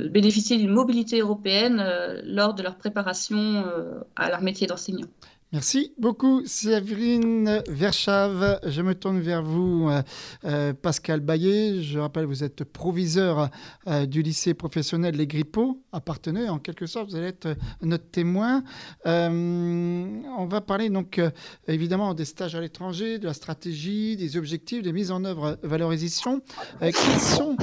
bénéficier 0.09 0.57
d'une 0.57 0.71
mobilité 0.71 1.21
européenne 1.21 1.81
euh, 1.81 2.23
lors 2.25 2.55
de 2.55 2.63
leur 2.63 2.77
préparation 2.77 3.65
euh, 3.67 4.01
à 4.15 4.31
leur 4.31 4.41
métier 4.41 4.69
d'enseignant. 4.69 5.09
Merci 5.53 5.95
beaucoup, 5.97 6.45
Séverine 6.45 7.63
Verschave. 7.69 8.59
Je 8.67 8.83
me 8.83 8.97
tourne 8.97 9.21
vers 9.21 9.45
vous, 9.45 9.89
euh, 9.89 10.03
euh, 10.45 10.73
Pascal 10.75 11.21
Baillet. 11.21 11.83
Je 11.85 12.01
rappelle, 12.01 12.25
vous 12.25 12.43
êtes 12.43 12.65
proviseur 12.65 13.49
euh, 13.87 14.07
du 14.07 14.23
lycée 14.23 14.55
professionnel 14.55 15.15
Les 15.15 15.29
Grippots, 15.29 15.81
appartenez 15.93 16.49
en 16.49 16.59
quelque 16.59 16.87
sorte, 16.87 17.11
vous 17.11 17.17
allez 17.17 17.29
être 17.29 17.57
notre 17.81 18.11
témoin. 18.11 18.65
on 19.05 20.49
va 20.51 20.61
parler 20.63 20.91
donc 20.91 21.21
évidemment 21.69 22.13
des 22.13 22.25
stages 22.25 22.57
à 22.57 22.61
l'étranger, 22.61 23.21
de 23.21 23.27
la 23.27 23.35
stratégie, 23.35 24.17
des 24.17 24.37
objectifs, 24.37 24.83
des 24.83 24.93
mises 24.93 25.13
en 25.13 25.25
œuvre, 25.25 25.61
valorisation. 25.63 26.43
quelles 26.81 27.21
sont 27.21 27.57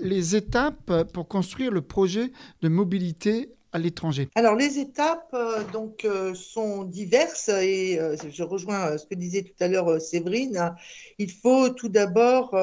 les 0.00 0.36
étapes 0.36 1.02
pour 1.12 1.26
construire 1.26 1.72
le 1.72 1.82
projet 1.82 2.30
de 2.62 2.68
mobilité 2.68 3.55
Alors 4.34 4.54
les 4.54 4.78
étapes 4.78 5.30
euh, 5.34 5.62
donc 5.72 6.04
euh, 6.04 6.34
sont 6.34 6.84
diverses 6.84 7.48
et 7.48 7.98
euh, 7.98 8.16
je 8.30 8.42
rejoins 8.42 8.96
ce 8.96 9.06
que 9.06 9.14
disait 9.14 9.42
tout 9.42 9.64
à 9.64 9.68
l'heure 9.68 10.00
Séverine. 10.00 10.74
Il 11.18 11.30
faut 11.30 11.68
tout 11.70 11.88
d'abord 11.88 12.54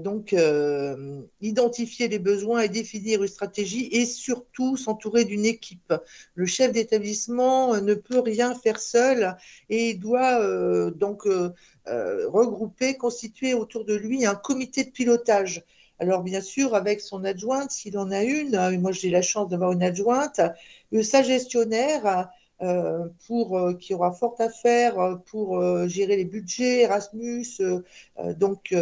donc 0.00 0.34
identifier 1.40 2.08
les 2.08 2.18
besoins 2.18 2.60
et 2.60 2.68
définir 2.68 3.22
une 3.22 3.28
stratégie 3.28 3.88
et 3.92 4.06
surtout 4.06 4.76
s'entourer 4.76 5.24
d'une 5.24 5.44
équipe. 5.44 5.92
Le 6.34 6.46
chef 6.46 6.72
d'établissement 6.72 7.80
ne 7.80 7.94
peut 7.94 8.20
rien 8.20 8.54
faire 8.54 8.78
seul 8.78 9.36
et 9.68 9.94
doit 9.94 10.90
donc 10.90 11.26
regrouper, 11.86 12.96
constituer 12.96 13.54
autour 13.54 13.84
de 13.84 13.94
lui 13.94 14.24
un 14.26 14.34
comité 14.34 14.84
de 14.84 14.90
pilotage 14.90 15.64
alors 16.02 16.22
bien 16.24 16.40
sûr, 16.40 16.74
avec 16.74 17.00
son 17.00 17.22
adjointe, 17.22 17.70
s'il 17.70 17.96
en 17.96 18.10
a 18.10 18.24
une, 18.24 18.56
hein, 18.56 18.76
moi 18.78 18.90
j'ai 18.90 19.08
la 19.08 19.22
chance 19.22 19.48
d'avoir 19.48 19.70
une 19.70 19.84
adjointe, 19.84 20.40
sa 21.02 21.22
gestionnaire 21.22 22.28
euh, 22.60 23.06
pour, 23.28 23.56
euh, 23.56 23.74
qui 23.74 23.94
aura 23.94 24.10
fort 24.12 24.34
à 24.40 24.48
faire 24.48 25.20
pour 25.26 25.58
euh, 25.58 25.86
gérer 25.86 26.16
les 26.16 26.24
budgets 26.24 26.80
Erasmus, 26.82 27.46
donc 28.36 28.74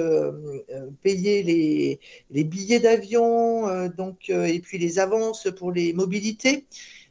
payer 1.03 1.43
les, 1.43 2.01
les 2.31 2.45
billets 2.45 2.81
d'avion, 2.81 3.89
donc 3.89 4.31
et 4.31 4.61
puis 4.61 4.79
les 4.79 4.99
avances 4.99 5.47
pour 5.59 5.73
les 5.73 5.93
mobilités. 5.93 6.65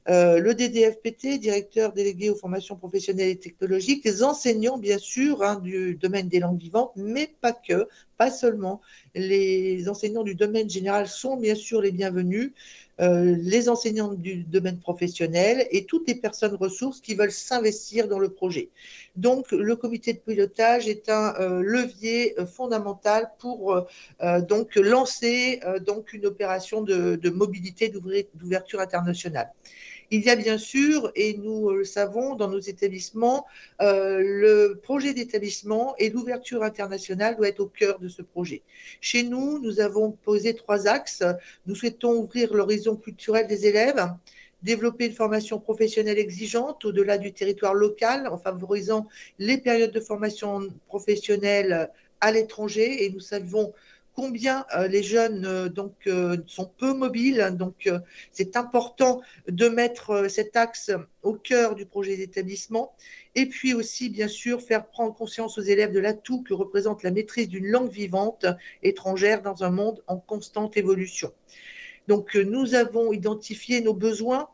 Euh, 0.10 0.40
le 0.40 0.56
DDFPT, 0.56 1.38
directeur 1.40 1.94
délégué 1.94 2.32
aux 2.32 2.36
formations 2.36 2.76
professionnelles 2.76 3.30
et 3.30 3.38
technologiques, 3.38 4.04
les 4.06 4.24
enseignants, 4.24 4.80
bien 4.80 4.98
sûr, 4.98 5.44
hein, 5.44 5.58
du 5.58 5.96
domaine 5.96 6.28
des 6.28 6.40
langues 6.40 6.60
vivantes, 6.60 6.92
mais 6.96 7.30
pas 7.42 7.54
que, 7.54 7.88
pas 8.20 8.30
seulement. 8.30 8.82
Les 9.16 9.88
enseignants 9.88 10.24
du 10.24 10.36
domaine 10.36 10.70
général 10.70 11.08
sont 11.08 11.38
bien 11.38 11.56
sûr 11.56 11.82
les 11.82 11.92
bienvenus, 11.92 12.52
euh, 13.00 13.38
les 13.40 13.70
enseignants 13.70 14.14
du 14.14 14.44
domaine 14.44 14.78
professionnel 14.78 15.66
et 15.72 15.86
toutes 15.86 16.06
les 16.10 16.16
personnes 16.16 16.54
ressources 16.56 17.00
qui 17.00 17.16
veulent 17.16 17.32
s'investir 17.32 18.10
dans 18.10 18.20
le 18.20 18.30
projet. 18.30 18.70
Donc, 19.16 19.52
le 19.52 19.76
comité 19.78 20.12
de 20.12 20.20
pilotage 20.20 20.90
est 20.90 21.10
un 21.10 21.34
euh, 21.40 21.62
levier 21.62 22.36
fondamental 22.46 23.32
pour 23.40 23.88
lancer 24.76 25.62
une 26.14 26.26
opération 26.26 26.82
de 26.82 27.30
mobilité 27.30 27.90
d'ouverture 27.90 28.82
internationale. 28.82 29.50
Il 30.12 30.22
y 30.22 30.30
a 30.30 30.36
bien 30.36 30.58
sûr, 30.58 31.12
et 31.16 31.38
nous 31.38 31.70
le 31.70 31.86
savons 31.86 32.34
dans 32.36 32.48
nos 32.48 32.60
établissements, 32.60 33.46
euh, 33.80 34.20
le 34.20 34.80
projet 34.82 35.14
d'établissement 35.14 35.94
et 36.00 36.10
l'ouverture 36.10 36.64
internationale 36.64 37.36
doit 37.38 37.48
être 37.48 37.60
au 37.60 37.68
cœur 37.68 38.00
de 38.00 38.08
ce 38.08 38.24
projet. 38.24 38.64
Chez 39.02 39.22
nous, 39.22 39.60
nous 39.60 39.80
avons 39.80 40.12
posé 40.12 40.56
trois 40.56 40.88
axes. 40.88 41.24
Nous 41.68 41.76
souhaitons 41.76 42.14
ouvrir 42.14 42.56
l'horizon 42.56 42.96
culturel 42.96 43.46
des 43.46 43.68
élèves, 43.68 44.04
développer 44.64 45.06
une 45.06 45.14
formation 45.14 45.60
professionnelle 45.60 46.18
exigeante 46.18 46.86
au-delà 46.86 47.20
du 47.20 47.32
territoire 47.32 47.76
local 47.76 48.28
en 48.28 48.38
favorisant 48.40 49.08
les 49.38 49.60
périodes 49.60 49.92
de 49.92 50.00
formation 50.00 50.68
professionnelle 50.88 51.92
à 52.20 52.32
l'étranger. 52.32 53.06
Et 53.06 53.12
nous 53.12 53.20
savons 53.20 53.74
combien 54.16 54.66
euh, 54.76 54.88
les 54.88 55.04
jeunes 55.04 55.46
euh, 55.46 55.70
donc 55.70 55.94
euh, 56.08 56.38
sont 56.48 56.70
peu 56.78 56.94
mobiles. 56.94 57.56
Donc 57.58 57.90
c'est 58.32 58.58
important 58.58 59.22
de 59.48 59.70
mettre 59.70 60.28
cet 60.30 60.56
axe 60.56 60.92
au 61.24 61.34
cœur 61.34 61.76
du 61.76 61.86
projet 61.86 62.18
d'établissement. 62.18 62.94
Et 63.36 63.46
puis 63.46 63.74
aussi, 63.74 64.10
bien 64.10 64.28
sûr, 64.28 64.62
faire 64.62 64.88
prendre 64.88 65.14
conscience 65.14 65.58
aux 65.58 65.62
élèves 65.62 65.92
de 65.92 66.00
l'atout 66.00 66.42
que 66.44 66.54
représente 66.54 67.04
la 67.04 67.12
maîtrise 67.12 67.48
d'une 67.48 67.68
langue 67.68 67.92
vivante 67.92 68.46
étrangère 68.84 69.42
dans 69.42 69.64
un 69.64 69.70
monde 69.70 70.04
en 70.08 70.18
constante 70.18 70.78
évolution. 70.78 71.32
Donc, 72.08 72.36
nous 72.36 72.74
avons 72.74 73.14
identifié 73.14 73.82
nos 73.82 73.94
besoins. 73.94 74.50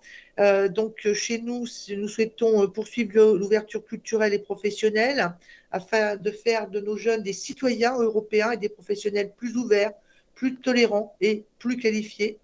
donc, 0.69 1.07
chez 1.13 1.39
nous, 1.39 1.65
nous 1.95 2.07
souhaitons 2.09 2.67
poursuivre 2.67 3.37
l'ouverture 3.37 3.85
culturelle 3.85 4.33
et 4.33 4.39
professionnelle 4.39 5.35
afin 5.75 6.15
de 6.15 6.31
faire 6.31 6.69
de 6.69 6.79
nos 6.79 6.95
jeunes 6.95 7.21
des 7.21 7.33
citoyens 7.33 7.97
européens 7.99 8.51
et 8.51 8.57
des 8.57 8.69
professionnels 8.69 9.33
plus 9.35 9.57
ouverts, 9.57 9.91
plus 10.33 10.55
tolérants 10.55 11.13
et 11.19 11.43
plus 11.59 11.75
qualifiés. 11.75 12.39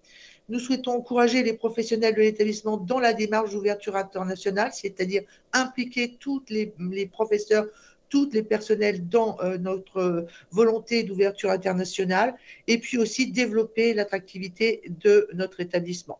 Nous 0.50 0.58
souhaitons 0.58 0.92
encourager 0.92 1.42
les 1.42 1.54
professionnels 1.54 2.14
de 2.14 2.20
l'établissement 2.20 2.76
dans 2.76 2.98
la 2.98 3.14
démarche 3.14 3.52
d'ouverture 3.52 3.96
internationale, 3.96 4.70
c'est-à-dire 4.74 5.22
impliquer 5.54 6.18
tous 6.20 6.42
les, 6.50 7.06
professeurs, 7.06 7.64
tous 8.10 8.28
les 8.34 8.42
personnels 8.42 9.08
dans 9.08 9.38
euh, 9.40 9.56
notre 9.56 10.26
volonté 10.50 11.02
d'ouverture 11.02 11.50
internationale, 11.50 12.34
et 12.66 12.76
puis 12.76 12.98
aussi 12.98 13.32
développer 13.32 13.94
l'attractivité 13.94 14.82
de 15.02 15.26
notre 15.32 15.60
établissement. 15.60 16.18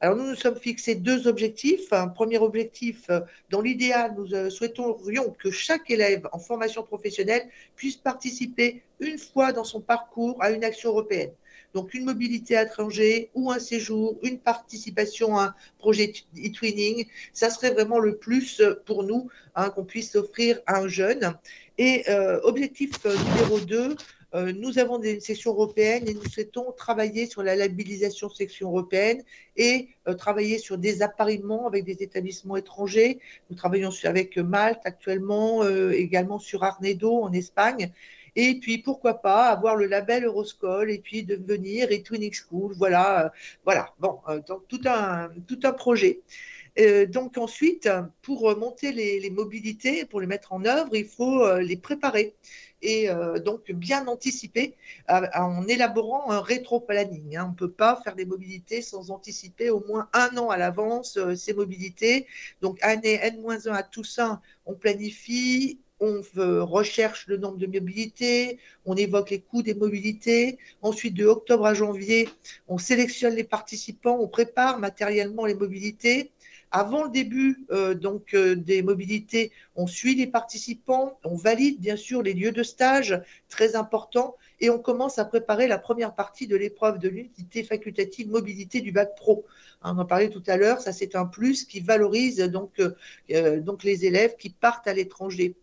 Alors 0.00 0.16
nous 0.16 0.28
nous 0.28 0.36
sommes 0.36 0.58
fixés 0.58 0.94
deux 0.94 1.26
objectifs. 1.26 1.92
Un 1.92 2.06
premier 2.06 2.38
objectif, 2.38 3.10
euh, 3.10 3.20
dans 3.50 3.60
l'idéal, 3.60 4.14
nous 4.16 4.32
euh, 4.32 4.48
souhaiterions 4.48 5.34
que 5.36 5.50
chaque 5.50 5.90
élève 5.90 6.28
en 6.32 6.38
formation 6.38 6.84
professionnelle 6.84 7.48
puisse 7.74 7.96
participer 7.96 8.82
une 9.00 9.18
fois 9.18 9.52
dans 9.52 9.64
son 9.64 9.80
parcours 9.80 10.36
à 10.40 10.52
une 10.52 10.62
action 10.62 10.90
européenne. 10.90 11.32
Donc 11.74 11.94
une 11.94 12.04
mobilité 12.04 12.56
à 12.56 12.62
l'étranger 12.64 13.30
ou 13.34 13.50
un 13.50 13.58
séjour, 13.58 14.16
une 14.22 14.38
participation 14.38 15.36
à 15.36 15.44
un 15.46 15.54
projet 15.78 16.12
e-twinning, 16.36 17.06
ça 17.32 17.50
serait 17.50 17.72
vraiment 17.72 17.98
le 17.98 18.16
plus 18.16 18.62
pour 18.86 19.02
nous 19.02 19.28
hein, 19.56 19.68
qu'on 19.70 19.84
puisse 19.84 20.14
offrir 20.14 20.60
à 20.66 20.78
un 20.78 20.88
jeune. 20.88 21.34
Et 21.76 22.08
euh, 22.08 22.40
objectif 22.44 22.92
numéro 23.04 23.60
2, 23.60 23.96
euh, 24.34 24.52
nous 24.52 24.78
avons 24.78 24.98
des 24.98 25.20
sections 25.20 25.52
européennes 25.52 26.06
et 26.06 26.12
nous 26.12 26.24
souhaitons 26.24 26.72
travailler 26.72 27.26
sur 27.26 27.42
la 27.42 27.56
labellisation 27.56 28.28
section 28.28 28.68
européenne 28.68 29.22
et 29.56 29.88
euh, 30.06 30.14
travailler 30.14 30.58
sur 30.58 30.76
des 30.76 31.00
appariements 31.00 31.66
avec 31.66 31.84
des 31.84 32.02
établissements 32.02 32.56
étrangers. 32.56 33.20
Nous 33.48 33.56
travaillons 33.56 33.90
avec 34.04 34.36
Malte 34.36 34.80
actuellement, 34.84 35.62
euh, 35.62 35.92
également 35.92 36.38
sur 36.38 36.62
Arnedo 36.62 37.22
en 37.22 37.32
Espagne. 37.32 37.90
Et 38.36 38.60
puis, 38.60 38.78
pourquoi 38.78 39.14
pas 39.14 39.46
avoir 39.46 39.76
le 39.76 39.86
label 39.86 40.24
Euroschool 40.24 40.90
et 40.90 40.98
puis 40.98 41.24
devenir 41.24 41.90
et 41.90 42.02
Twinning 42.02 42.32
School. 42.32 42.74
Voilà, 42.76 43.32
voilà. 43.64 43.94
Bon, 43.98 44.20
donc 44.46 44.68
tout 44.68 44.80
un, 44.84 45.30
tout 45.48 45.58
un 45.64 45.72
projet. 45.72 46.20
donc 47.08 47.36
ensuite, 47.36 47.88
pour 48.22 48.56
monter 48.56 48.92
les, 48.92 49.18
les, 49.18 49.30
mobilités, 49.30 50.04
pour 50.04 50.20
les 50.20 50.28
mettre 50.28 50.52
en 50.52 50.64
œuvre, 50.66 50.94
il 50.94 51.06
faut 51.06 51.58
les 51.58 51.76
préparer 51.76 52.34
et 52.82 53.10
euh, 53.10 53.38
donc 53.38 53.70
bien 53.72 54.06
anticiper 54.06 54.74
en 55.08 55.66
élaborant 55.66 56.30
un 56.30 56.40
rétro-planning. 56.40 57.36
Hein. 57.36 57.46
On 57.48 57.50
ne 57.52 57.56
peut 57.56 57.70
pas 57.70 58.00
faire 58.02 58.14
des 58.14 58.24
mobilités 58.24 58.82
sans 58.82 59.10
anticiper 59.10 59.70
au 59.70 59.84
moins 59.86 60.08
un 60.12 60.36
an 60.36 60.50
à 60.50 60.56
l'avance 60.56 61.16
euh, 61.16 61.34
ces 61.34 61.54
mobilités. 61.54 62.26
Donc 62.60 62.78
année 62.82 63.18
N-1 63.22 63.72
à 63.72 63.82
Toussaint, 63.82 64.40
on 64.66 64.74
planifie, 64.74 65.78
on 66.00 66.22
recherche 66.64 67.26
le 67.26 67.38
nombre 67.38 67.58
de 67.58 67.66
mobilités, 67.66 68.58
on 68.86 68.96
évoque 68.96 69.30
les 69.30 69.40
coûts 69.40 69.62
des 69.62 69.74
mobilités. 69.74 70.58
Ensuite, 70.82 71.14
de 71.14 71.26
octobre 71.26 71.66
à 71.66 71.74
janvier, 71.74 72.28
on 72.68 72.78
sélectionne 72.78 73.34
les 73.34 73.44
participants, 73.44 74.16
on 74.20 74.28
prépare 74.28 74.78
matériellement 74.78 75.44
les 75.44 75.54
mobilités. 75.54 76.30
Avant 76.70 77.04
le 77.04 77.10
début 77.10 77.64
euh, 77.70 77.94
donc 77.94 78.34
euh, 78.34 78.54
des 78.54 78.82
mobilités, 78.82 79.52
on 79.74 79.86
suit 79.86 80.14
les 80.14 80.26
participants, 80.26 81.18
on 81.24 81.34
valide 81.34 81.80
bien 81.80 81.96
sûr 81.96 82.22
les 82.22 82.34
lieux 82.34 82.52
de 82.52 82.62
stage, 82.62 83.20
très 83.48 83.74
important, 83.74 84.36
et 84.60 84.68
on 84.68 84.78
commence 84.78 85.18
à 85.18 85.24
préparer 85.24 85.66
la 85.66 85.78
première 85.78 86.14
partie 86.14 86.46
de 86.46 86.56
l'épreuve 86.56 86.98
de 86.98 87.08
l'unité 87.08 87.62
facultative 87.62 88.28
mobilité 88.28 88.80
du 88.80 88.92
bac 88.92 89.14
pro. 89.16 89.46
Hein, 89.82 89.94
on 89.96 90.00
en 90.00 90.04
parlait 90.04 90.28
tout 90.28 90.42
à 90.46 90.56
l'heure, 90.56 90.80
ça 90.80 90.92
c'est 90.92 91.16
un 91.16 91.24
plus 91.24 91.64
qui 91.64 91.80
valorise 91.80 92.38
donc, 92.38 92.80
euh, 93.30 93.60
donc 93.60 93.82
les 93.82 94.04
élèves 94.04 94.36
qui 94.36 94.50
partent 94.50 94.88
à 94.88 94.92
l'étranger. 94.92 95.54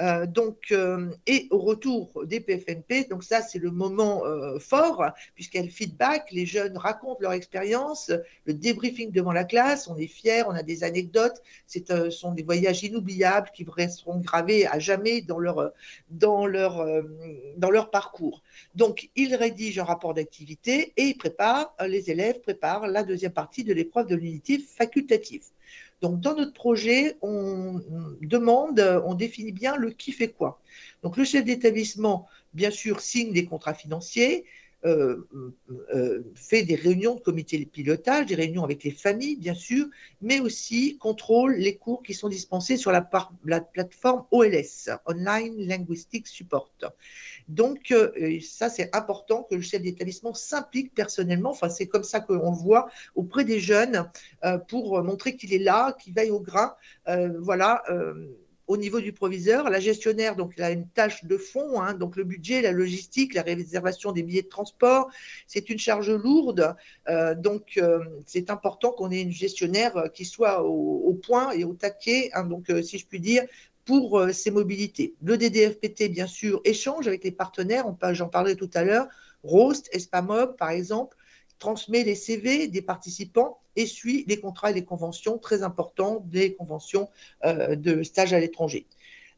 Euh, 0.00 0.26
donc, 0.26 0.66
euh, 0.70 1.10
et 1.26 1.48
au 1.50 1.58
retour 1.58 2.24
des 2.24 2.38
PFNP, 2.38 3.08
donc 3.10 3.24
ça 3.24 3.42
c'est 3.42 3.58
le 3.58 3.72
moment 3.72 4.24
euh, 4.24 4.58
fort, 4.60 5.04
puisqu'il 5.34 5.56
y 5.56 5.60
a 5.60 5.64
le 5.64 5.70
feedback, 5.70 6.30
les 6.30 6.46
jeunes 6.46 6.76
racontent 6.76 7.18
leur 7.20 7.32
expérience, 7.32 8.12
le 8.44 8.54
débriefing 8.54 9.10
devant 9.10 9.32
la 9.32 9.42
classe, 9.44 9.88
on 9.88 9.96
est 9.96 10.06
fiers, 10.06 10.44
on 10.46 10.50
a 10.50 10.62
des 10.62 10.84
anecdotes, 10.84 11.42
ce 11.66 12.10
sont 12.10 12.32
des 12.32 12.44
voyages 12.44 12.84
inoubliables 12.84 13.50
qui 13.52 13.66
resteront 13.68 14.20
gravés 14.20 14.66
à 14.68 14.78
jamais 14.78 15.20
dans 15.20 15.38
leur, 15.38 15.72
dans 16.10 16.46
leur, 16.46 16.86
dans 17.56 17.70
leur 17.70 17.90
parcours. 17.90 18.42
Donc, 18.74 19.10
ils 19.16 19.34
rédigent 19.34 19.80
un 19.80 19.84
rapport 19.84 20.14
d'activité 20.14 20.92
et 20.96 21.04
ils 21.04 21.16
préparent, 21.16 21.74
les 21.86 22.10
élèves 22.10 22.40
préparent 22.40 22.86
la 22.86 23.02
deuxième 23.02 23.32
partie 23.32 23.64
de 23.64 23.72
l'épreuve 23.72 24.06
de 24.06 24.14
l'unité 24.14 24.58
facultative. 24.58 25.44
Donc, 26.00 26.20
dans 26.20 26.34
notre 26.36 26.52
projet, 26.52 27.16
on 27.22 27.80
demande, 28.22 28.80
on 29.04 29.14
définit 29.14 29.52
bien 29.52 29.76
le 29.76 29.90
qui 29.90 30.12
fait 30.12 30.28
quoi. 30.28 30.60
Donc, 31.02 31.16
le 31.16 31.24
chef 31.24 31.44
d'établissement, 31.44 32.28
bien 32.54 32.70
sûr, 32.70 33.00
signe 33.00 33.32
des 33.32 33.44
contrats 33.44 33.74
financiers, 33.74 34.44
fait 36.34 36.62
des 36.62 36.74
réunions 36.76 37.16
de 37.16 37.20
comité 37.20 37.58
de 37.58 37.64
pilotage, 37.64 38.26
des 38.26 38.34
réunions 38.34 38.64
avec 38.64 38.84
les 38.84 38.90
familles, 38.90 39.36
bien 39.36 39.54
sûr, 39.54 39.86
mais 40.20 40.40
aussi 40.40 40.98
contrôle 40.98 41.54
les 41.56 41.76
cours 41.76 42.02
qui 42.02 42.14
sont 42.14 42.28
dispensés 42.28 42.76
sur 42.76 42.92
la, 42.92 43.02
plateforme 43.02 44.24
OLS, 44.30 44.90
Online 45.06 45.54
Linguistic 45.58 46.26
Support. 46.28 46.70
Donc, 47.48 47.90
euh, 47.90 48.38
ça, 48.40 48.68
c'est 48.68 48.94
important 48.94 49.42
que 49.42 49.54
le 49.54 49.62
chef 49.62 49.82
d'établissement 49.82 50.34
s'implique 50.34 50.94
personnellement. 50.94 51.50
Enfin, 51.50 51.68
c'est 51.68 51.86
comme 51.86 52.04
ça 52.04 52.20
qu'on 52.20 52.52
voit 52.52 52.88
auprès 53.14 53.44
des 53.44 53.60
jeunes 53.60 54.08
pour 54.68 55.02
montrer 55.02 55.36
qu'il 55.36 55.52
est 55.52 55.58
là, 55.58 55.92
qu'il 55.92 56.14
veille 56.14 56.30
au 56.30 56.40
grain. 56.40 56.74
voilà 57.38 57.82
au 58.68 58.76
niveau 58.76 59.00
du 59.00 59.12
proviseur. 59.12 59.70
La 59.70 59.80
gestionnaire, 59.80 60.36
donc, 60.36 60.52
elle 60.56 60.64
a 60.64 60.70
une 60.70 60.86
tâche 60.86 61.24
de 61.24 61.36
fond, 61.36 61.80
hein, 61.80 61.94
donc 61.94 62.16
le 62.16 62.24
budget, 62.24 62.62
la 62.62 62.72
logistique, 62.72 63.34
la 63.34 63.42
réservation 63.42 64.12
des 64.12 64.22
billets 64.22 64.42
de 64.42 64.48
transport, 64.48 65.08
c'est 65.46 65.70
une 65.70 65.78
charge 65.78 66.10
lourde. 66.10 66.76
Euh, 67.08 67.34
donc, 67.34 67.78
euh, 67.78 68.04
c'est 68.26 68.50
important 68.50 68.92
qu'on 68.92 69.10
ait 69.10 69.22
une 69.22 69.32
gestionnaire 69.32 70.10
qui 70.12 70.24
soit 70.24 70.62
au, 70.62 71.14
point 71.14 71.50
et 71.52 71.64
au 71.64 71.72
taquet, 71.72 72.30
hein, 72.34 72.44
donc, 72.44 72.70
euh, 72.70 72.82
si 72.82 72.98
je 72.98 73.06
puis 73.06 73.20
dire, 73.20 73.44
pour 73.86 74.22
ces 74.32 74.50
mobilités. 74.50 75.14
Le 75.22 75.38
DDFPT, 75.38 76.10
bien 76.10 76.26
sûr, 76.26 76.60
échange 76.64 77.08
avec 77.08 77.24
les 77.24 77.30
partenaires, 77.30 77.86
j'en 78.12 78.28
parlais 78.28 78.54
tout 78.54 78.68
à 78.74 78.84
l'heure, 78.84 79.08
Roast, 79.44 79.88
Espamob, 79.92 80.56
par 80.56 80.68
exemple, 80.68 81.16
transmet 81.58 82.04
les 82.04 82.14
CV 82.14 82.68
des 82.68 82.82
participants 82.82 83.58
et 83.76 83.86
suit 83.86 84.24
les 84.28 84.40
contrats 84.40 84.70
et 84.70 84.74
les 84.74 84.84
conventions 84.84 85.38
très 85.38 85.62
importants 85.62 86.22
des 86.26 86.54
conventions 86.54 87.08
euh, 87.44 87.76
de 87.76 88.02
stage 88.02 88.32
à 88.32 88.40
l'étranger. 88.40 88.86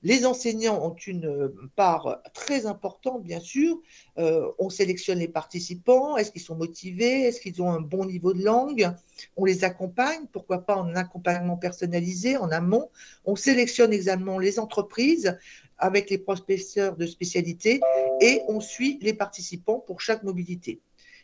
Les 0.03 0.25
enseignants 0.25 0.83
ont 0.83 0.95
une 0.95 1.53
part 1.77 2.23
très 2.33 2.65
importante, 2.65 3.23
bien 3.23 3.41
sûr. 3.41 3.79
Euh, 4.17 4.51
on 4.59 4.71
sélectionne 4.71 5.19
les 5.19 5.29
participants. 5.29 6.17
Est-ce 6.17 6.33
qu'ils 6.33 6.41
sont 6.41 6.55
motivés? 6.55 7.25
Est-ce 7.25 7.41
qu'ils 7.41 7.61
ont 7.61 7.71
un 7.71 7.81
bon 7.81 8.07
niveau 8.07 8.33
de 8.33 8.43
langue? 8.43 8.91
On 9.37 9.45
les 9.45 9.63
accompagne, 9.63 10.25
pourquoi 10.33 10.61
pas 10.61 10.77
en 10.77 10.95
accompagnement 10.95 11.59
personnalisé, 11.59 12.39
en 12.39 12.51
amont? 12.51 12.89
On 13.27 13.37
sélectionne 13.37 13.93
également 13.93 14.39
les 14.39 14.59
entreprises 14.59 15.37
avec 15.77 16.09
les 16.09 16.19
professeurs 16.19 16.97
de 16.97 17.05
spécialité 17.05 17.81
et 18.23 18.41
on 18.49 18.61
suit 18.61 18.99
les 19.03 19.13
participants 19.13 19.81
pour 19.81 20.01
chaque 20.01 20.23
mobilité. 20.23 20.81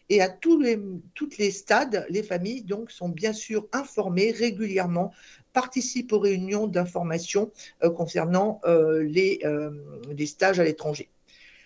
Et 0.08 0.20
à 0.20 0.28
tous 0.28 0.60
les, 0.60 0.78
toutes 1.14 1.36
les 1.38 1.50
stades, 1.50 2.06
les 2.08 2.22
familles 2.22 2.62
donc 2.62 2.90
sont 2.90 3.08
bien 3.08 3.32
sûr 3.32 3.66
informées 3.72 4.30
régulièrement, 4.30 5.12
participent 5.52 6.12
aux 6.12 6.18
réunions 6.18 6.66
d'information 6.66 7.50
euh, 7.82 7.90
concernant 7.90 8.60
euh, 8.66 9.02
les, 9.02 9.40
euh, 9.44 9.70
les, 10.16 10.26
stages 10.26 10.60
à 10.60 10.64
l'étranger. 10.64 11.08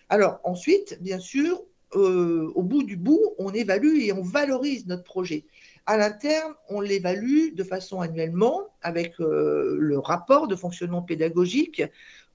Alors 0.09 0.41
ensuite, 0.45 0.99
bien 1.01 1.19
sûr, 1.19 1.63
au 1.93 2.63
bout 2.63 2.85
du 2.85 2.97
bout, 2.97 3.35
on 3.39 3.53
évalue 3.53 4.03
et 4.03 4.13
on 4.13 4.23
valorise 4.23 4.87
notre 4.87 5.03
projet. 5.03 5.45
À 5.87 5.97
l'interne, 5.97 6.55
on 6.69 6.81
l'évalue 6.81 7.53
de 7.53 7.65
façon 7.65 8.01
annuellement 8.01 8.69
avec 8.81 9.19
le 9.19 9.99
rapport 9.99 10.47
de 10.47 10.55
fonctionnement 10.55 11.03
pédagogique 11.03 11.83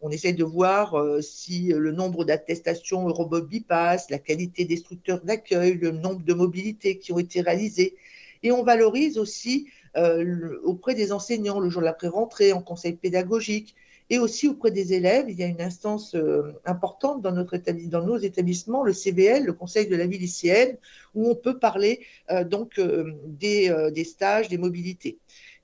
on 0.06 0.12
essaie 0.12 0.34
de 0.34 0.44
voir 0.44 0.94
euh, 0.94 1.20
si 1.20 1.70
le 1.76 1.92
nombre 1.92 2.26
d'attestations 2.26 3.08
Eurobob 3.08 3.50
passe, 3.68 4.12
la 4.12 4.20
qualité 4.20 4.64
des 4.64 4.78
structures 4.78 5.20
d'accueil, 5.22 5.74
le 5.74 5.90
nombre 5.90 6.24
de 6.24 6.34
mobilités 6.36 7.00
qui 7.00 7.12
ont 7.12 7.18
été 7.18 7.42
réalisées. 7.42 7.96
Et 8.44 8.52
on 8.52 8.62
valorise 8.62 9.18
aussi 9.18 9.68
euh, 9.98 10.60
auprès 10.64 10.94
des 10.94 11.12
enseignants 11.12 11.60
le 11.60 11.70
jour 11.70 11.82
de 11.82 11.88
la 11.88 11.94
pré-rentrée 11.94 12.54
en 12.54 12.62
conseil 12.62 12.94
pédagogique 12.94 13.74
et 14.12 14.20
aussi 14.20 14.48
auprès 14.48 14.70
des 14.70 14.94
élèves. 14.94 15.26
Il 15.28 15.40
y 15.40 15.44
a 15.44 15.48
une 15.48 15.62
instance 15.62 16.14
euh, 16.14 16.54
importante 16.66 17.24
dans, 17.24 17.32
nos 17.32 18.18
établissements, 18.20 18.84
le 18.84 18.94
CVL, 18.94 19.44
le 19.44 19.54
Conseil 19.54 19.88
de 19.88 19.96
la 19.96 20.06
vie 20.06 20.20
lycéenne, 20.20 20.78
où 21.16 21.28
on 21.32 21.36
peut 21.36 21.58
parler 21.58 22.02
donc 22.46 22.80
des 22.80 24.04
stages, 24.04 24.50
des 24.50 24.60
mobilités 24.60 25.18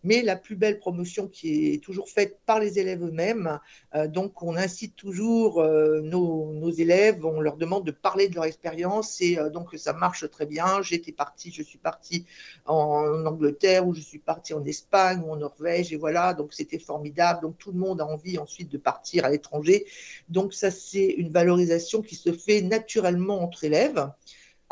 mais 0.03 0.21
la 0.21 0.35
plus 0.35 0.55
belle 0.55 0.79
promotion 0.79 1.27
qui 1.27 1.73
est 1.73 1.83
toujours 1.83 2.09
faite 2.09 2.39
par 2.45 2.59
les 2.59 2.79
élèves 2.79 3.03
eux-mêmes. 3.03 3.59
Euh, 3.95 4.07
donc, 4.07 4.41
on 4.43 4.55
incite 4.55 4.95
toujours 4.95 5.59
euh, 5.59 6.01
nos, 6.01 6.71
élèves, 6.71 7.25
on 7.25 7.39
leur 7.41 7.57
demande 7.57 7.85
de 7.85 7.91
parler 7.91 8.27
de 8.27 8.35
leur 8.35 8.45
expérience 8.45 9.21
et 9.21 9.37
euh, 9.37 9.49
donc 9.49 9.69
ça 9.75 9.93
marche 9.93 10.29
très 10.29 10.45
bien. 10.45 10.81
J'étais 10.81 11.11
partie, 11.11 11.51
je 11.51 11.63
suis 11.63 11.77
partie 11.77 12.25
en 12.65 13.25
Angleterre 13.25 13.87
ou 13.87 13.93
je 13.93 14.01
suis 14.01 14.19
partie 14.19 14.53
en 14.53 14.63
Espagne 14.65 15.21
ou 15.25 15.31
en 15.31 15.37
Norvège 15.37 15.93
et 15.93 15.97
voilà, 15.97 16.33
donc 16.33 16.53
c'était 16.53 16.79
formidable. 16.79 17.41
Donc, 17.41 17.57
tout 17.57 17.71
le 17.71 17.79
monde 17.79 18.01
a 18.01 18.05
envie 18.05 18.37
ensuite 18.37 18.69
de 18.69 18.77
partir 18.77 19.25
à 19.25 19.29
l'étranger. 19.29 19.85
Donc, 20.29 20.53
ça, 20.53 20.71
c'est 20.71 21.07
une 21.07 21.31
valorisation 21.31 22.01
qui 22.01 22.15
se 22.15 22.31
fait 22.31 22.61
naturellement 22.61 23.41
entre 23.41 23.63
élèves. 23.63 24.09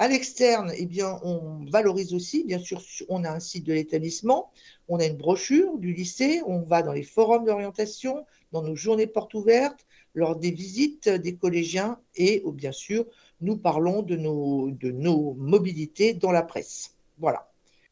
À 0.02 0.08
l'externe, 0.08 0.72
eh 0.78 0.86
bien, 0.86 1.20
on 1.24 1.66
valorise 1.70 2.14
aussi, 2.14 2.46
bien 2.46 2.60
sûr, 2.60 2.82
on 3.10 3.26
a 3.26 3.30
un 3.30 3.42
site 3.42 3.66
de 3.66 3.74
l'établissement, 3.74 4.50
on 4.88 4.98
a 4.98 5.06
une 5.06 5.18
brochure 5.18 5.78
du 5.78 5.92
lycée, 5.92 6.42
on 6.48 6.62
va 6.62 6.84
dans 6.84 6.94
les 6.94 7.04
forums 7.04 7.44
d'orientation, 7.44 8.26
dans 8.54 8.62
nos 8.62 8.78
journées 8.78 9.08
portes 9.08 9.34
ouvertes, 9.34 9.86
lors 10.14 10.38
des 10.38 10.52
visites 10.52 11.10
des 11.10 11.36
collégiens 11.36 12.00
et, 12.16 12.42
oh, 12.46 12.54
bien 12.54 12.72
sûr, 12.72 13.08
nous 13.42 13.58
parlons 13.58 14.02
de 14.02 14.16
nos, 14.16 14.72
de 14.72 14.90
nos 14.90 15.34
mobilités 15.34 16.14
dans 16.14 16.32
la 16.32 16.44
presse. 16.44 16.96
Voilà. 17.18 17.49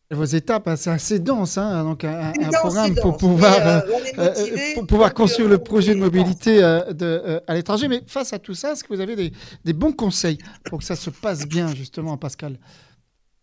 Vos 0.10 0.24
étapes, 0.24 0.70
hein, 0.70 0.78
c'est 0.78 0.90
assez 0.90 1.20
dense, 1.20 1.58
hein, 1.58 1.84
donc 1.84 2.06
un, 2.06 2.32
programme 2.62 2.96
pour 2.96 3.18
pouvoir, 3.18 3.68
euh, 3.68 3.82
euh, 4.20 4.74
pour 4.74 4.88
pouvoir 4.88 5.14
construire 5.14 5.50
le 5.50 5.58
projet 5.58 5.94
de 5.94 6.00
mobilité 6.00 6.64
euh, 6.64 6.94
de, 6.94 7.42
à 7.46 7.54
l'étranger. 7.54 7.90
Mais 7.90 8.02
face 8.08 8.32
à 8.32 8.40
tout 8.40 8.54
ça, 8.54 8.72
est-ce 8.72 8.86
que 8.86 8.94
vous 8.94 9.02
avez 9.02 9.18
des, 9.18 9.34
des, 9.66 9.74
bons 9.74 9.92
conseils 9.92 10.38
pour 10.64 10.80
que 10.80 10.86
ça 10.86 10.96
se 10.96 11.10
passe 11.10 11.46
bien, 11.46 11.76
justement, 11.76 12.16
Pascal? 12.16 12.58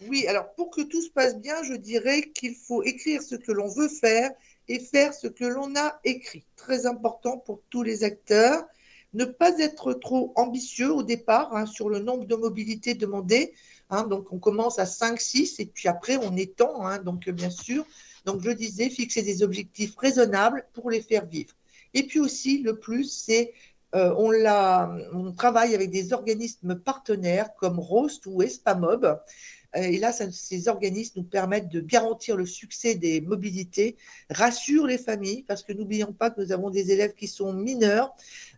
Oui, 0.08 0.26
alors 0.26 0.54
pour 0.54 0.70
que 0.70 0.80
tout 0.80 1.02
se 1.02 1.10
passe 1.10 1.36
bien, 1.38 1.62
je 1.64 1.74
dirais 1.74 2.22
qu'il 2.34 2.54
faut 2.54 2.82
écrire 2.82 3.20
ce 3.20 3.34
que 3.34 3.52
l'on 3.52 3.68
veut 3.68 3.88
faire 3.88 4.30
et 4.68 4.78
faire 4.78 5.12
ce 5.12 5.26
que 5.26 5.44
l'on 5.44 5.76
a 5.76 6.00
écrit. 6.04 6.46
Très 6.56 6.86
important 6.86 7.36
pour 7.36 7.60
tous 7.68 7.82
les 7.82 8.04
acteurs. 8.04 8.64
Ne 9.12 9.26
pas 9.26 9.58
être 9.58 9.92
trop 9.92 10.32
ambitieux 10.34 10.90
au 10.90 11.02
départ 11.02 11.54
hein, 11.54 11.66
sur 11.66 11.90
le 11.90 11.98
nombre 11.98 12.24
de 12.24 12.36
mobilités 12.36 12.94
demandées 12.94 13.52
Hein, 13.90 14.04
donc, 14.04 14.32
on 14.32 14.38
commence 14.38 14.78
à 14.78 14.86
5, 14.86 15.20
6 15.20 15.60
et 15.60 15.66
puis 15.66 15.88
après, 15.88 16.16
on 16.16 16.36
étend. 16.36 16.86
Hein, 16.86 16.98
donc, 16.98 17.28
bien 17.28 17.50
sûr, 17.50 17.84
donc 18.24 18.42
je 18.42 18.50
disais, 18.50 18.88
fixer 18.90 19.22
des 19.22 19.42
objectifs 19.42 19.96
raisonnables 19.96 20.66
pour 20.72 20.90
les 20.90 21.02
faire 21.02 21.26
vivre. 21.26 21.54
Et 21.92 22.04
puis 22.04 22.20
aussi, 22.20 22.62
le 22.62 22.78
plus, 22.78 23.04
c'est 23.04 23.52
euh, 23.94 24.12
on, 24.16 25.32
travaille 25.32 25.74
avec 25.74 25.90
des 25.90 26.12
organismes 26.12 26.74
partenaires 26.74 27.54
comme 27.54 27.78
ROST 27.78 28.26
ou 28.26 28.42
ESPAMOB. 28.42 29.20
Et 29.74 29.98
là, 29.98 30.12
ces 30.12 30.68
organismes 30.68 31.20
nous 31.20 31.24
permettent 31.24 31.68
de 31.68 31.80
garantir 31.80 32.36
le 32.36 32.46
succès 32.46 32.94
des 32.94 33.20
mobilités, 33.20 33.96
rassurent 34.30 34.86
les 34.86 34.98
familles, 34.98 35.42
parce 35.42 35.62
que 35.62 35.72
n'oublions 35.72 36.12
pas 36.12 36.30
que 36.30 36.40
nous 36.40 36.52
avons 36.52 36.70
des 36.70 36.92
élèves 36.92 37.14
qui 37.14 37.26
sont 37.26 37.52
mineurs, 37.52 38.14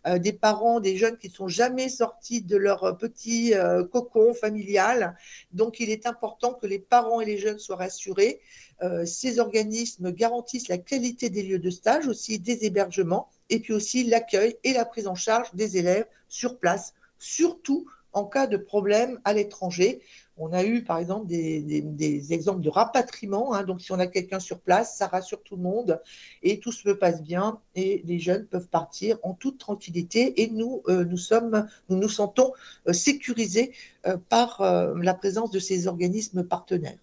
euh, 0.07 0.19
des 0.19 0.33
parents, 0.33 0.79
des 0.79 0.97
jeunes 0.97 1.17
qui 1.17 1.29
ne 1.29 1.33
sont 1.33 1.49
jamais 1.49 1.89
sortis 1.89 2.43
de 2.43 2.57
leur 2.57 2.97
petit 2.99 3.55
euh, 3.55 3.85
cocon 3.85 4.35
familial. 4.35 5.17
Donc, 5.53 5.81
il 5.81 5.91
est 5.91 6.07
important 6.07 6.53
que 6.53 6.67
les 6.67 6.79
parents 6.79 7.21
et 7.21 7.25
les 7.25 7.39
jeunes 7.39 7.59
soient 7.59 7.77
rassurés. 7.77 8.41
Euh, 8.83 9.07
ces 9.07 9.39
organismes 9.39 10.13
garantissent 10.13 10.69
la 10.69 10.79
qualité 10.79 11.31
des 11.31 11.43
lieux 11.43 11.59
de 11.59 11.71
stage, 11.71 12.07
aussi 12.07 12.39
des 12.39 12.67
hébergements, 12.67 13.31
et 13.49 13.61
puis 13.61 13.73
aussi 13.73 14.05
l'accueil 14.05 14.57
et 14.65 14.75
la 14.75 14.85
prise 14.85 15.07
en 15.07 15.15
charge 15.15 15.55
des 15.55 15.79
élèves 15.79 16.07
sur 16.29 16.59
place, 16.59 16.93
surtout 17.19 17.87
en 18.13 18.25
cas 18.25 18.47
de 18.47 18.57
problème 18.57 19.21
à 19.25 19.33
l'étranger. 19.33 20.01
On 20.39 20.53
a 20.53 20.65
eu, 20.65 20.83
par 20.83 20.99
exemple, 20.99 21.27
des, 21.27 22.33
exemples 22.33 22.61
de 22.61 22.69
rapatriement. 22.69 23.55
Hein. 23.55 23.65
donc, 23.65 23.81
si 23.81 23.93
on 23.93 23.99
a 23.99 24.07
quelqu'un 24.07 24.39
sur 24.39 24.61
place, 24.61 24.97
ça 24.97 25.07
rassure 25.07 25.43
tout 25.43 25.57
le 25.57 25.63
monde 25.63 26.01
et 26.43 26.61
tout 26.61 26.73
se 26.73 26.91
passe 26.91 27.23
bien 27.23 27.59
et 27.75 28.03
les 28.05 28.19
jeunes 28.19 28.45
peuvent 28.45 28.69
partir 28.69 29.19
en 29.23 29.33
toute 29.33 29.57
tranquillité. 29.59 30.43
Et 30.43 30.51
nous, 30.51 30.83
euh, 30.89 31.05
nous, 31.05 31.17
sommes, 31.17 31.67
nous 31.89 31.97
nous 31.97 32.09
sentons 32.11 32.53
euh, 32.87 32.93
sécurisés 32.93 33.73
euh, 34.07 34.19
par 34.29 34.61
la 34.61 35.15
présence 35.15 35.51
de 35.51 35.59
ces 35.59 35.87
organismes 35.87 36.45
partenaires. 36.45 36.99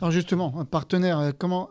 Alors 0.00 0.10
justement, 0.10 0.54
un 0.58 0.64
partenaire, 0.64 1.32
comment 1.38 1.68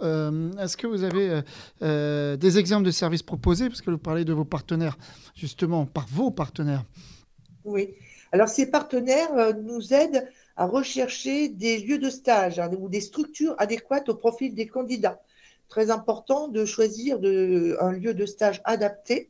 est-ce 0.60 0.78
que 0.78 0.86
vous 0.86 1.04
avez 1.04 1.42
des 1.82 2.58
exemples 2.58 2.86
de 2.86 2.92
services 2.92 3.24
proposés? 3.24 3.70
Parce 3.70 3.82
que 3.82 3.92
vous 3.92 3.98
parlez 3.98 4.24
de 4.26 4.34
vos 4.34 4.46
partenaires, 4.46 4.98
justement, 5.36 5.86
par 5.86 6.06
vos 6.10 6.32
partenaires. 6.32 6.84
Oui. 7.66 7.90
Alors 8.32 8.50
ces 8.50 8.70
partenaires 8.70 9.56
nous 9.64 9.94
aident 9.94 10.28
à 10.56 10.66
rechercher 10.66 11.50
des 11.50 11.80
lieux 11.80 11.98
de 11.98 12.10
stage 12.10 12.60
hein, 12.60 12.70
ou 12.80 12.90
des 12.90 13.02
structures 13.02 13.56
adéquates 13.58 14.10
au 14.10 14.16
profil 14.16 14.54
des 14.54 14.68
candidats. 14.68 15.22
Très 15.70 15.90
important 15.90 16.48
de 16.48 16.66
choisir 16.66 17.18
un 17.80 17.92
lieu 17.92 18.14
de 18.14 18.26
stage 18.26 18.62
adapté 18.64 19.30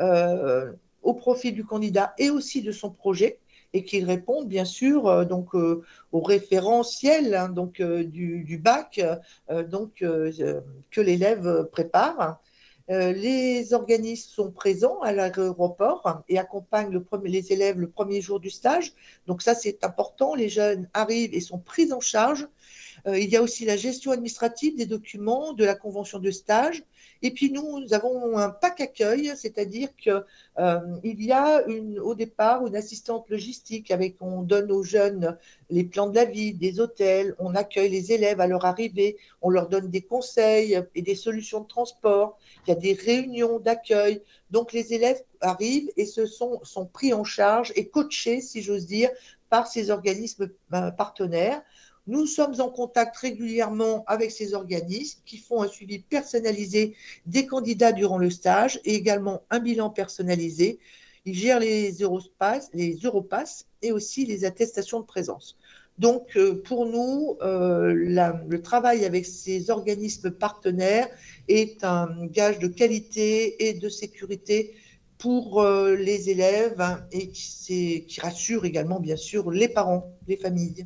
euh, 0.00 0.72
au 1.02 1.14
profil 1.14 1.54
du 1.54 1.64
candidat 1.64 2.14
et 2.18 2.30
aussi 2.30 2.62
de 2.62 2.72
son 2.72 2.90
projet 2.90 3.38
et 3.74 3.84
qu'il 3.84 4.06
réponde 4.06 4.48
bien 4.48 4.64
sûr 4.64 5.06
euh, 5.06 5.24
donc 5.24 5.54
euh, 5.54 5.82
au 6.12 6.20
référentiel 6.20 7.34
hein, 7.34 7.48
du, 7.48 8.58
bac 8.60 9.00
que 9.48 11.00
l'élève 11.00 11.68
prépare 11.70 12.40
les 12.88 13.72
organismes 13.72 14.30
sont 14.30 14.50
présents 14.50 15.00
à 15.00 15.12
l'aéroport 15.12 16.22
et 16.28 16.38
accompagnent 16.38 17.02
les 17.24 17.52
élèves 17.52 17.80
le 17.80 17.88
premier 17.88 18.20
jour 18.20 18.40
du 18.40 18.50
stage. 18.50 18.92
Donc 19.26 19.40
ça, 19.40 19.54
c'est 19.54 19.84
important. 19.84 20.34
Les 20.34 20.48
jeunes 20.48 20.88
arrivent 20.92 21.34
et 21.34 21.40
sont 21.40 21.58
pris 21.58 21.92
en 21.92 22.00
charge. 22.00 22.46
Euh, 23.06 23.18
il 23.18 23.28
y 23.30 23.36
a 23.36 23.42
aussi 23.42 23.64
la 23.64 23.76
gestion 23.76 24.12
administrative 24.12 24.76
des 24.76 24.86
documents, 24.86 25.52
de 25.52 25.64
la 25.64 25.74
convention 25.74 26.18
de 26.18 26.30
stage. 26.30 26.84
Et 27.24 27.30
puis 27.30 27.50
nous, 27.50 27.80
nous 27.80 27.94
avons 27.94 28.36
un 28.36 28.50
pack 28.50 28.82
accueil, 28.82 29.32
c'est-à-dire 29.34 29.88
qu'il 29.96 30.22
euh, 30.58 30.80
y 31.02 31.32
a 31.32 31.64
au 32.02 32.14
départ 32.14 32.66
une 32.66 32.76
assistante 32.76 33.30
logistique 33.30 33.90
avec 33.90 34.16
on 34.20 34.42
donne 34.42 34.70
aux 34.70 34.82
jeunes 34.82 35.38
les 35.70 35.84
plans 35.84 36.10
de 36.10 36.16
la 36.16 36.26
vie, 36.26 36.52
des 36.52 36.80
hôtels, 36.80 37.34
on 37.38 37.54
accueille 37.54 37.88
les 37.88 38.12
élèves 38.12 38.42
à 38.42 38.46
leur 38.46 38.66
arrivée, 38.66 39.16
on 39.40 39.48
leur 39.48 39.70
donne 39.70 39.88
des 39.88 40.02
conseils 40.02 40.78
et 40.94 41.00
des 41.00 41.14
solutions 41.14 41.62
de 41.62 41.66
transport. 41.66 42.38
Il 42.66 42.70
y 42.70 42.72
a 42.74 42.76
des 42.76 42.92
réunions 42.92 43.58
d'accueil. 43.58 44.20
Donc 44.50 44.74
les 44.74 44.92
élèves 44.92 45.22
arrivent 45.40 45.90
et 45.96 46.04
se 46.04 46.26
sont, 46.26 46.60
sont 46.62 46.84
pris 46.84 47.14
en 47.14 47.24
charge 47.24 47.72
et 47.74 47.88
coachés, 47.88 48.42
si 48.42 48.60
j'ose 48.60 48.84
dire, 48.84 49.08
par 49.48 49.66
ces 49.66 49.90
organismes 49.90 50.50
euh, 50.74 50.90
partenaires. 50.90 51.62
Nous 52.06 52.26
sommes 52.26 52.60
en 52.60 52.68
contact 52.68 53.16
régulièrement 53.16 54.04
avec 54.06 54.30
ces 54.30 54.52
organismes 54.52 55.20
qui 55.24 55.38
font 55.38 55.62
un 55.62 55.68
suivi 55.68 56.00
personnalisé 56.00 56.94
des 57.24 57.46
candidats 57.46 57.92
durant 57.92 58.18
le 58.18 58.28
stage 58.28 58.78
et 58.84 58.94
également 58.94 59.42
un 59.50 59.58
bilan 59.58 59.88
personnalisé. 59.88 60.78
Ils 61.24 61.34
gèrent 61.34 61.60
les 61.60 61.92
Europass, 62.02 62.70
et 63.80 63.92
aussi 63.92 64.26
les 64.26 64.44
attestations 64.44 65.00
de 65.00 65.06
présence. 65.06 65.56
Donc, 65.98 66.36
euh, 66.36 66.60
pour 66.62 66.86
nous, 66.86 67.38
euh, 67.40 67.92
le 67.94 68.62
travail 68.62 69.04
avec 69.04 69.24
ces 69.24 69.70
organismes 69.70 70.30
partenaires 70.30 71.08
est 71.48 71.84
un 71.84 72.26
gage 72.26 72.58
de 72.58 72.66
qualité 72.66 73.68
et 73.68 73.74
de 73.74 73.88
sécurité 73.88 74.74
pour 75.18 75.62
euh, 75.62 75.94
les 75.94 76.30
élèves 76.30 76.82
et 77.12 77.28
qui 77.28 78.04
rassure 78.20 78.64
également, 78.64 79.00
bien 79.00 79.16
sûr, 79.16 79.50
les 79.50 79.68
parents, 79.68 80.12
les 80.26 80.36
familles. 80.36 80.84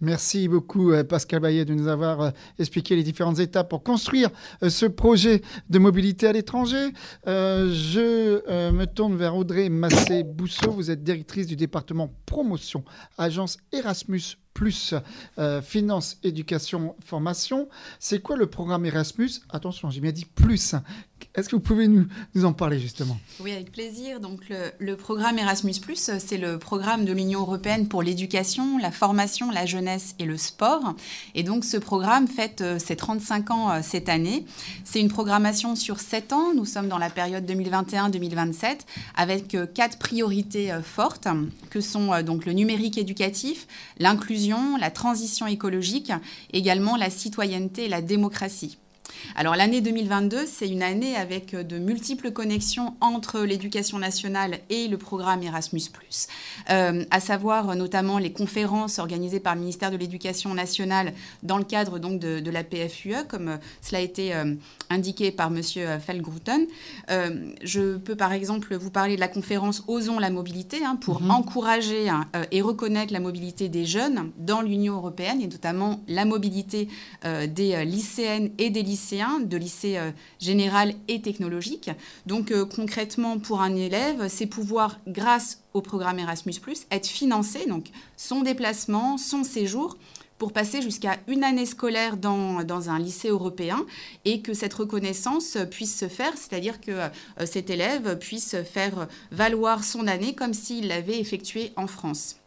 Merci 0.00 0.48
beaucoup 0.48 0.92
euh, 0.92 1.04
Pascal 1.04 1.40
Bayet 1.40 1.66
de 1.66 1.74
nous 1.74 1.86
avoir 1.86 2.20
euh, 2.22 2.30
expliqué 2.58 2.96
les 2.96 3.02
différentes 3.02 3.38
étapes 3.38 3.68
pour 3.68 3.82
construire 3.82 4.30
euh, 4.62 4.70
ce 4.70 4.86
projet 4.86 5.42
de 5.68 5.78
mobilité 5.78 6.26
à 6.26 6.32
l'étranger. 6.32 6.90
je 7.26 8.70
me 8.70 8.84
tourne 8.86 9.16
vers 9.16 9.36
Audrey 9.36 9.68
Massé-Bousseau. 9.68 10.70
Vous 10.70 10.90
êtes 10.90 11.02
directrice 11.02 11.46
du 11.46 11.56
département 11.56 12.10
promotion, 12.24 12.82
agence 13.18 13.58
Erasmus 13.72 14.36
plus 14.54 14.94
finance, 15.62 16.18
éducation, 16.22 16.96
formation. 17.04 17.68
C'est 17.98 18.20
quoi 18.20 18.36
le 18.36 18.46
programme 18.46 18.84
Erasmus? 18.84 19.30
Attention, 19.50 19.90
j'ai 19.90 20.00
bien 20.00 20.12
dit 20.12 20.26
plus. 20.26 20.74
Est-ce 21.34 21.48
que 21.48 21.56
vous 21.56 21.62
pouvez 21.62 21.86
nous, 21.86 22.06
nous, 22.34 22.44
en 22.44 22.52
parler 22.52 22.80
justement? 22.80 23.18
Oui, 23.40 23.52
avec 23.52 23.70
plaisir. 23.70 24.20
Donc 24.20 24.40
le, 24.78 24.96
programme 24.96 25.38
Erasmus, 25.38 25.74
c'est 25.94 26.38
le 26.38 26.58
programme 26.58 27.04
de 27.04 27.12
l'Union 27.12 27.40
européenne 27.40 27.86
pour 27.88 28.02
l'éducation, 28.02 28.78
la 28.78 28.90
formation, 28.90 29.50
la 29.50 29.64
jeunesse 29.64 30.14
et 30.18 30.24
le 30.24 30.36
sport. 30.36 30.94
Et 31.34 31.42
donc 31.42 31.64
ce 31.64 31.76
programme 31.76 32.26
fête 32.26 32.62
euh, 32.62 32.78
ses 32.78 32.96
35 32.96 33.50
ans 33.50 33.70
euh, 33.70 33.78
cette 33.82 34.08
année. 34.08 34.44
C'est 34.84 35.00
une 35.00 35.08
programmation 35.08 35.76
sur 35.76 36.00
7 36.00 36.32
ans. 36.32 36.54
Nous 36.54 36.64
sommes 36.64 36.88
dans 36.88 36.98
la 36.98 37.10
période 37.10 37.48
2021-2027 37.48 38.80
avec 39.14 39.54
euh, 39.54 39.66
quatre 39.66 39.98
priorités 39.98 40.72
fortes 40.82 41.28
que 41.70 41.80
sont 41.80 42.22
donc 42.22 42.44
le 42.44 42.52
numérique 42.52 42.98
éducatif, 42.98 43.66
l'inclusion, 43.98 44.39
la 44.48 44.90
transition 44.90 45.46
écologique, 45.46 46.12
également 46.52 46.96
la 46.96 47.10
citoyenneté 47.10 47.84
et 47.84 47.88
la 47.88 48.02
démocratie. 48.02 48.78
Alors 49.36 49.56
l'année 49.56 49.80
2022, 49.80 50.46
c'est 50.46 50.68
une 50.68 50.82
année 50.82 51.16
avec 51.16 51.54
de 51.54 51.78
multiples 51.78 52.30
connexions 52.30 52.94
entre 53.00 53.40
l'éducation 53.40 53.98
nationale 53.98 54.58
et 54.70 54.88
le 54.88 54.98
programme 54.98 55.42
Erasmus⁇ 55.42 55.80
euh, 56.70 57.04
à 57.10 57.20
savoir 57.20 57.74
notamment 57.74 58.18
les 58.18 58.32
conférences 58.32 58.98
organisées 58.98 59.40
par 59.40 59.54
le 59.54 59.60
ministère 59.60 59.90
de 59.90 59.96
l'Éducation 59.96 60.54
nationale 60.54 61.12
dans 61.42 61.58
le 61.58 61.64
cadre 61.64 61.98
donc 61.98 62.20
de, 62.20 62.50
la 62.50 62.64
PFUE, 62.64 63.26
comme 63.28 63.48
euh, 63.48 63.56
cela 63.80 63.98
a 63.98 64.02
été 64.02 64.34
euh, 64.34 64.54
indiqué 64.88 65.30
par 65.30 65.48
M. 65.48 65.62
Felgrouten. 66.00 66.66
Euh, 67.10 67.52
je 67.62 67.96
peux 67.96 68.16
par 68.16 68.32
exemple 68.32 68.74
vous 68.76 68.90
parler 68.90 69.14
de 69.14 69.20
la 69.20 69.28
conférence 69.28 69.84
Osons 69.86 70.18
la 70.18 70.30
mobilité 70.30 70.84
hein, 70.84 70.96
pour 70.96 71.22
mhm. 71.22 71.30
encourager 71.30 72.08
hein, 72.08 72.26
et 72.50 72.60
reconnaître 72.60 73.12
la 73.12 73.20
mobilité 73.20 73.68
des 73.68 73.84
jeunes 73.84 74.30
dans 74.38 74.62
l'Union 74.62 74.96
européenne 74.96 75.40
et 75.40 75.46
notamment 75.46 76.00
la 76.08 76.24
mobilité 76.24 76.88
des 77.24 77.84
lycéennes 77.84 78.50
et 78.58 78.70
des 78.70 78.82
lycéens 78.82 79.09
de 79.10 79.56
lycée 79.56 79.98
général 80.38 80.94
et 81.08 81.20
technologique. 81.20 81.90
Donc 82.26 82.52
concrètement, 82.74 83.38
pour 83.38 83.60
un 83.60 83.74
élève, 83.74 84.28
c'est 84.28 84.46
pouvoir, 84.46 84.98
grâce 85.06 85.62
au 85.74 85.80
programme 85.80 86.18
Erasmus, 86.18 86.54
être 86.90 87.06
financé, 87.06 87.66
donc 87.66 87.86
son 88.16 88.42
déplacement, 88.42 89.18
son 89.18 89.44
séjour 89.44 89.96
pour 90.40 90.54
passer 90.54 90.80
jusqu'à 90.80 91.18
une 91.28 91.44
année 91.44 91.66
scolaire 91.66 92.16
dans, 92.16 92.64
dans, 92.64 92.88
un 92.88 92.98
lycée 92.98 93.28
européen 93.28 93.84
et 94.24 94.40
que 94.40 94.54
cette 94.54 94.72
reconnaissance 94.72 95.58
puisse 95.70 95.96
se 95.98 96.08
faire, 96.08 96.32
c'est-à-dire 96.34 96.80
que 96.80 96.92
euh, 96.92 97.08
cet 97.44 97.68
élève 97.68 98.18
puisse 98.18 98.56
faire 98.62 99.06
valoir 99.30 99.84
son 99.84 100.06
année 100.06 100.34
comme 100.34 100.54
s'il 100.54 100.88
l'avait 100.88 101.20
effectuée 101.20 101.72
en 101.76 101.86
France. 101.86 102.39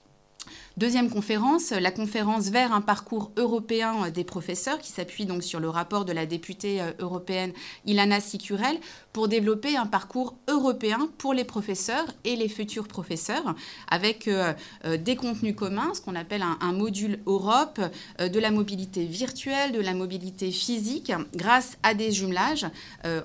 Deuxième 0.76 1.12
conférence, 1.12 1.70
la 1.70 1.92
conférence 1.92 2.50
vers 2.50 2.74
un 2.74 2.82
parcours 2.82 3.32
européen 3.38 4.10
des 4.10 4.24
professeurs 4.24 4.80
qui 4.80 4.92
s'appuie 4.92 5.28
donc 5.28 5.44
sur 5.44 5.60
le 5.60 5.70
rapport 5.70 6.04
de 6.04 6.12
la 6.12 6.26
députée 6.26 6.82
euh, 6.82 6.92
européenne 6.98 7.54
Ilana 7.86 8.20
Sicurel 8.20 8.80
pour 9.12 9.28
développer 9.28 9.78
un 9.78 9.86
parcours 9.86 10.36
européen 10.48 11.10
pour 11.20 11.36
les 11.36 11.44
professeurs 11.44 12.08
et 12.24 12.36
les 12.36 12.50
futurs 12.50 12.88
professeurs 12.88 13.54
avec 13.88 14.28
euh, 14.28 14.52
euh, 14.86 14.98
des 14.98 15.16
contenus 15.16 15.56
communs, 15.56 15.94
ce 15.94 16.02
qu'on 16.02 16.16
appelle 16.16 16.42
un, 16.42 16.74
module 16.74 17.20
Europe, 17.28 17.80
de 18.20 18.40
la 18.40 18.50
mobilité 18.50 19.06
virtuelle, 19.06 19.74
de 19.74 19.80
la 19.80 19.94
mobilité 19.94 20.50
physique 20.50 21.12
grâce 21.36 21.78
à 21.84 21.94
des 21.94 22.12
jumelages 22.12 22.66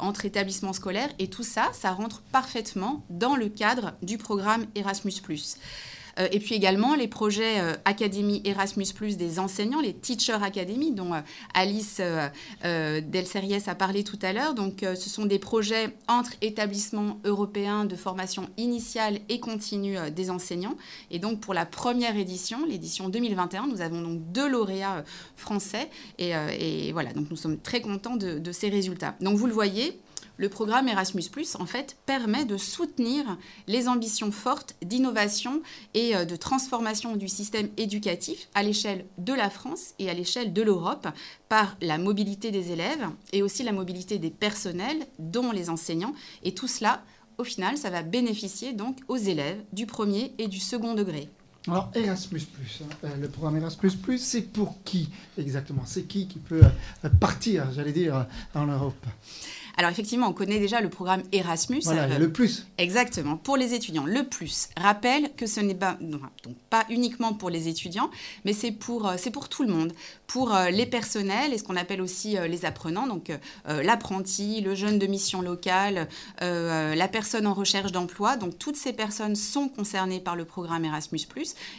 entre 0.01 0.26
établissements 0.26 0.74
scolaires. 0.74 1.09
Et 1.18 1.28
tout 1.28 1.42
ça, 1.42 1.70
ça 1.72 1.92
rentre 1.92 2.20
parfaitement 2.30 3.05
dans 3.09 3.36
le 3.36 3.49
cadre 3.49 3.94
du 4.03 4.18
programme 4.18 4.66
Erasmus⁇ 4.74 5.12
euh, 5.59 5.97
et 6.33 6.41
puis 6.41 6.55
également 6.55 6.95
les 6.95 7.09
projets 7.09 7.61
euh, 7.61 7.75
Académie 7.85 8.43
Erasmus, 8.45 8.87
des 9.16 9.39
enseignants, 9.39 9.81
les 9.81 9.95
Teacher 9.95 10.39
Academy, 10.43 10.93
dont 10.93 11.14
euh, 11.14 11.21
Alice 11.55 12.01
Delseries 12.62 13.69
a 13.69 13.75
parlé 13.75 14.05
tout 14.05 14.19
à 14.23 14.33
l'heure. 14.33 14.55
Donc, 14.55 14.81
ce 14.81 15.11
sont 15.11 15.27
des 15.27 15.39
projets 15.39 15.95
entre 16.09 16.33
établissements 16.41 17.19
européens 17.25 17.85
de 17.85 17.97
formation 17.97 18.49
initiale 18.57 19.21
et 19.29 19.41
continue 19.41 19.97
des 20.11 20.31
enseignants. 20.31 20.77
Et 21.11 21.19
donc, 21.19 21.41
pour 21.41 21.55
la 21.55 21.66
première 21.66 22.16
édition, 22.16 22.64
l'édition 22.66 23.09
2021, 23.09 23.66
nous 23.66 23.81
avons 23.81 24.01
donc 24.03 24.33
deux 24.33 24.49
lauréats 24.49 25.05
français. 25.37 25.89
Et, 26.19 26.93
voilà, 26.93 27.12
donc 27.12 27.31
nous 27.31 27.37
sommes 27.37 27.59
très 27.59 27.81
contents 27.81 28.16
de 28.16 28.53
ces 28.53 28.69
résultats. 28.69 29.14
Donc, 29.21 29.37
vous 29.37 29.47
le 29.47 29.55
voyez, 29.55 30.01
le 30.39 30.49
programme 30.49 30.86
Erasmus, 30.89 31.24
en 31.59 31.66
fait, 31.66 31.97
permet 32.07 32.45
de 32.45 32.57
soutenir 32.57 33.36
les 33.66 33.89
ambitions 33.89 34.30
fortes 34.30 34.76
d'innovation 34.82 35.62
et 35.95 36.16
euh, 36.16 36.24
de 36.24 36.36
transformation 36.36 37.16
du 37.16 37.28
système 37.28 37.68
éducatif 37.76 38.49
à 38.55 38.62
l'échelle 38.62 39.05
de 39.18 39.32
la 39.32 39.51
France 39.51 39.95
et 39.99 40.09
à 40.09 40.14
l'échelle 40.14 40.53
de 40.53 40.62
l'Europe 40.62 41.09
par 41.49 41.76
la 41.82 41.99
mobilité 41.99 42.53
des 42.53 42.70
élèves 42.70 43.09
et 43.32 43.43
aussi 43.43 43.64
la 43.64 43.72
mobilité 43.72 44.18
des 44.18 44.30
personnels, 44.30 45.07
dont 45.18 45.51
les 45.51 45.70
enseignants. 45.70 46.14
Et 46.45 46.55
tout 46.55 46.68
cela, 46.68 47.03
au 47.36 47.45
final, 47.45 47.76
ça 47.76 47.91
va 47.91 48.03
bénéficier 48.03 48.72
donc 48.72 48.99
aux 49.09 49.16
élèves 49.16 49.61
du 49.72 49.86
premier 49.86 50.32
et 50.39 50.47
du 50.47 50.61
second 50.61 50.95
degré. 50.95 51.28
Alors 51.66 51.91
Erasmus, 51.95 52.43
hein, 52.80 52.84
euh, 53.05 53.16
le 53.16 53.28
programme 53.28 53.57
Erasmus, 53.57 53.91
c'est 54.18 54.43
pour 54.43 54.82
qui 54.84 55.11
exactement? 55.36 55.82
C'est 55.84 56.05
qui 56.05 56.28
qui 56.28 56.39
peut 56.39 56.62
euh, 56.62 57.09
partir, 57.20 57.72
j'allais 57.72 57.93
dire, 57.93 58.26
en 58.55 58.66
Europe 58.66 59.05
alors 59.79 59.93
effectivement, 59.93 60.26
on 60.26 60.33
connaît 60.33 60.59
déjà 60.59 60.81
le 60.81 60.89
programme 60.89 61.22
Erasmus. 61.31 61.83
Voilà, 61.85 62.18
le 62.18 62.33
plus. 62.33 62.66
Exactement, 62.79 63.37
pour 63.37 63.57
les 63.57 63.74
étudiants. 63.74 64.07
Le 64.07 64.24
plus. 64.24 64.70
Rappelle 64.76 65.31
que 65.37 65.47
ce 65.47 65.61
n'est 65.61 65.76
pas, 65.76 65.97
donc 66.01 66.57
pas 66.68 66.85
uniquement 66.91 67.33
pour 67.33 67.49
les 67.49 67.68
étudiants, 67.68 68.11
mais 68.45 68.53
c'est 68.53 68.72
pour, 68.72 69.07
euh, 69.07 69.14
c'est 69.16 69.31
pour 69.31 69.49
tout 69.49 69.62
le 69.62 69.72
monde. 69.72 69.93
Pour 70.26 70.53
euh, 70.53 70.70
les 70.70 70.85
personnels 70.85 71.55
et 71.55 71.59
ce 71.59 71.62
qu'on 71.62 71.76
appelle 71.76 72.03
aussi 72.03 72.37
euh, 72.37 72.49
les 72.49 72.64
apprenants, 72.64 73.07
donc 73.07 73.31
l'apprenti, 73.66 74.61
le 74.61 74.74
jeune 74.74 74.99
de 74.99 75.07
mission 75.07 75.43
locale, 75.43 76.09
la 76.41 77.09
personne 77.09 77.47
en 77.47 77.55
recherche 77.55 77.93
d'emploi. 77.93 78.37
Donc 78.37 78.59
toutes 78.59 78.76
ces 78.76 78.93
personnes 78.93 79.37
sont 79.37 79.68
concernées 79.68 80.20
par 80.20 80.35
le 80.35 80.45
programme 80.45 80.85
Erasmus. 80.85 81.20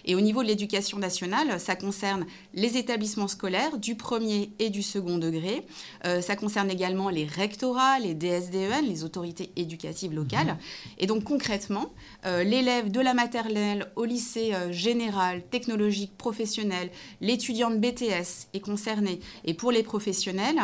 Et 0.06 0.16
au 0.16 0.22
niveau 0.22 0.42
de 0.42 0.48
l'éducation 0.48 1.00
nationale, 1.00 1.60
ça 1.60 1.76
concerne 1.76 2.26
les 2.54 2.78
établissements 2.78 3.28
scolaires 3.28 3.78
du 3.78 3.96
premier 3.96 4.52
et 4.60 4.70
du 4.70 4.84
second 4.84 5.18
degré. 5.18 5.66
ça 6.04 6.36
concerne 6.36 6.70
également 6.70 7.10
les 7.10 7.26
rectorats 7.26 7.89
les 7.98 8.14
DSDEN, 8.14 8.86
les 8.86 9.04
autorités 9.04 9.52
éducatives 9.56 10.14
locales. 10.14 10.48
Mhm. 10.48 10.58
Et 11.00 11.08
donc 11.08 11.24
concrètement, 11.24 11.92
euh, 12.26 12.44
l'élève 12.44 12.92
de 12.92 13.00
la 13.00 13.16
maternelle 13.16 13.92
au 13.96 14.06
lycée 14.06 14.54
euh, 14.54 14.72
général, 14.72 15.42
technologique, 15.50 16.16
professionnel, 16.18 16.92
l'étudiant 17.22 17.72
de 17.72 17.78
BTS 17.78 18.50
est 18.54 18.60
concerné. 18.60 19.20
Et 19.46 19.54
pour 19.54 19.72
les 19.72 19.82
professionnels, 19.82 20.60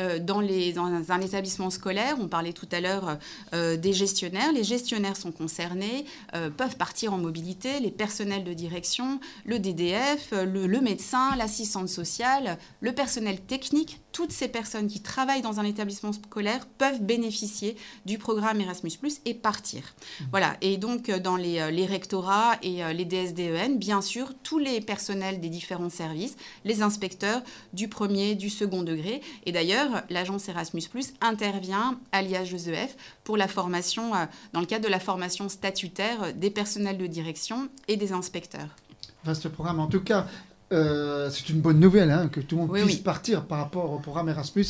euh, 0.00 0.18
dans, 0.18 0.40
les, 0.40 0.72
dans, 0.72 0.86
un 0.86 1.20
établissement 1.20 1.70
scolaire, 1.70 2.16
on 2.20 2.26
parlait 2.26 2.52
tout 2.52 2.68
à 2.72 2.80
l'heure 2.80 3.18
euh, 3.54 3.76
des 3.76 3.92
gestionnaires, 3.92 4.52
les 4.52 4.64
gestionnaires 4.64 5.16
sont 5.16 5.30
concernés, 5.30 6.04
euh, 6.34 6.50
peuvent 6.50 6.76
partir 6.76 7.12
en 7.12 7.18
mobilité, 7.18 7.78
les 7.78 7.92
personnels 7.92 8.42
de 8.42 8.52
direction, 8.52 9.20
le 9.44 9.60
DDF, 9.60 10.32
le, 10.32 10.66
le 10.66 10.80
médecin, 10.80 11.36
l'assistante 11.36 11.88
sociale, 11.88 12.58
le 12.80 12.92
personnel 12.92 13.40
technique, 13.40 14.00
toutes 14.14 14.32
ces 14.32 14.48
personnes 14.48 14.86
qui 14.86 15.00
travaillent 15.00 15.42
dans 15.42 15.60
un 15.60 15.64
établissement 15.64 16.12
scolaire 16.14 16.64
peuvent 16.78 17.02
bénéficier 17.02 17.76
du 18.06 18.16
programme 18.16 18.62
Erasmus⁇ 18.62 18.90
et 19.26 19.34
partir. 19.34 19.82
Mmh. 19.82 20.24
Voilà, 20.30 20.56
et 20.62 20.78
donc 20.78 21.10
dans 21.10 21.36
les, 21.36 21.70
les 21.70 21.84
rectorats 21.84 22.56
et 22.62 22.82
les 22.94 23.04
DSDEN, 23.04 23.76
bien 23.76 24.00
sûr, 24.00 24.32
tous 24.42 24.58
les 24.58 24.80
personnels 24.80 25.40
des 25.40 25.50
différents 25.50 25.90
services, 25.90 26.36
les 26.64 26.80
inspecteurs 26.80 27.42
du 27.74 27.88
premier, 27.88 28.34
du 28.34 28.48
second 28.48 28.82
degré, 28.82 29.20
et 29.44 29.52
d'ailleurs, 29.52 30.02
l'agence 30.08 30.48
Erasmus 30.48 30.84
intervient 31.20 31.98
à 32.12 32.22
l'IHESEF 32.22 32.96
pour 33.24 33.36
la 33.36 33.48
formation, 33.48 34.14
euh, 34.14 34.26
dans 34.52 34.60
le 34.60 34.66
cadre 34.66 34.84
de 34.84 34.90
la 34.90 35.00
formation 35.00 35.48
statutaire 35.48 36.34
des 36.34 36.50
personnels 36.50 36.98
de 36.98 37.06
direction 37.06 37.68
et 37.88 37.96
des 37.96 38.12
inspecteurs. 38.12 38.68
Vaste 39.24 39.48
programme. 39.48 39.80
En 39.80 39.86
tout 39.86 40.02
cas, 40.02 40.26
euh, 40.72 41.30
c'est 41.30 41.48
une 41.50 41.60
bonne 41.60 41.78
nouvelle 41.78 42.10
hein, 42.10 42.28
que 42.28 42.40
tout 42.40 42.56
le 42.56 42.62
monde 42.62 42.76
puisse 42.76 42.96
partir 42.96 43.44
par 43.46 43.58
rapport 43.58 43.92
au 43.92 43.98
programme 43.98 44.28
Erasmus 44.28 44.66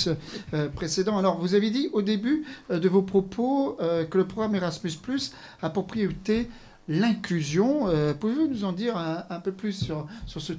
euh, 0.53 0.69
précédent. 0.69 1.19
Alors, 1.19 1.39
vous 1.41 1.55
avez 1.55 1.71
dit 1.71 1.89
au 1.93 2.03
début 2.03 2.45
de 2.71 2.89
vos 2.89 3.03
propos 3.03 3.79
que 4.11 4.19
le 4.19 4.27
programme 4.27 4.55
Erasmus 4.55 4.93
a 5.63 5.71
pour 5.71 5.87
priorité 5.87 6.49
l'inclusion. 6.89 7.87
Pouvez-vous 8.19 8.49
nous 8.49 8.65
en 8.65 8.73
dire 8.73 8.97
un, 8.97 9.25
un 9.31 9.41
peu 9.41 9.53
plus 9.53 9.73
sur, 9.73 10.07
sur 10.27 10.41
ce 10.41 10.53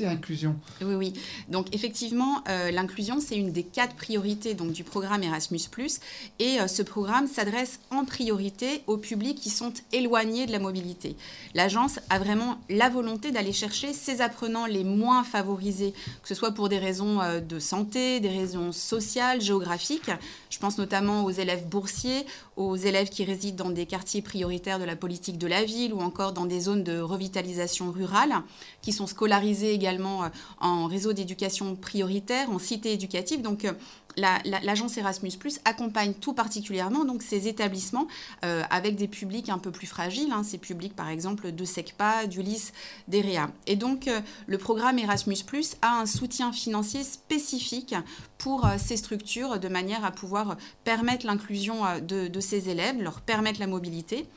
inclusion. 0.00 0.56
Oui, 0.80 0.94
oui. 0.94 1.12
Donc 1.48 1.74
effectivement, 1.74 2.42
euh, 2.48 2.70
l'inclusion, 2.70 3.20
c'est 3.20 3.36
une 3.36 3.52
des 3.52 3.62
quatre 3.62 3.94
priorités 3.94 4.54
donc, 4.54 4.72
du 4.72 4.84
programme 4.84 5.22
Erasmus⁇ 5.22 5.58
et 6.38 6.60
euh, 6.60 6.66
ce 6.66 6.82
programme 6.82 7.26
s'adresse 7.26 7.80
en 7.90 8.04
priorité 8.04 8.82
aux 8.86 8.96
publics 8.96 9.38
qui 9.38 9.50
sont 9.50 9.72
éloignés 9.92 10.46
de 10.46 10.52
la 10.52 10.58
mobilité. 10.58 11.16
L'agence 11.54 12.00
a 12.10 12.18
vraiment 12.18 12.58
la 12.68 12.88
volonté 12.88 13.30
d'aller 13.30 13.52
chercher 13.52 13.92
ces 13.92 14.20
apprenants 14.20 14.66
les 14.66 14.84
moins 14.84 15.24
favorisés, 15.24 15.92
que 16.22 16.28
ce 16.28 16.34
soit 16.34 16.52
pour 16.52 16.68
des 16.68 16.78
raisons 16.78 17.20
euh, 17.20 17.40
de 17.40 17.58
santé, 17.58 18.20
des 18.20 18.28
raisons 18.28 18.72
sociales, 18.72 19.40
géographiques. 19.40 20.10
Je 20.50 20.58
pense 20.58 20.78
notamment 20.78 21.24
aux 21.24 21.30
élèves 21.30 21.66
boursiers, 21.66 22.24
aux 22.56 22.76
élèves 22.76 23.08
qui 23.08 23.24
résident 23.24 23.64
dans 23.64 23.70
des 23.70 23.86
quartiers 23.86 24.22
prioritaires 24.22 24.78
de 24.78 24.84
la 24.84 24.96
politique 24.96 25.38
de 25.38 25.46
la 25.46 25.64
ville 25.64 25.92
ou 25.92 26.00
encore 26.00 26.32
dans 26.32 26.46
des 26.46 26.60
zones 26.60 26.84
de 26.84 26.98
revitalisation 26.98 27.90
rurale, 27.90 28.34
qui 28.82 28.92
sont 28.92 29.06
scolarisés 29.06 29.73
également 29.74 30.24
euh, 30.24 30.28
en 30.60 30.86
réseau 30.86 31.12
d'éducation 31.12 31.76
prioritaire, 31.76 32.50
en 32.50 32.58
cité 32.58 32.92
éducative. 32.92 33.42
Donc, 33.42 33.64
euh, 33.64 33.72
l'agence 34.16 34.96
Erasmus 34.96 35.32
accompagne 35.64 36.14
tout 36.14 36.34
particulièrement 36.34 37.04
donc 37.04 37.20
ces 37.22 37.48
établissements 37.48 38.06
euh, 38.44 38.62
avec 38.70 38.94
des 38.94 39.08
publics 39.08 39.48
un 39.48 39.58
peu 39.58 39.72
plus 39.72 39.88
fragiles, 39.88 40.30
hein, 40.30 40.44
ces 40.44 40.58
publics 40.58 40.94
par 40.94 41.08
exemple 41.08 41.50
de 41.50 41.64
SECPA, 41.64 42.26
d'ULIS, 42.26 42.72
d'EREA. 43.08 43.50
Et 43.66 43.74
donc 43.74 44.08
le 44.46 44.58
programme 44.58 45.00
Erasmus 45.00 45.38
a 45.82 45.98
un 45.98 46.06
soutien 46.06 46.52
financier 46.52 47.02
spécifique 47.02 47.96
pour 48.38 48.68
ces 48.78 48.96
structures 48.96 49.58
de 49.58 49.66
manière 49.66 50.04
à 50.04 50.12
pouvoir 50.12 50.56
permettre 50.84 51.26
l'inclusion 51.26 51.82
de, 52.00 52.28
de 52.28 52.40
ces 52.40 52.68
élèves, 52.68 53.02
leur 53.02 53.20
permettre 53.20 53.58
la 53.58 53.66
mobilité. 53.66 54.28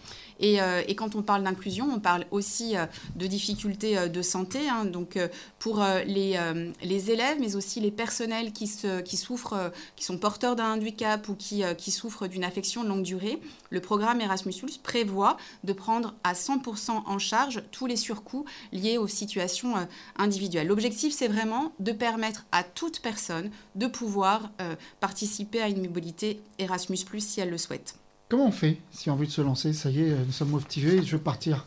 Euh, 0.44 0.84
et, 0.88 0.96
quand 0.96 1.16
on 1.16 1.22
parle 1.22 1.44
d'inclusion, 1.44 1.90
on 1.94 2.00
parle 2.00 2.26
aussi 2.32 2.78
euh, 2.78 2.86
de 3.16 3.28
difficultés 3.28 3.98
euh, 3.98 4.08
de 4.08 4.22
santé. 4.22 4.70
Hein. 4.70 4.86
donc 4.86 5.18
pour 5.60 5.84
les, 6.06 7.12
élèves, 7.12 7.38
mais 7.40 7.56
aussi 7.56 7.80
les 7.80 7.92
personnels 7.92 8.52
qui, 8.52 8.68
souffrent, 8.68 9.72
qui 9.96 10.04
sont 10.04 10.18
porteurs 10.18 10.56
d'un 10.56 10.74
handicap 10.74 11.28
ou 11.30 11.36
qui 11.36 11.92
souffrent 11.92 12.28
d'une 12.28 12.44
affection 12.44 12.84
de 12.84 12.90
longue 12.90 13.04
durée, 13.04 13.40
le 13.70 13.82
programme 13.82 14.22
Erasmus 14.22 14.54
prévoit 14.82 15.38
de 15.64 15.74
prendre 15.74 16.16
à 16.24 16.34
100% 16.34 17.04
en 17.06 17.20
charge 17.20 17.64
tous 17.72 17.86
les 17.86 17.96
surcoûts 17.96 18.46
liés 18.72 18.98
aux 18.98 19.08
situations 19.08 19.74
individuelles. 20.18 20.68
L'objectif, 20.68 21.14
c'est 21.14 21.28
vraiment 21.28 21.74
de 21.80 21.92
permettre 21.92 22.46
à 22.52 22.64
toute 22.64 23.02
personne 23.02 23.52
de 23.76 23.88
pouvoir 23.88 24.52
participer 25.00 25.62
à 25.62 25.70
une 25.70 25.82
mobilité 25.82 26.42
Erasmus 26.60 27.00
si 27.20 27.42
elle 27.42 27.50
le 27.50 27.58
souhaite. 27.58 27.96
Comment 28.30 28.48
on 28.48 28.52
fait 28.52 28.78
si 28.92 29.10
on 29.10 29.14
a 29.14 29.16
envie 29.16 29.28
de 29.28 29.32
se 29.32 29.42
lancer? 29.42 29.72
Ça 29.72 29.90
y 29.90 30.02
est, 30.02 30.10
nous 30.10 30.34
sommes 30.34 30.50
motivés, 30.50 31.02
je 31.02 31.16
veux 31.16 31.22
partir. 31.22 31.66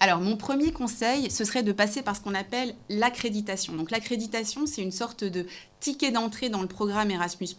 Alors, 0.00 0.20
mon 0.20 0.36
premier 0.36 0.72
conseil, 0.72 1.30
ce 1.30 1.44
serait 1.44 1.62
de 1.62 1.70
passer 1.70 2.00
par 2.02 2.16
ce 2.16 2.22
qu'on 2.22 2.34
appelle 2.34 2.74
l'accréditation. 2.88 3.74
Donc, 3.74 3.90
l'accréditation, 3.90 4.66
c'est 4.66 4.82
une 4.82 4.90
sorte 4.90 5.22
de 5.22 5.46
ticket 5.82 6.12
d'entrée 6.12 6.48
dans 6.48 6.62
le 6.62 6.68
programme 6.68 7.10
Erasmus+. 7.10 7.56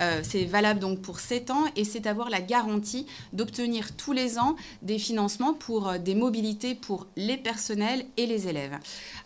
Euh, 0.00 0.20
c'est 0.24 0.44
valable 0.44 0.80
donc 0.80 1.00
pour 1.00 1.20
7 1.20 1.50
ans 1.52 1.64
et 1.76 1.84
c'est 1.84 2.08
avoir 2.08 2.28
la 2.28 2.40
garantie 2.40 3.06
d'obtenir 3.32 3.96
tous 3.96 4.12
les 4.12 4.36
ans 4.38 4.56
des 4.82 4.98
financements 4.98 5.54
pour 5.54 5.88
euh, 5.88 5.98
des 5.98 6.16
mobilités 6.16 6.74
pour 6.74 7.06
les 7.16 7.36
personnels 7.36 8.04
et 8.16 8.26
les 8.26 8.48
élèves. 8.48 8.76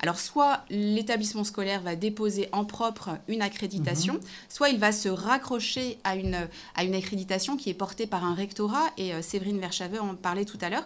Alors 0.00 0.20
soit 0.20 0.60
l'établissement 0.68 1.44
scolaire 1.44 1.80
va 1.80 1.96
déposer 1.96 2.50
en 2.52 2.66
propre 2.66 3.16
une 3.26 3.40
accréditation, 3.40 4.14
mhm. 4.14 4.20
soit 4.50 4.68
il 4.68 4.78
va 4.78 4.92
se 4.92 5.08
raccrocher 5.08 5.98
à 6.04 6.14
une, 6.14 6.46
à 6.74 6.84
une 6.84 6.94
accréditation 6.94 7.56
qui 7.56 7.70
est 7.70 7.74
portée 7.74 8.06
par 8.06 8.22
un 8.22 8.34
rectorat 8.34 8.90
et 8.98 9.14
euh, 9.14 9.22
Séverine 9.22 9.58
Verschave 9.58 9.98
en 9.98 10.14
parlait 10.14 10.44
tout 10.44 10.58
à 10.60 10.68
l'heure. 10.68 10.84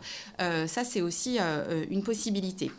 ça, 0.68 0.84
c'est 0.84 1.00
aussi 1.00 1.38
une 1.90 2.02
possibilité. 2.04 2.70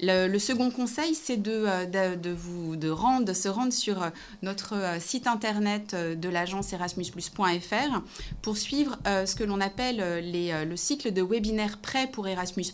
Le, 0.00 0.38
second 0.38 0.70
conseil, 0.70 1.14
c'est 1.14 1.40
euh, 1.46 2.16
de, 2.16 2.30
vous, 2.30 2.74
de, 2.74 2.90
rendre, 2.90 3.24
de 3.24 3.32
se 3.32 3.48
rendre 3.48 3.72
sur 3.72 4.02
euh, 4.02 4.10
notre 4.42 4.74
euh, 4.74 4.98
site 4.98 5.28
internet 5.28 5.94
de 5.94 6.28
l'agence 6.28 6.72
erasmusplus.fr 6.72 8.02
pour 8.42 8.56
suivre 8.56 8.98
ce 9.04 9.34
que 9.34 9.44
l'on 9.44 9.60
appelle 9.60 9.98
le 9.98 10.76
cycle 10.76 11.12
de 11.12 11.22
webinaires 11.22 11.78
prêts 11.78 12.08
pour 12.08 12.26
Erasmus+, 12.26 12.72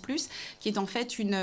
qui 0.61 0.69
est 0.69 0.79
en 0.79 0.87
fait 0.87 1.19
une, 1.19 1.37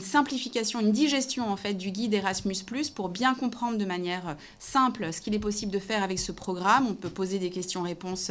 simplification, 0.00 0.80
une 0.80 0.92
digestion 0.92 1.48
en 1.50 1.56
fait 1.56 1.74
du 1.74 1.90
guide 1.90 2.14
Erasmus+, 2.14 2.64
pour 2.94 3.08
bien 3.08 3.34
comprendre 3.34 3.78
de 3.78 3.84
manière 3.84 4.36
simple 4.58 5.12
ce 5.12 5.20
qu'il 5.20 5.34
est 5.34 5.38
possible 5.38 5.72
de 5.72 5.78
faire 5.78 6.02
avec 6.02 6.18
ce 6.18 6.32
programme. 6.32 6.86
On 6.88 6.94
peut 6.94 7.10
poser 7.10 7.38
des 7.38 7.50
questions-réponses 7.50 8.30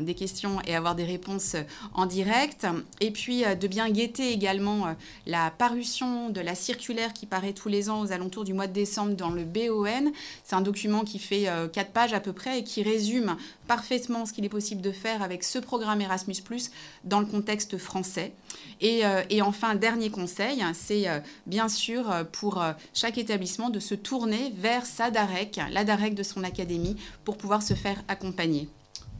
des 0.00 0.14
questions 0.14 0.60
et 0.66 0.74
avoir 0.74 0.94
des 0.94 1.04
réponses 1.04 1.56
en 1.94 2.06
direct, 2.06 2.66
et 3.00 3.10
puis 3.10 3.42
de 3.42 3.66
bien 3.66 3.90
guetter 3.90 4.32
également 4.32 4.94
la 5.26 5.50
de 5.74 6.40
la 6.40 6.54
circulaire 6.54 7.12
qui 7.12 7.26
paraît 7.26 7.52
tous 7.52 7.68
les 7.68 7.90
ans 7.90 8.00
aux 8.00 8.12
alentours 8.12 8.44
du 8.44 8.54
mois 8.54 8.68
de 8.68 8.72
décembre 8.72 9.14
dans 9.14 9.30
le 9.30 9.44
BON. 9.44 10.12
C'est 10.44 10.54
un 10.54 10.60
document 10.60 11.02
qui 11.02 11.18
fait 11.18 11.48
euh, 11.48 11.66
quatre 11.66 11.90
pages 11.90 12.12
à 12.12 12.20
peu 12.20 12.32
près 12.32 12.60
et 12.60 12.64
qui 12.64 12.82
résume 12.82 13.36
parfaitement 13.66 14.24
ce 14.24 14.32
qu'il 14.32 14.44
est 14.44 14.48
possible 14.48 14.80
de 14.80 14.92
faire 14.92 15.20
avec 15.22 15.42
ce 15.42 15.58
programme 15.58 16.00
Erasmus⁇ 16.00 16.34
dans 17.02 17.18
le 17.18 17.26
contexte 17.26 17.76
français. 17.76 18.32
Et, 18.80 19.04
euh, 19.04 19.22
enfin, 19.42 19.74
dernier 19.74 20.10
conseil, 20.10 20.64
c'est 20.74 21.08
euh, 21.08 21.18
bien 21.46 21.68
sûr 21.68 22.04
pour 22.30 22.62
chaque 22.92 23.18
établissement 23.18 23.68
de 23.68 23.80
se 23.80 23.94
tourner 23.94 24.52
vers 24.56 24.86
sa 24.86 25.10
DAREC, 25.10 25.60
la 25.72 25.84
DAREC 25.84 26.14
de 26.14 26.22
son 26.22 26.44
académie, 26.44 26.96
pour 27.24 27.36
pouvoir 27.36 27.62
se 27.62 27.74
faire 27.74 28.02
accompagner. 28.06 28.68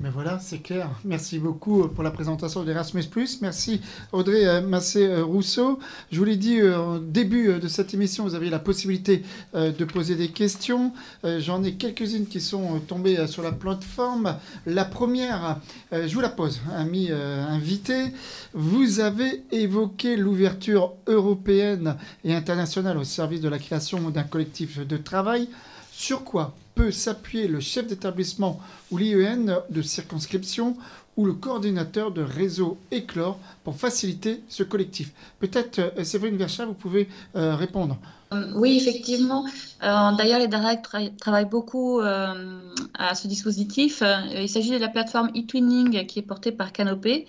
Mais 0.00 0.10
voilà, 0.10 0.40
c'est 0.40 0.58
clair. 0.58 0.90
Merci 1.04 1.38
beaucoup 1.38 1.86
pour 1.86 2.02
la 2.02 2.10
présentation 2.10 2.64
d'Erasmus. 2.64 3.04
Merci 3.42 3.80
Audrey 4.10 4.44
euh, 4.44 4.60
Massé-Rousseau. 4.60 5.78
Je 6.10 6.18
vous 6.18 6.24
l'ai 6.24 6.36
dit 6.36 6.58
euh, 6.60 6.96
au 6.96 6.98
début 6.98 7.48
euh, 7.48 7.58
de 7.60 7.68
cette 7.68 7.94
émission, 7.94 8.24
vous 8.24 8.34
avez 8.34 8.50
la 8.50 8.58
possibilité 8.58 9.22
de 9.54 9.84
poser 9.84 10.16
des 10.16 10.28
questions. 10.28 10.92
J'en 11.22 11.62
ai 11.62 11.74
quelques-unes 11.74 12.26
qui 12.26 12.40
sont 12.40 12.80
tombées 12.80 13.26
sur 13.26 13.42
la 13.42 13.52
plateforme. 13.52 14.36
La 14.66 14.84
première, 14.84 15.60
je 15.92 16.12
vous 16.12 16.20
la 16.20 16.28
pose, 16.28 16.60
ami 16.74 17.10
invité. 17.10 18.12
Vous 18.52 19.00
avez 19.00 19.44
évoqué 19.52 20.16
l'ouverture 20.16 20.94
européenne 21.06 21.96
et 22.24 22.34
internationale 22.34 22.98
au 22.98 23.04
service 23.04 23.40
de 23.40 23.48
la 23.48 23.58
création 23.58 24.10
d'un 24.10 24.24
collectif 24.24 24.84
de 24.86 24.96
travail. 24.96 25.48
Sur 25.92 26.24
quoi 26.24 26.54
peut 26.74 26.90
s'appuyer 26.90 27.46
le 27.48 27.60
chef 27.60 27.86
d'établissement 27.86 28.60
ou 28.90 28.98
l'IEN 28.98 29.62
de 29.70 29.82
circonscription 29.82 30.76
ou 31.16 31.26
le 31.26 31.34
coordinateur 31.34 32.10
de 32.10 32.22
réseau 32.22 32.78
Éclore 32.90 33.38
pour 33.62 33.76
faciliter 33.76 34.40
ce 34.48 34.62
collectif. 34.62 35.12
Peut-être, 35.38 35.78
euh, 35.78 36.04
Séverine 36.04 36.36
Vercha, 36.36 36.66
vous 36.66 36.74
pouvez 36.74 37.08
euh, 37.36 37.54
répondre. 37.54 37.98
Euh, 38.34 38.52
oui, 38.54 38.76
effectivement. 38.76 39.44
D'ailleurs, 39.80 40.38
les 40.38 40.48
DAREC 40.48 40.80
travaillent 41.18 41.44
beaucoup 41.44 42.00
à 42.00 43.14
ce 43.14 43.28
dispositif. 43.28 44.02
il 44.34 44.48
s'agit 44.48 44.70
de 44.70 44.78
la 44.78 44.88
plateforme 44.88 45.30
eTwinning 45.34 46.06
qui 46.06 46.20
est 46.20 46.22
portée 46.22 46.52
par 46.52 46.72
Canopé, 46.72 47.26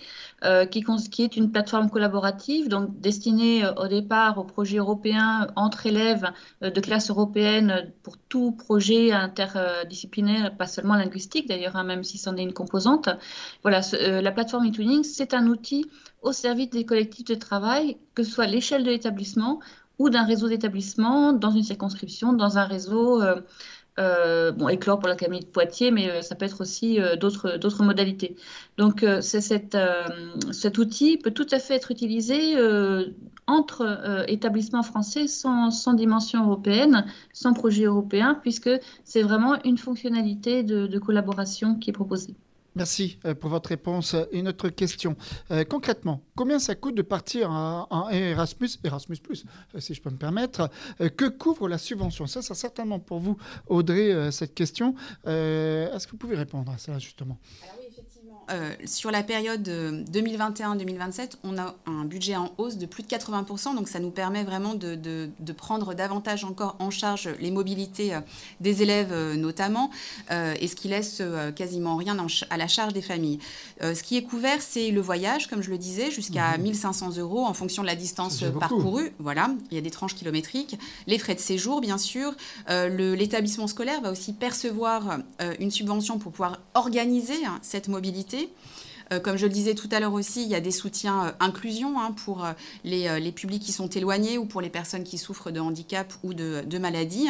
qui, 0.70 0.84
qui, 1.10 1.22
est 1.22 1.36
une 1.36 1.52
plateforme 1.52 1.90
collaborative, 1.90 2.68
donc 2.68 2.98
destinée 2.98 3.62
au 3.76 3.88
départ 3.88 4.38
aux 4.38 4.44
projets 4.44 4.78
européens 4.78 5.48
entre 5.54 5.84
élèves 5.84 6.32
de 6.62 6.80
classe 6.80 7.10
européenne 7.10 7.92
pour 8.02 8.16
tout 8.16 8.52
projet 8.52 9.12
interdisciplinaire, 9.12 10.56
pas 10.56 10.66
seulement 10.66 10.94
linguistique 10.94 11.48
d'ailleurs, 11.48 11.76
hein, 11.76 11.84
même 11.84 12.04
si 12.04 12.16
c'en 12.16 12.36
est 12.36 12.42
une 12.42 12.54
composante. 12.54 13.10
Voilà, 13.62 13.82
la 13.92 14.32
plateforme 14.32 14.64
eTwinning, 14.64 15.04
c'est 15.04 15.34
un 15.34 15.46
outil 15.46 15.84
au 16.22 16.32
service 16.32 16.70
des 16.70 16.84
collectifs 16.84 17.26
de 17.26 17.34
travail, 17.34 17.98
que 18.14 18.22
ce 18.22 18.30
soit 18.30 18.46
l'échelle 18.46 18.82
de 18.82 18.90
l'établissement 18.90 19.60
ou 19.98 20.10
d'un 20.10 20.24
réseau 20.24 20.48
d'établissements, 20.48 21.32
dans 21.32 21.50
une 21.50 21.62
circonscription, 21.62 22.32
dans 22.32 22.58
un 22.58 22.64
réseau, 22.64 23.22
euh, 23.22 23.40
euh, 23.98 24.52
bon, 24.52 24.68
éclore 24.68 24.98
pour 24.98 25.08
l'académie 25.08 25.40
de 25.40 25.46
Poitiers, 25.46 25.90
mais 25.90 26.10
euh, 26.10 26.20
ça 26.22 26.34
peut 26.34 26.44
être 26.44 26.60
aussi 26.60 26.98
d'autres, 27.18 27.82
modalités. 27.82 28.36
Donc, 28.76 29.04
c'est 29.20 29.40
cet 29.40 30.78
outil 30.78 31.16
peut 31.16 31.30
tout 31.30 31.46
à 31.50 31.58
fait 31.58 31.74
être 31.74 31.90
utilisé 31.90 32.56
entre 33.46 34.24
établissements 34.28 34.82
français 34.82 35.26
sans, 35.28 35.94
dimension 35.94 36.44
européenne, 36.44 37.06
sans 37.32 37.54
projet 37.54 37.84
européen, 37.84 38.38
puisque 38.42 38.70
c'est 39.04 39.22
vraiment 39.22 39.56
une 39.64 39.78
fonctionnalité 39.78 40.62
de 40.62 40.98
collaboration 40.98 41.76
qui 41.76 41.90
est 41.90 41.94
proposée. 41.94 42.34
Merci 42.76 43.18
euh, 43.24 43.34
pour 43.34 43.48
votre 43.48 43.70
réponse. 43.70 44.14
Une 44.32 44.48
autre 44.48 44.68
question. 44.68 45.16
Euh, 45.50 45.64
concrètement, 45.64 46.22
combien 46.36 46.58
ça 46.58 46.74
coûte 46.74 46.94
de 46.94 47.02
partir 47.02 47.50
en, 47.50 48.10
Erasmus, 48.10 48.68
Erasmus, 48.84 49.16
euh, 49.74 49.80
si 49.80 49.94
je 49.94 50.02
peux 50.02 50.10
me 50.10 50.18
permettre 50.18 50.70
Que 51.16 51.24
couvre 51.24 51.68
la 51.68 51.78
subvention? 51.78 52.26
Ça, 52.26 52.42
c'est 52.42 52.54
certainement 52.54 52.98
pour 53.00 53.18
vous, 53.18 53.38
Audrey, 53.66 54.30
cette 54.30 54.54
question. 54.54 54.94
Est-ce 55.24 56.06
que 56.06 56.10
vous 56.12 56.18
pouvez 56.18 56.36
répondre 56.36 56.70
à 56.70 56.76
ça, 56.76 56.98
justement? 56.98 57.38
Euh, 58.50 58.74
sur 58.84 59.10
la 59.10 59.22
période 59.22 59.68
2021-2027, 59.68 61.32
on 61.42 61.58
a 61.58 61.74
un 61.86 62.04
budget 62.04 62.36
en 62.36 62.52
hausse 62.58 62.76
de 62.76 62.86
plus 62.86 63.02
de 63.02 63.08
80%, 63.08 63.74
donc 63.74 63.88
ça 63.88 63.98
nous 63.98 64.10
permet 64.10 64.44
vraiment 64.44 64.74
de, 64.74 65.28
prendre 65.56 65.94
davantage 65.94 66.44
encore 66.44 66.76
en 66.78 66.90
charge 66.90 67.30
les 67.40 67.50
mobilités 67.50 68.14
euh, 68.14 68.20
des 68.60 68.82
élèves 68.82 69.12
euh, 69.12 69.34
notamment, 69.34 69.90
et 70.30 70.68
ce 70.68 70.76
qui 70.76 70.88
laisse 70.88 71.22
quasiment 71.54 71.96
rien 71.96 72.16
à 72.50 72.56
la 72.56 72.68
charge 72.68 72.92
des 72.92 73.02
familles. 73.02 73.38
ce 73.80 74.02
qui 74.02 74.16
est 74.16 74.22
couvert, 74.22 74.60
c'est 74.60 74.90
le 74.90 75.00
voyage, 75.00 75.46
comme 75.48 75.62
je 75.62 75.70
le 75.70 75.78
disais, 75.78 76.10
jusqu'à 76.10 76.56
1500 76.58 77.10
mmh. 77.10 77.20
euros 77.20 77.44
en 77.44 77.54
fonction 77.54 77.82
de 77.82 77.86
la 77.86 77.94
distance 77.94 78.44
parcourue. 78.58 79.12
Voilà, 79.18 79.50
il 79.70 79.74
y 79.74 79.78
a 79.78 79.80
des 79.80 79.90
tranches 79.90 80.14
kilométriques. 80.14 80.78
Les 81.06 81.18
frais 81.18 81.34
de 81.34 81.40
séjour, 81.40 81.80
bien 81.80 81.98
sûr. 81.98 82.34
L'établissement 82.68 83.66
scolaire 83.66 84.00
va 84.00 84.10
aussi 84.10 84.32
percevoir 84.32 85.18
une 85.58 85.70
subvention 85.70 86.18
pour 86.18 86.32
pouvoir 86.32 86.60
organiser 86.74 87.44
hein, 87.44 87.58
cette 87.62 87.88
mobilité 87.88 88.35
euh, 89.12 89.20
comme 89.20 89.36
je 89.36 89.46
le 89.46 89.52
disais 89.52 89.74
tout 89.74 89.88
à 89.92 90.00
l'heure 90.00 90.12
aussi, 90.12 90.42
il 90.42 90.48
y 90.48 90.54
a 90.54 90.60
des 90.60 90.72
soutiens 90.72 91.26
euh, 91.26 91.32
inclusion 91.40 92.00
hein, 92.00 92.12
pour 92.12 92.44
euh, 92.44 92.52
les, 92.84 93.32
publics 93.32 93.62
qui 93.62 93.72
sont 93.72 93.88
éloignés 93.88 94.38
ou 94.38 94.46
pour 94.46 94.60
les 94.60 94.70
personnes 94.70 95.04
qui 95.04 95.18
souffrent 95.18 95.50
de 95.50 95.60
handicap 95.60 96.12
ou 96.24 96.34
de, 96.34 96.62
de 96.66 96.78
maladies. 96.78 97.28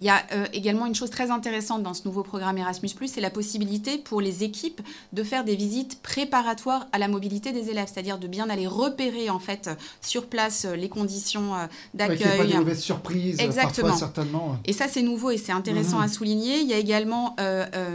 Il 0.00 0.06
y 0.06 0.10
a 0.10 0.22
euh, 0.32 0.46
également 0.52 0.86
une 0.86 0.94
chose 0.94 1.10
très 1.10 1.30
intéressante 1.30 1.82
dans 1.82 1.94
ce 1.94 2.02
nouveau 2.04 2.22
programme 2.22 2.58
Erasmus, 2.58 2.90
c'est 3.06 3.20
la 3.20 3.30
possibilité 3.30 3.96
pour 3.98 4.20
les 4.20 4.44
équipes 4.44 4.80
de 5.12 5.22
faire 5.22 5.44
des 5.44 5.56
visites 5.56 6.02
préparatoires 6.02 6.86
à 6.92 6.98
la 6.98 7.08
mobilité 7.08 7.52
des 7.52 7.70
élèves, 7.70 7.88
c'est-à-dire 7.92 8.18
de 8.18 8.26
bien 8.26 8.50
aller 8.50 8.66
repérer 8.66 9.30
en 9.30 9.38
fait 9.38 9.70
sur 10.02 10.26
place 10.26 10.66
euh, 10.66 10.76
les 10.76 10.88
conditions 10.88 11.52
d'accueil. 11.94 12.26
Euh, 12.40 12.58
ouais, 12.58 12.64
pas 12.64 12.70
de 12.70 12.74
surprises, 12.74 13.40
Exactement. 13.40 13.88
Parfois, 13.88 14.06
certainement. 14.06 14.58
Et 14.66 14.72
ça, 14.72 14.86
c'est 14.88 15.02
nouveau 15.02 15.30
et 15.30 15.38
c'est 15.38 15.52
intéressant 15.52 15.98
mhm. 15.98 16.04
à 16.04 16.08
souligner. 16.08 16.60
Il 16.60 16.68
y 16.68 16.74
a 16.74 16.78
également 16.78 17.36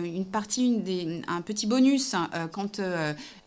une 0.04 0.26
partie, 0.26 0.68
une 0.68 0.84
des, 0.84 1.22
un 1.28 1.42
petit 1.42 1.68
bonus 1.68 2.16
quand 2.52 2.82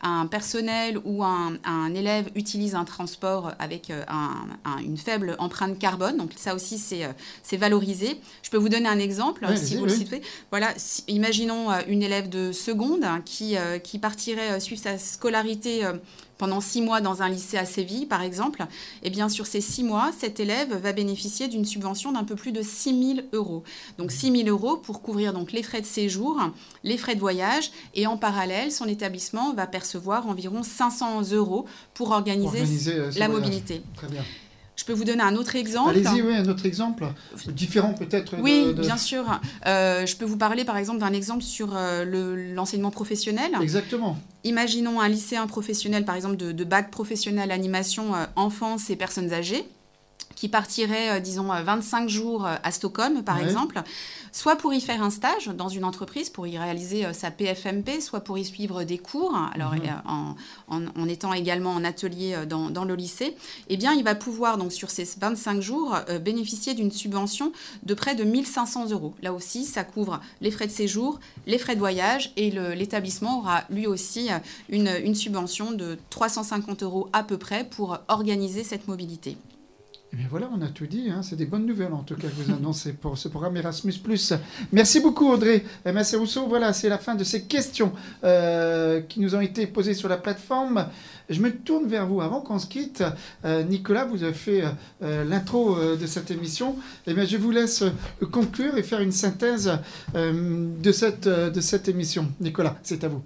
un 0.01 0.27
personnel 0.27 0.99
ou 1.03 1.23
un, 1.23 1.57
un, 1.65 1.93
élève 1.93 2.29
utilise 2.35 2.75
un 2.75 2.85
transport 2.85 3.51
avec 3.59 3.91
une 4.83 4.97
faible 4.97 5.35
empreinte 5.39 5.77
carbone. 5.79 6.17
Donc 6.17 6.31
ça 6.35 6.55
aussi, 6.55 6.77
c'est 6.77 7.57
valorisé. 7.57 8.19
Je 8.45 8.51
peux 8.51 8.57
vous 8.57 8.69
donner 8.69 8.87
un 8.87 8.99
exemple, 8.99 9.43
si 9.57 9.75
vous 9.75 9.85
le 9.85 9.91
citez. 9.91 10.21
Voilà, 10.51 10.71
imaginons 11.07 11.71
euh, 11.71 11.79
une 11.87 12.03
élève 12.03 12.29
de 12.29 12.51
seconde 12.51 13.03
qui, 13.25 13.57
euh, 13.57 13.79
qui 13.79 13.97
partirait 13.97 14.51
euh, 14.51 14.59
suivre 14.59 14.79
sa 14.79 14.99
scolarité 14.99 15.81
pendant 16.37 16.61
six 16.61 16.81
mois 16.81 17.01
dans 17.01 17.23
un 17.23 17.29
lycée 17.29 17.57
à 17.57 17.65
Séville, 17.65 18.05
par 18.05 18.21
exemple, 18.21 18.63
eh 19.01 19.09
bien, 19.09 19.29
sur 19.29 19.47
ces 19.47 19.61
six 19.61 19.83
mois, 19.83 20.11
cet 20.19 20.39
élève 20.39 20.75
va 20.75 20.93
bénéficier 20.93 21.47
d'une 21.47 21.65
subvention 21.65 22.11
d'un 22.11 22.23
peu 22.23 22.35
plus 22.35 22.51
de 22.51 22.61
6 22.61 23.15
000 23.15 23.27
euros. 23.33 23.63
Donc, 23.97 24.11
6 24.11 24.43
000 24.43 24.49
euros 24.49 24.77
pour 24.77 25.01
couvrir 25.01 25.33
donc, 25.33 25.51
les 25.51 25.63
frais 25.63 25.81
de 25.81 25.87
séjour, 25.87 26.39
les 26.83 26.97
frais 26.97 27.15
de 27.15 27.21
voyage, 27.21 27.71
et 27.95 28.05
en 28.05 28.17
parallèle, 28.17 28.71
son 28.71 28.85
établissement 28.85 29.53
va 29.53 29.65
percevoir 29.65 30.27
environ 30.27 30.61
500 30.61 31.31
euros 31.31 31.65
pour 31.95 32.11
organiser, 32.11 32.63
la 33.17 33.27
mobilité. 33.27 33.81
Très 33.95 34.07
bien. 34.07 34.23
Je 34.75 34.83
peux 34.83 34.93
vous 34.93 35.05
donner 35.05 35.23
un 35.23 35.35
autre 35.35 35.55
exemple. 35.55 35.91
Allez-y, 35.91 36.21
oui, 36.21 36.35
un 36.35 36.47
autre 36.49 36.65
exemple. 36.65 37.05
Différent 37.47 37.93
peut-être. 37.93 38.35
Oui, 38.39 38.73
bien 38.77 38.97
sûr. 38.97 39.39
Euh, 39.65 40.05
je 40.05 40.15
peux 40.17 40.25
vous 40.25 40.37
parler 40.37 40.65
par 40.65 40.77
exemple 40.77 40.99
d'un 40.99 41.13
exemple 41.13 41.43
sur 41.43 41.75
euh, 41.75 42.53
l'enseignement 42.53 42.91
professionnel. 42.91 43.51
Exactement. 43.61 44.17
Imaginons 44.43 44.99
un 44.99 45.07
lycéen 45.07 45.47
professionnel, 45.47 46.05
par 46.05 46.15
exemple, 46.15 46.35
de, 46.35 46.63
bac 46.63 46.91
professionnel 46.91 47.51
animation 47.51 48.15
euh, 48.15 48.25
enfance 48.35 48.89
et 48.89 48.95
personnes 48.95 49.33
âgées 49.33 49.65
qui 50.35 50.49
partirait, 50.49 51.21
disons, 51.21 51.47
25 51.47 52.09
jours 52.09 52.45
à 52.45 52.71
Stockholm, 52.71 53.23
par 53.23 53.39
exemple, 53.39 53.81
soit 54.31 54.57
pour 54.57 54.73
y 54.73 54.81
faire 54.81 55.01
un 55.01 55.09
stage 55.09 55.47
dans 55.47 55.69
une 55.69 55.85
entreprise, 55.85 56.29
pour 56.29 56.45
y 56.45 56.57
réaliser 56.57 57.13
sa 57.13 57.31
PFMP, 57.31 58.01
soit 58.01 58.19
pour 58.19 58.37
y 58.37 58.45
suivre 58.45 58.83
des 58.83 58.97
cours, 58.97 59.35
alors 59.53 59.73
mhm. 59.73 60.35
en, 60.67 61.07
étant 61.07 61.33
également 61.33 61.71
en 61.71 61.83
atelier 61.83 62.45
dans, 62.47 62.69
dans, 62.69 62.83
le 62.83 62.95
lycée, 62.95 63.35
eh 63.69 63.77
bien, 63.77 63.93
il 63.93 64.03
va 64.03 64.15
pouvoir, 64.15 64.57
donc, 64.57 64.73
sur 64.73 64.89
ces 64.89 65.07
25 65.19 65.61
jours, 65.61 65.97
bénéficier 66.21 66.73
d'une 66.73 66.91
subvention 66.91 67.51
de 67.83 67.93
près 67.93 68.15
de 68.15 68.23
1500 68.23 68.89
euros. 68.91 69.13
Là 69.21 69.33
aussi, 69.33 69.65
ça 69.65 69.83
couvre 69.83 70.19
les 70.41 70.51
frais 70.51 70.67
de 70.67 70.71
séjour, 70.71 71.19
les 71.47 71.57
frais 71.57 71.75
de 71.75 71.79
voyage 71.79 72.33
et 72.35 72.51
l'établissement 72.51 73.39
aura 73.39 73.63
lui 73.69 73.87
aussi 73.87 74.29
une, 74.69 74.89
une 75.03 75.15
subvention 75.15 75.71
de 75.71 75.97
350 76.09 76.83
euros 76.83 77.09
à 77.13 77.23
peu 77.23 77.37
près 77.37 77.63
pour 77.63 77.99
organiser 78.07 78.63
cette 78.63 78.87
mobilité. 78.87 79.37
Mais 80.15 80.21
eh 80.23 80.27
voilà, 80.29 80.49
on 80.55 80.61
a 80.61 80.69
tout 80.69 80.87
dit. 80.87 81.09
Hein. 81.09 81.21
C'est 81.23 81.35
des 81.35 81.45
bonnes 81.45 81.65
nouvelles 81.65 81.91
en 81.91 82.03
tout 82.03 82.15
cas 82.15 82.29
que 82.29 82.41
vous 82.41 82.49
annoncez 82.53 82.93
pour 82.93 83.17
ce 83.17 83.27
programme 83.27 83.57
Erasmus. 83.57 83.95
Merci 84.71 85.01
beaucoup 85.01 85.29
Audrey. 85.29 85.65
Et 85.85 85.91
merci 85.91 86.15
Rousseau. 86.15 86.47
Voilà, 86.47 86.71
c'est 86.71 86.87
la 86.87 86.97
fin 86.97 87.15
de 87.15 87.25
ces 87.25 87.43
questions 87.43 87.91
euh, 88.23 89.01
qui 89.01 89.19
nous 89.19 89.35
ont 89.35 89.41
été 89.41 89.67
posées 89.67 89.93
sur 89.93 90.07
la 90.07 90.15
plateforme. 90.15 90.87
Je 91.29 91.41
me 91.41 91.51
tourne 91.51 91.87
vers 91.87 92.07
vous. 92.07 92.21
Avant 92.21 92.39
qu'on 92.39 92.59
se 92.59 92.67
quitte, 92.67 93.03
euh, 93.43 93.63
Nicolas, 93.63 94.05
vous 94.05 94.23
avez 94.23 94.33
fait 94.33 94.63
euh, 95.03 95.25
l'intro 95.25 95.75
de 95.75 96.05
cette 96.05 96.31
émission. 96.31 96.77
Eh 97.07 97.13
bien, 97.13 97.25
je 97.25 97.35
vous 97.35 97.51
laisse 97.51 97.83
conclure 98.31 98.77
et 98.77 98.83
faire 98.83 99.01
une 99.01 99.11
synthèse 99.11 99.69
de, 100.13 100.91
cette, 100.93 101.27
de 101.27 101.59
cette 101.59 101.89
émission. 101.89 102.31
Nicolas, 102.39 102.77
c'est 102.83 103.03
à 103.03 103.09
vous. 103.09 103.21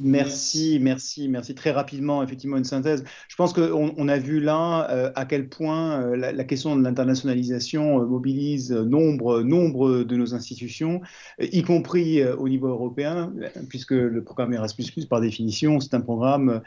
Merci, 0.00 0.78
merci, 0.80 1.28
merci. 1.28 1.54
Très 1.54 1.70
rapidement, 1.70 2.22
effectivement, 2.22 2.56
une 2.56 2.64
synthèse. 2.64 3.04
Je 3.28 3.36
pense 3.36 3.52
qu'on 3.52 3.94
on 3.96 4.08
a 4.08 4.18
vu 4.18 4.40
là 4.40 4.90
euh, 4.90 5.10
à 5.14 5.24
quel 5.24 5.48
point 5.48 6.00
euh, 6.00 6.16
la, 6.16 6.44
question 6.44 6.76
de 6.76 6.82
l'internationalisation 6.82 8.00
euh, 8.00 8.06
mobilise 8.06 8.72
nombre, 8.72 9.42
nombre 9.42 10.02
de 10.02 10.16
nos 10.16 10.34
institutions, 10.34 11.00
y 11.38 11.62
compris 11.62 12.22
au 12.24 12.48
niveau 12.48 12.68
européen, 12.68 13.32
puisque 13.68 13.92
le 13.92 14.22
programme 14.22 14.52
Erasmus, 14.52 14.86
par 15.08 15.20
définition, 15.20 15.80
c'est 15.80 15.94
un 15.94 16.00
programme 16.00 16.60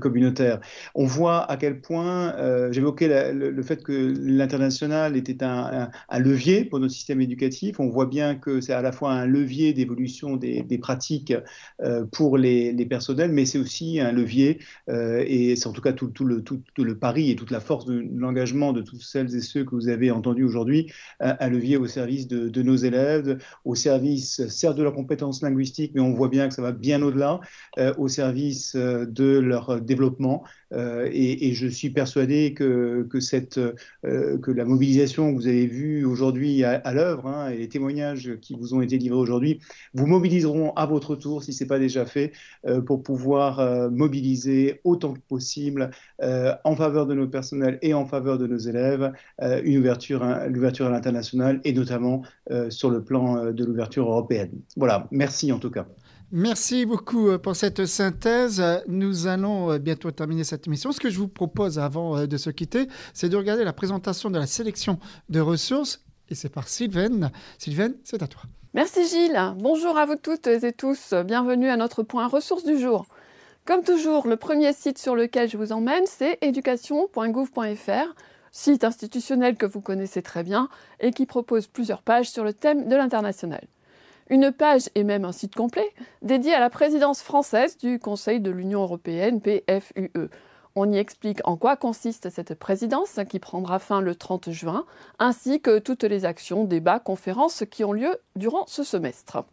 communautaire. 0.00 0.60
On 0.94 1.06
voit 1.06 1.50
à 1.50 1.56
quel 1.56 1.80
point, 1.80 2.34
j'évoquais 2.70 3.32
le, 3.32 3.62
fait 3.62 3.82
que 3.82 4.14
l'international 4.18 5.16
était 5.16 5.42
un, 5.42 5.90
levier 6.18 6.64
pour 6.64 6.80
notre 6.80 6.92
système 6.92 7.20
éducatif. 7.20 7.80
On 7.80 7.88
voit 7.88 8.06
bien 8.06 8.34
que 8.34 8.60
c'est 8.60 8.72
à 8.72 8.82
la 8.82 8.92
fois 8.92 9.12
un 9.12 9.26
levier 9.26 9.72
d'évolution 9.72 10.36
des, 10.36 10.78
pratiques 10.78 11.34
pour 12.12 12.38
les 12.38 12.57
les, 12.72 12.86
personnels, 12.86 13.32
mais 13.32 13.44
c'est 13.44 13.58
aussi 13.58 14.00
un 14.00 14.12
levier, 14.12 14.58
euh, 14.88 15.24
et 15.26 15.56
c'est 15.56 15.66
en 15.66 15.72
tout 15.72 15.80
cas 15.80 15.92
tout, 15.92 16.12
le, 16.24 16.42
tout, 16.42 16.62
le 16.78 16.98
pari 16.98 17.30
et 17.30 17.36
toute 17.36 17.50
la 17.50 17.60
force 17.60 17.84
de, 17.86 18.04
l'engagement 18.14 18.72
de 18.72 18.82
toutes 18.82 19.02
celles 19.02 19.34
et 19.34 19.40
ceux 19.40 19.64
que 19.64 19.74
vous 19.74 19.88
avez 19.88 20.10
entendus 20.10 20.44
aujourd'hui, 20.44 20.90
un, 21.20 21.48
levier 21.48 21.76
au 21.76 21.86
service 21.86 22.28
de, 22.28 22.62
nos 22.62 22.76
élèves, 22.76 23.38
au 23.64 23.74
service, 23.74 24.46
certes, 24.48 24.76
de 24.76 24.82
leurs 24.82 24.94
compétences 24.94 25.42
linguistiques, 25.42 25.92
mais 25.94 26.00
on 26.00 26.12
voit 26.12 26.28
bien 26.28 26.48
que 26.48 26.54
ça 26.54 26.62
va 26.62 26.72
bien 26.72 27.02
au-delà, 27.02 27.40
euh, 27.78 27.94
au 27.98 28.08
service 28.08 28.74
euh, 28.74 29.06
de 29.06 29.38
leur 29.38 29.80
développement. 29.80 30.44
Et, 30.72 31.54
je 31.54 31.66
suis 31.66 31.90
persuadé 31.90 32.52
que, 32.54 33.06
que, 33.10 33.20
cette, 33.20 33.58
que 34.02 34.50
la 34.50 34.64
mobilisation 34.64 35.30
que 35.30 35.36
vous 35.36 35.46
avez 35.46 35.66
vue 35.66 36.04
aujourd'hui 36.04 36.62
à, 36.64 36.92
l'œuvre 36.92 37.26
hein, 37.26 37.48
et 37.50 37.56
les 37.56 37.68
témoignages 37.68 38.36
qui 38.40 38.54
vous 38.54 38.74
ont 38.74 38.82
été 38.82 38.98
livrés 38.98 39.18
aujourd'hui 39.18 39.60
vous 39.94 40.06
mobiliseront 40.06 40.72
à 40.74 40.86
votre 40.86 41.16
tour, 41.16 41.42
si 41.42 41.52
ce 41.52 41.64
n'est 41.64 41.68
pas 41.68 41.78
déjà 41.78 42.04
fait, 42.04 42.32
euh, 42.66 42.80
pour 42.80 43.02
pouvoir 43.02 43.60
euh, 43.60 43.90
mobiliser 43.90 44.80
autant 44.84 45.14
que 45.14 45.20
possible 45.20 45.90
euh, 46.22 46.54
en 46.64 46.76
faveur 46.76 47.06
de 47.06 47.14
nos 47.14 47.28
personnels 47.28 47.78
et 47.82 47.94
en 47.94 48.06
faveur 48.06 48.38
de 48.38 48.46
nos 48.46 48.58
élèves 48.58 49.12
une 49.64 49.78
ouverture, 49.78 50.24
l'ouverture 50.48 50.86
à 50.86 50.90
l'international 50.90 51.60
et 51.64 51.72
notamment 51.72 52.22
sur 52.70 52.90
le 52.90 53.02
plan 53.02 53.52
de 53.52 53.64
l'ouverture 53.64 54.08
européenne. 54.08 54.50
Voilà, 54.76 55.06
merci 55.10 55.52
en 55.52 55.58
tout 55.58 55.70
cas. 55.70 55.86
Merci 56.30 56.84
beaucoup 56.84 57.38
pour 57.38 57.56
cette 57.56 57.86
synthèse. 57.86 58.62
Nous 58.86 59.26
allons 59.26 59.78
bientôt 59.78 60.10
terminer 60.10 60.44
cette 60.44 60.66
émission. 60.66 60.92
Ce 60.92 61.00
que 61.00 61.08
je 61.08 61.18
vous 61.18 61.28
propose 61.28 61.78
avant 61.78 62.26
de 62.26 62.36
se 62.36 62.50
quitter, 62.50 62.86
c'est 63.14 63.30
de 63.30 63.36
regarder 63.36 63.64
la 63.64 63.72
présentation 63.72 64.28
de 64.28 64.38
la 64.38 64.46
sélection 64.46 64.98
de 65.30 65.40
ressources. 65.40 66.04
Et 66.28 66.34
c'est 66.34 66.50
par 66.50 66.68
Sylvaine. 66.68 67.30
Sylvaine, 67.56 67.94
c'est 68.04 68.22
à 68.22 68.26
toi. 68.26 68.42
Merci 68.74 69.08
Gilles. 69.08 69.54
Bonjour 69.56 69.96
à 69.96 70.04
vous 70.04 70.16
toutes 70.16 70.46
et 70.46 70.72
tous. 70.72 71.14
Bienvenue 71.24 71.70
à 71.70 71.78
notre 71.78 72.02
point 72.02 72.26
ressources 72.26 72.64
du 72.64 72.78
jour. 72.78 73.06
Comme 73.64 73.82
toujours, 73.82 74.26
le 74.26 74.36
premier 74.36 74.74
site 74.74 74.98
sur 74.98 75.16
lequel 75.16 75.48
je 75.48 75.56
vous 75.56 75.72
emmène, 75.72 76.04
c'est 76.06 76.36
education.gouv.fr, 76.42 78.14
site 78.52 78.84
institutionnel 78.84 79.56
que 79.56 79.66
vous 79.66 79.80
connaissez 79.80 80.20
très 80.20 80.42
bien 80.42 80.68
et 81.00 81.10
qui 81.10 81.24
propose 81.24 81.66
plusieurs 81.66 82.02
pages 82.02 82.30
sur 82.30 82.44
le 82.44 82.52
thème 82.52 82.88
de 82.88 82.96
l'international. 82.96 83.66
Une 84.30 84.52
page 84.52 84.90
et 84.94 85.04
même 85.04 85.24
un 85.24 85.32
site 85.32 85.54
complet 85.54 85.90
dédié 86.20 86.52
à 86.52 86.60
la 86.60 86.68
présidence 86.68 87.22
française 87.22 87.78
du 87.78 87.98
Conseil 87.98 88.40
de 88.40 88.50
l'Union 88.50 88.82
européenne 88.82 89.40
PFUE, 89.40 90.28
on 90.74 90.92
y 90.92 90.98
explique 90.98 91.40
en 91.44 91.56
quoi 91.56 91.76
consiste 91.76 92.28
cette 92.28 92.54
présidence 92.54 93.18
qui 93.28 93.38
prendra 93.38 93.78
fin 93.78 94.02
le 94.02 94.14
30 94.14 94.50
juin, 94.50 94.84
ainsi 95.18 95.60
que 95.60 95.78
toutes 95.78 96.04
les 96.04 96.26
actions, 96.26 96.64
débats, 96.64 97.00
conférences 97.00 97.64
qui 97.70 97.84
ont 97.84 97.92
lieu 97.92 98.18
durant 98.36 98.66
ce 98.66 98.84
semestre. 98.84 99.44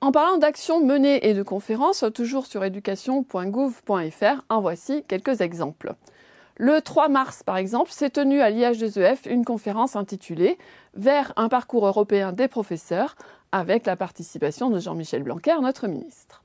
En 0.00 0.12
parlant 0.12 0.38
d'actions 0.38 0.84
menées 0.84 1.28
et 1.28 1.34
de 1.34 1.42
conférences, 1.42 2.04
toujours 2.14 2.46
sur 2.46 2.64
éducation.gouv.fr, 2.64 4.44
en 4.48 4.60
voici 4.60 5.02
quelques 5.08 5.40
exemples. 5.40 5.94
Le 6.60 6.80
3 6.80 7.08
mars, 7.08 7.44
par 7.44 7.56
exemple, 7.56 7.92
s'est 7.92 8.10
tenue 8.10 8.40
à 8.40 8.50
l'IH2EF 8.50 9.30
une 9.30 9.44
conférence 9.44 9.94
intitulée 9.94 10.58
Vers 10.94 11.32
un 11.36 11.48
parcours 11.48 11.86
européen 11.86 12.32
des 12.32 12.48
professeurs, 12.48 13.14
avec 13.52 13.86
la 13.86 13.94
participation 13.94 14.68
de 14.68 14.80
Jean-Michel 14.80 15.22
Blanquer, 15.22 15.54
notre 15.62 15.86
ministre. 15.86 16.42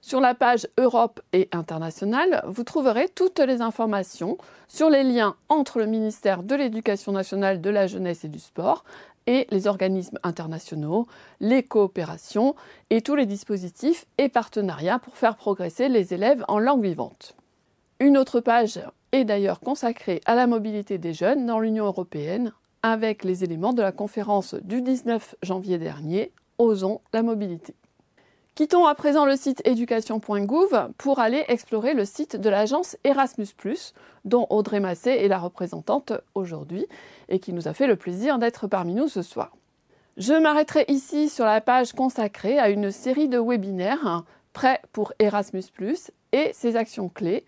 Sur 0.00 0.20
la 0.20 0.36
page 0.36 0.68
Europe 0.78 1.20
et 1.32 1.48
internationale, 1.50 2.44
vous 2.46 2.62
trouverez 2.62 3.08
toutes 3.08 3.40
les 3.40 3.60
informations 3.60 4.38
sur 4.68 4.88
les 4.88 5.02
liens 5.02 5.34
entre 5.48 5.80
le 5.80 5.86
ministère 5.86 6.44
de 6.44 6.54
l'Éducation 6.54 7.10
nationale, 7.10 7.60
de 7.60 7.70
la 7.70 7.88
jeunesse 7.88 8.24
et 8.24 8.28
du 8.28 8.38
sport 8.38 8.84
et 9.26 9.48
les 9.50 9.66
organismes 9.66 10.18
internationaux, 10.22 11.08
les 11.40 11.64
coopérations 11.64 12.54
et 12.88 13.02
tous 13.02 13.16
les 13.16 13.26
dispositifs 13.26 14.06
et 14.16 14.28
partenariats 14.28 15.00
pour 15.00 15.16
faire 15.16 15.34
progresser 15.34 15.88
les 15.88 16.14
élèves 16.14 16.44
en 16.46 16.60
langue 16.60 16.84
vivante. 16.84 17.34
Une 18.02 18.16
autre 18.16 18.40
page 18.40 18.80
est 19.12 19.26
d'ailleurs 19.26 19.60
consacrée 19.60 20.22
à 20.24 20.34
la 20.34 20.46
mobilité 20.46 20.96
des 20.96 21.12
jeunes 21.12 21.44
dans 21.44 21.60
l'Union 21.60 21.84
européenne 21.84 22.54
avec 22.82 23.24
les 23.24 23.44
éléments 23.44 23.74
de 23.74 23.82
la 23.82 23.92
conférence 23.92 24.54
du 24.54 24.80
19 24.80 25.34
janvier 25.42 25.76
dernier 25.76 26.32
Osons 26.56 27.02
la 27.12 27.22
mobilité. 27.22 27.74
Quittons 28.54 28.86
à 28.86 28.94
présent 28.94 29.26
le 29.26 29.36
site 29.36 29.60
éducation.gouv 29.66 30.88
pour 30.96 31.18
aller 31.18 31.44
explorer 31.48 31.92
le 31.92 32.06
site 32.06 32.36
de 32.36 32.48
l'agence 32.48 32.96
Erasmus, 33.04 33.48
dont 34.24 34.46
Audrey 34.48 34.80
Massé 34.80 35.10
est 35.10 35.28
la 35.28 35.38
représentante 35.38 36.14
aujourd'hui 36.34 36.86
et 37.28 37.38
qui 37.38 37.52
nous 37.52 37.68
a 37.68 37.74
fait 37.74 37.86
le 37.86 37.96
plaisir 37.96 38.38
d'être 38.38 38.66
parmi 38.66 38.94
nous 38.94 39.08
ce 39.08 39.20
soir. 39.20 39.54
Je 40.16 40.32
m'arrêterai 40.32 40.86
ici 40.88 41.28
sur 41.28 41.44
la 41.44 41.60
page 41.60 41.92
consacrée 41.92 42.58
à 42.58 42.70
une 42.70 42.90
série 42.90 43.28
de 43.28 43.38
webinaires 43.38 44.24
prêts 44.54 44.80
pour 44.92 45.12
Erasmus 45.18 45.64
et 46.32 46.50
ses 46.54 46.76
actions 46.76 47.10
clés, 47.10 47.44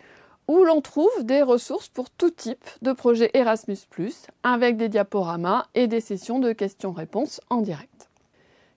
où 0.52 0.64
l'on 0.64 0.82
trouve 0.82 1.24
des 1.24 1.40
ressources 1.40 1.88
pour 1.88 2.10
tout 2.10 2.28
type 2.28 2.68
de 2.82 2.92
projet 2.92 3.30
Erasmus, 3.32 3.78
avec 4.42 4.76
des 4.76 4.90
diaporamas 4.90 5.64
et 5.74 5.86
des 5.86 6.02
sessions 6.02 6.40
de 6.40 6.52
questions-réponses 6.52 7.40
en 7.48 7.62
direct. 7.62 8.10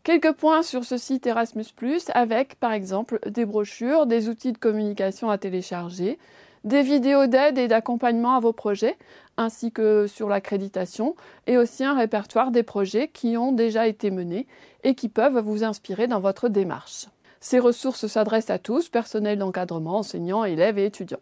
Quelques 0.04 0.32
points 0.32 0.64
sur 0.64 0.86
ce 0.86 0.96
site 0.96 1.28
Erasmus, 1.28 1.66
avec 2.14 2.56
par 2.62 2.72
exemple 2.72 3.20
des 3.30 3.44
brochures, 3.44 4.06
des 4.06 4.30
outils 4.30 4.54
de 4.54 4.58
communication 4.58 5.30
à 5.30 5.38
télécharger, 5.38 6.18
des 6.64 6.82
vidéos 6.82 7.28
d'aide 7.28 7.58
et 7.58 7.68
d'accompagnement 7.68 8.36
à 8.36 8.40
vos 8.40 8.54
projets, 8.54 8.96
ainsi 9.36 9.74
que 9.74 10.08
sur 10.08 10.30
l'accréditation, 10.30 11.18
et 11.46 11.58
aussi 11.58 11.84
un 11.84 11.98
répertoire 11.98 12.52
des 12.52 12.64
projets 12.64 13.10
qui 13.10 13.36
ont 13.36 13.52
déjà 13.52 13.86
été 13.86 14.12
menés 14.12 14.48
et 14.86 14.96
qui 14.96 15.10
peuvent 15.10 15.40
vous 15.40 15.66
inspirer 15.66 16.08
dans 16.08 16.22
votre 16.22 16.48
démarche. 16.48 17.08
Ces 17.42 17.60
ressources 17.60 18.08
s'adressent 18.08 18.50
à 18.50 18.60
tous, 18.60 18.88
personnel 18.88 19.40
d'encadrement, 19.40 19.98
enseignants, 19.98 20.46
élèves 20.46 20.80
et 20.80 20.86
étudiants. 20.86 21.20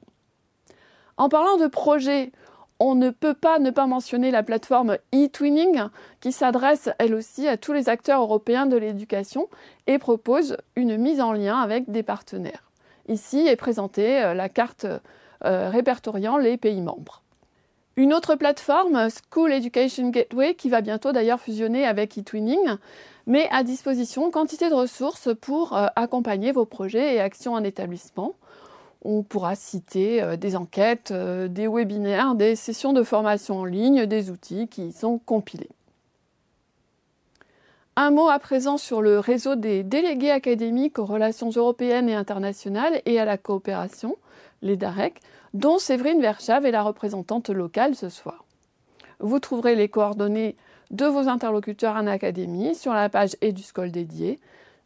En 1.18 1.30
parlant 1.30 1.57
de 1.57 1.68
projets, 1.68 2.31
on 2.80 2.95
ne 2.95 3.11
peut 3.11 3.34
pas 3.34 3.60
ne 3.60 3.69
pas 3.69 3.85
mentionner 3.85 4.31
la 4.31 4.44
plateforme 4.44 4.98
eTwinning 5.11 5.84
qui 6.19 6.31
s'adresse 6.31 6.90
elle 6.98 7.14
aussi 7.14 7.48
à 7.48 7.57
tous 7.57 7.72
les 7.72 7.88
acteurs 7.88 8.22
européens 8.22 8.65
de 8.65 8.77
l'éducation 8.77 9.48
et 9.88 9.99
propose 9.99 10.57
une 10.76 10.98
mise 10.98 11.22
en 11.22 11.34
lien 11.34 11.60
avec 11.60 11.91
des 11.91 12.03
partenaires. 12.03 12.72
Ici 13.07 13.48
est 13.48 13.56
présentée 13.56 14.22
euh, 14.23 14.34
la 14.34 14.49
carte 14.49 14.85
euh, 15.45 15.69
répertoriant 15.69 16.38
les 16.38 16.57
pays 16.57 16.81
membres. 16.81 17.22
Une 17.95 18.14
autre 18.14 18.35
plateforme, 18.35 19.07
School 19.10 19.52
Education 19.52 20.10
Gateway, 20.10 20.56
qui 20.56 20.69
va 20.69 20.81
bientôt 20.81 21.11
d'ailleurs 21.11 21.40
fusionner 21.40 21.85
avec 21.85 22.18
eTwinning, 22.18 22.77
met 23.27 23.48
à 23.52 23.64
disposition 23.64 24.31
quantité 24.31 24.69
de 24.69 24.73
ressources 24.73 25.30
pour 25.40 25.77
euh, 25.77 25.88
accompagner 25.95 26.52
vos 26.52 26.65
projets 26.65 27.15
et 27.15 27.19
actions 27.19 27.53
en 27.53 27.64
établissement 27.64 28.34
On 29.04 29.22
pourra 29.22 29.56
citer 29.56 30.22
euh, 30.22 30.38
des 30.38 30.56
enquêtes, 30.56 31.12
euh, 31.12 31.48
des 31.48 31.68
webinaires, 31.68 32.36
des 32.36 32.56
sessions 32.56 32.94
de 32.94 33.04
formation 33.04 33.60
en 33.60 33.66
ligne, 33.66 34.06
des 34.06 34.32
outils 34.32 34.68
qui 34.68 34.88
y 34.88 34.92
sont 34.94 35.20
compilés. 35.20 35.70
Un 37.96 38.10
mot 38.10 38.30
à 38.30 38.40
présent 38.40 38.78
sur 38.78 39.02
le 39.02 39.20
réseau 39.20 39.56
des 39.56 39.84
délégués 39.84 40.32
académiques 40.32 40.98
aux 40.98 41.06
relations 41.06 41.50
européennes 41.50 42.10
et 42.10 42.16
internationales 42.16 43.02
et 43.06 43.20
à 43.20 43.26
la 43.26 43.38
coopération, 43.38 44.16
les 44.64 44.78
DAREC, 44.78 45.20
dont 45.54 45.78
Séverine 45.78 46.22
Verschave 46.22 46.66
est 46.66 46.72
la 46.72 46.82
représentante 46.82 47.50
locale 47.50 47.94
ce 47.96 48.10
soir. 48.10 48.46
Vous 49.20 49.40
trouverez 49.40 49.76
les 49.76 49.90
coordonnées 49.90 50.56
de 50.90 51.06
vos 51.06 51.28
interlocuteurs 51.28 51.96
en 51.96 52.08
académie 52.08 52.74
sur 52.74 52.94
la 52.94 53.10
page 53.10 53.36
EduScol 53.44 53.92
dédiée, 53.92 54.40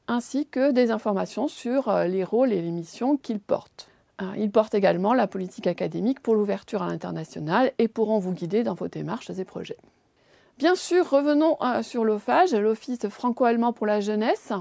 ainsi 0.07 0.45
que 0.45 0.71
des 0.71 0.91
informations 0.91 1.47
sur 1.47 1.89
euh, 1.89 2.05
les 2.05 2.23
rôles 2.23 2.51
et 2.51 2.61
les 2.61 2.71
missions 2.71 3.17
qu'ils 3.17 3.39
portent. 3.39 3.87
Euh, 4.21 4.25
ils 4.37 4.51
portent 4.51 4.73
également 4.73 5.13
la 5.13 5.27
politique 5.27 5.67
académique 5.67 6.21
pour 6.21 6.35
l'ouverture 6.35 6.81
à 6.81 6.87
l'international 6.87 7.71
et 7.77 7.87
pourront 7.87 8.19
vous 8.19 8.33
guider 8.33 8.63
dans 8.63 8.73
vos 8.73 8.87
démarches 8.87 9.29
et 9.29 9.45
projets. 9.45 9.77
Bien 10.57 10.73
sûr, 10.73 11.07
revenons 11.07 11.55
euh, 11.61 11.83
sur 11.83 12.03
l'OFAGE, 12.03 12.55
l'Office 12.55 13.07
franco-allemand 13.07 13.73
pour 13.73 13.85
la 13.85 13.99
jeunesse. 13.99 14.51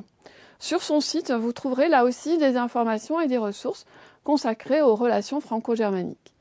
Sur 0.58 0.82
son 0.82 1.00
site, 1.00 1.30
vous 1.30 1.52
trouverez 1.52 1.88
là 1.88 2.04
aussi 2.04 2.36
des 2.36 2.56
informations 2.56 3.18
et 3.20 3.28
des 3.28 3.38
ressources 3.38 3.86
consacrées 4.24 4.82
aux 4.82 4.94
relations 4.94 5.40
franco-germaniques. 5.40 6.34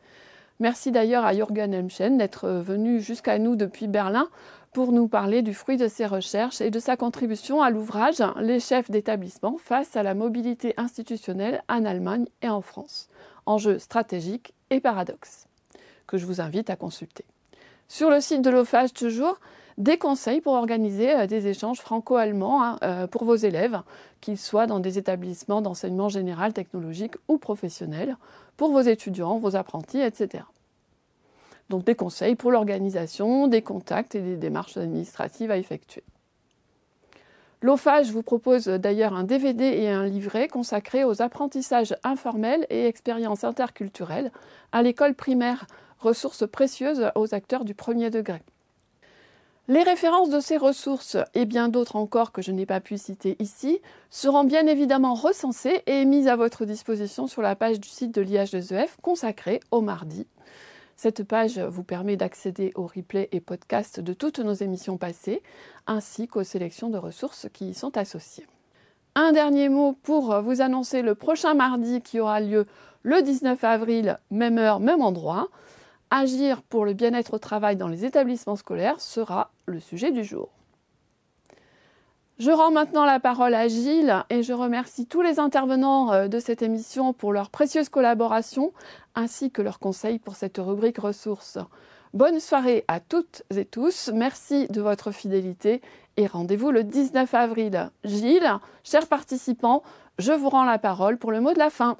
Merci 0.59 0.91
d'ailleurs 0.91 1.25
à 1.25 1.33
Jürgen 1.33 1.73
Hemschen 1.73 2.17
d'être 2.17 2.47
venu 2.47 3.01
jusqu'à 3.01 3.39
nous 3.39 3.55
depuis 3.55 3.87
Berlin 3.87 4.29
pour 4.75 4.91
nous 4.91 5.07
parler 5.07 5.41
du 5.41 5.53
fruit 5.53 5.77
de 5.77 5.87
ses 5.87 6.05
recherches 6.05 6.59
et 6.59 6.69
de 6.69 6.79
sa 6.79 6.97
contribution 6.97 7.61
à 7.61 7.69
l'ouvrage 7.69 8.21
Les 8.41 8.59
chefs 8.59 8.91
d'établissement 8.91 9.55
face 9.57 9.95
à 9.95 10.03
la 10.03 10.13
mobilité 10.13 10.73
institutionnelle 10.75 11.63
en 11.69 11.85
Allemagne 11.85 12.25
et 12.41 12.49
en 12.49 12.59
France. 12.59 13.07
Enjeux 13.45 13.79
stratégiques 13.79 14.53
et 14.71 14.81
paradoxes, 14.81 15.47
que 16.07 16.17
je 16.17 16.25
vous 16.25 16.41
invite 16.41 16.69
à 16.69 16.75
consulter. 16.75 17.23
Sur 17.87 18.09
le 18.09 18.19
site 18.19 18.41
de 18.41 18.49
l'OFAGE 18.49 18.91
toujours, 18.91 19.39
des 19.77 19.97
conseils 19.97 20.41
pour 20.41 20.55
organiser 20.55 21.15
euh, 21.15 21.25
des 21.25 21.47
échanges 21.47 21.79
franco-allemands 21.79 22.61
hein, 22.61 22.77
euh, 22.83 23.07
pour 23.07 23.23
vos 23.23 23.37
élèves, 23.37 23.79
qu'ils 24.19 24.37
soient 24.37 24.67
dans 24.67 24.81
des 24.81 24.97
établissements 24.97 25.61
d'enseignement 25.61 26.09
général, 26.09 26.51
technologique 26.51 27.15
ou 27.29 27.37
professionnel, 27.37 28.17
pour 28.57 28.73
vos 28.73 28.81
étudiants, 28.81 29.37
vos 29.37 29.55
apprentis, 29.55 30.01
etc. 30.01 30.43
Donc 31.69 31.83
des 31.83 31.95
conseils 31.95 32.35
pour 32.35 32.51
l'organisation, 32.51 33.47
des 33.47 33.61
contacts 33.61 34.15
et 34.15 34.21
des 34.21 34.37
démarches 34.37 34.77
administratives 34.77 35.51
à 35.51 35.57
effectuer. 35.57 36.03
L'OFAGE 37.61 38.11
vous 38.11 38.21
propose 38.21 38.65
d'ailleurs 38.65 39.13
un 39.13 39.23
DVD 39.23 39.63
et 39.63 39.89
un 39.89 40.05
livret 40.05 40.47
consacrés 40.47 41.03
aux 41.03 41.21
apprentissages 41.21 41.95
informels 42.03 42.67
et 42.69 42.85
expériences 42.85 43.43
interculturelles 43.43 44.31
à 44.71 44.83
l'école 44.83 45.15
primaire 45.15 45.65
ressources 45.99 46.47
précieuses 46.47 47.09
aux 47.15 47.33
acteurs 47.33 47.65
du 47.65 47.73
premier 47.73 48.11
degré. 48.11 48.43
Les 49.67 49.81
références 49.81 50.29
de 50.29 50.39
ces 50.39 50.57
ressources 50.57 51.17
et 51.33 51.45
bien 51.45 51.69
d'autres 51.69 51.95
encore 51.95 52.31
que 52.31 52.43
je 52.43 52.51
n'ai 52.51 52.67
pas 52.67 52.81
pu 52.81 52.99
citer 52.99 53.35
ici 53.39 53.79
seront 54.11 54.43
bien 54.43 54.67
évidemment 54.67 55.15
recensées 55.15 55.81
et 55.87 56.05
mises 56.05 56.27
à 56.27 56.35
votre 56.35 56.65
disposition 56.65 57.25
sur 57.25 57.41
la 57.41 57.55
page 57.55 57.79
du 57.79 57.89
site 57.89 58.13
de 58.13 58.21
l'IH2EF 58.21 58.89
consacrée 59.01 59.59
au 59.71 59.81
mardi. 59.81 60.27
Cette 60.95 61.23
page 61.23 61.59
vous 61.59 61.83
permet 61.83 62.15
d'accéder 62.15 62.71
aux 62.75 62.87
replays 62.87 63.29
et 63.31 63.41
podcasts 63.41 63.99
de 63.99 64.13
toutes 64.13 64.39
nos 64.39 64.53
émissions 64.53 64.97
passées, 64.97 65.43
ainsi 65.87 66.27
qu'aux 66.27 66.43
sélections 66.43 66.89
de 66.89 66.97
ressources 66.97 67.47
qui 67.51 67.69
y 67.69 67.73
sont 67.73 67.97
associées. 67.97 68.47
Un 69.15 69.31
dernier 69.31 69.69
mot 69.69 69.93
pour 70.03 70.41
vous 70.41 70.61
annoncer 70.61 71.01
le 71.01 71.15
prochain 71.15 71.53
mardi 71.53 72.01
qui 72.01 72.19
aura 72.19 72.39
lieu 72.39 72.65
le 73.03 73.21
19 73.21 73.63
avril, 73.63 74.17
même 74.31 74.57
heure, 74.57 74.79
même 74.79 75.01
endroit. 75.01 75.49
Agir 76.09 76.61
pour 76.63 76.85
le 76.85 76.93
bien-être 76.93 77.35
au 77.35 77.39
travail 77.39 77.75
dans 77.75 77.87
les 77.87 78.05
établissements 78.05 78.55
scolaires 78.55 78.99
sera 78.99 79.51
le 79.65 79.79
sujet 79.79 80.11
du 80.11 80.23
jour. 80.23 80.54
Je 82.37 82.51
rends 82.51 82.71
maintenant 82.71 83.05
la 83.05 83.21
parole 83.21 83.53
à 83.53 83.69
Gilles 83.69 84.13
et 84.29 84.43
je 84.43 84.51
remercie 84.51 85.05
tous 85.05 85.21
les 85.21 85.39
intervenants 85.39 86.11
euh, 86.11 86.27
de 86.27 86.39
cette 86.39 86.61
émission 86.61 87.13
pour 87.13 87.31
leur 87.31 87.49
précieuse 87.49 87.87
collaboration 87.87 88.73
ainsi 89.15 89.51
que 89.51 89.61
leurs 89.61 89.79
conseils 89.79 90.19
pour 90.19 90.35
cette 90.35 90.57
rubrique 90.57 90.97
ressources. 90.97 91.57
Bonne 92.13 92.41
soirée 92.41 92.83
à 92.89 92.99
toutes 92.99 93.43
et 93.55 93.63
tous, 93.63 94.11
merci 94.13 94.67
de 94.67 94.81
votre 94.81 95.11
fidélité 95.11 95.81
et 96.17 96.27
rendez-vous 96.27 96.71
le 96.71 96.83
19 96.83 97.33
avril. 97.33 97.89
Gilles, 98.03 98.59
chers 98.83 99.07
participants, 99.07 99.81
je 100.19 100.33
vous 100.33 100.49
rends 100.49 100.65
la 100.65 100.77
parole 100.77 101.17
pour 101.17 101.31
le 101.31 101.39
mot 101.39 101.53
de 101.53 101.59
la 101.59 101.69
fin. 101.69 101.95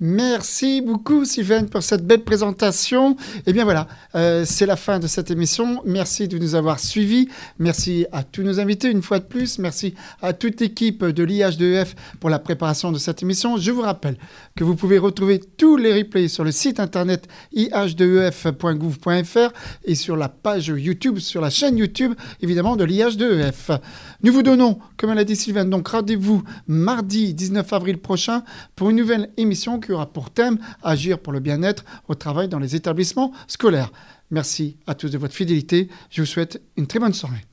Merci 0.00 0.80
beaucoup 0.80 1.24
Sylvain 1.24 1.66
pour 1.66 1.84
cette 1.84 2.04
belle 2.04 2.24
présentation. 2.24 3.12
Et 3.12 3.42
eh 3.46 3.52
bien 3.52 3.62
voilà, 3.62 3.86
euh, 4.16 4.44
c'est 4.44 4.66
la 4.66 4.74
fin 4.74 4.98
de 4.98 5.06
cette 5.06 5.30
émission. 5.30 5.82
Merci 5.84 6.26
de 6.26 6.36
nous 6.36 6.56
avoir 6.56 6.80
suivis. 6.80 7.28
Merci 7.60 8.04
à 8.10 8.24
tous 8.24 8.42
nos 8.42 8.58
invités 8.58 8.90
une 8.90 9.02
fois 9.02 9.20
de 9.20 9.24
plus. 9.24 9.60
Merci 9.60 9.94
à 10.20 10.32
toute 10.32 10.60
l'équipe 10.60 11.04
de 11.04 11.22
l'IH2F 11.22 11.94
pour 12.18 12.28
la 12.28 12.40
préparation 12.40 12.90
de 12.90 12.98
cette 12.98 13.22
émission. 13.22 13.56
Je 13.56 13.70
vous 13.70 13.82
rappelle 13.82 14.16
que 14.56 14.64
vous 14.64 14.74
pouvez 14.74 14.98
retrouver 14.98 15.38
tous 15.38 15.76
les 15.76 15.96
replays 15.96 16.26
sur 16.26 16.42
le 16.42 16.50
site 16.50 16.80
internet 16.80 17.28
ih2ef.gouv.fr 17.54 19.52
et 19.84 19.94
sur 19.94 20.16
la 20.16 20.28
page 20.28 20.72
YouTube, 20.76 21.20
sur 21.20 21.40
la 21.40 21.50
chaîne 21.50 21.78
YouTube 21.78 22.14
évidemment 22.40 22.74
de 22.74 22.84
l'IH2EF. 22.84 23.78
Nous 24.24 24.32
vous 24.32 24.42
donnons, 24.42 24.80
comme 24.96 25.14
l'a 25.14 25.22
dit 25.22 25.36
Sylvain, 25.36 25.66
donc 25.66 25.86
rendez-vous 25.86 26.42
mardi 26.66 27.32
19 27.32 27.72
avril 27.72 27.98
prochain 27.98 28.42
pour 28.74 28.90
une 28.90 28.96
nouvelle 28.96 29.30
émission 29.36 29.78
qui 29.84 29.92
aura 29.92 30.06
pour 30.06 30.30
thème 30.30 30.58
Agir 30.82 31.18
pour 31.18 31.32
le 31.32 31.40
bien-être 31.40 31.84
au 32.08 32.14
travail 32.14 32.48
dans 32.48 32.58
les 32.58 32.74
établissements 32.74 33.32
scolaires. 33.46 33.92
Merci 34.30 34.76
à 34.86 34.94
tous 34.94 35.10
de 35.10 35.18
votre 35.18 35.34
fidélité. 35.34 35.88
Je 36.10 36.22
vous 36.22 36.26
souhaite 36.26 36.60
une 36.76 36.86
très 36.86 36.98
bonne 36.98 37.12
soirée. 37.12 37.44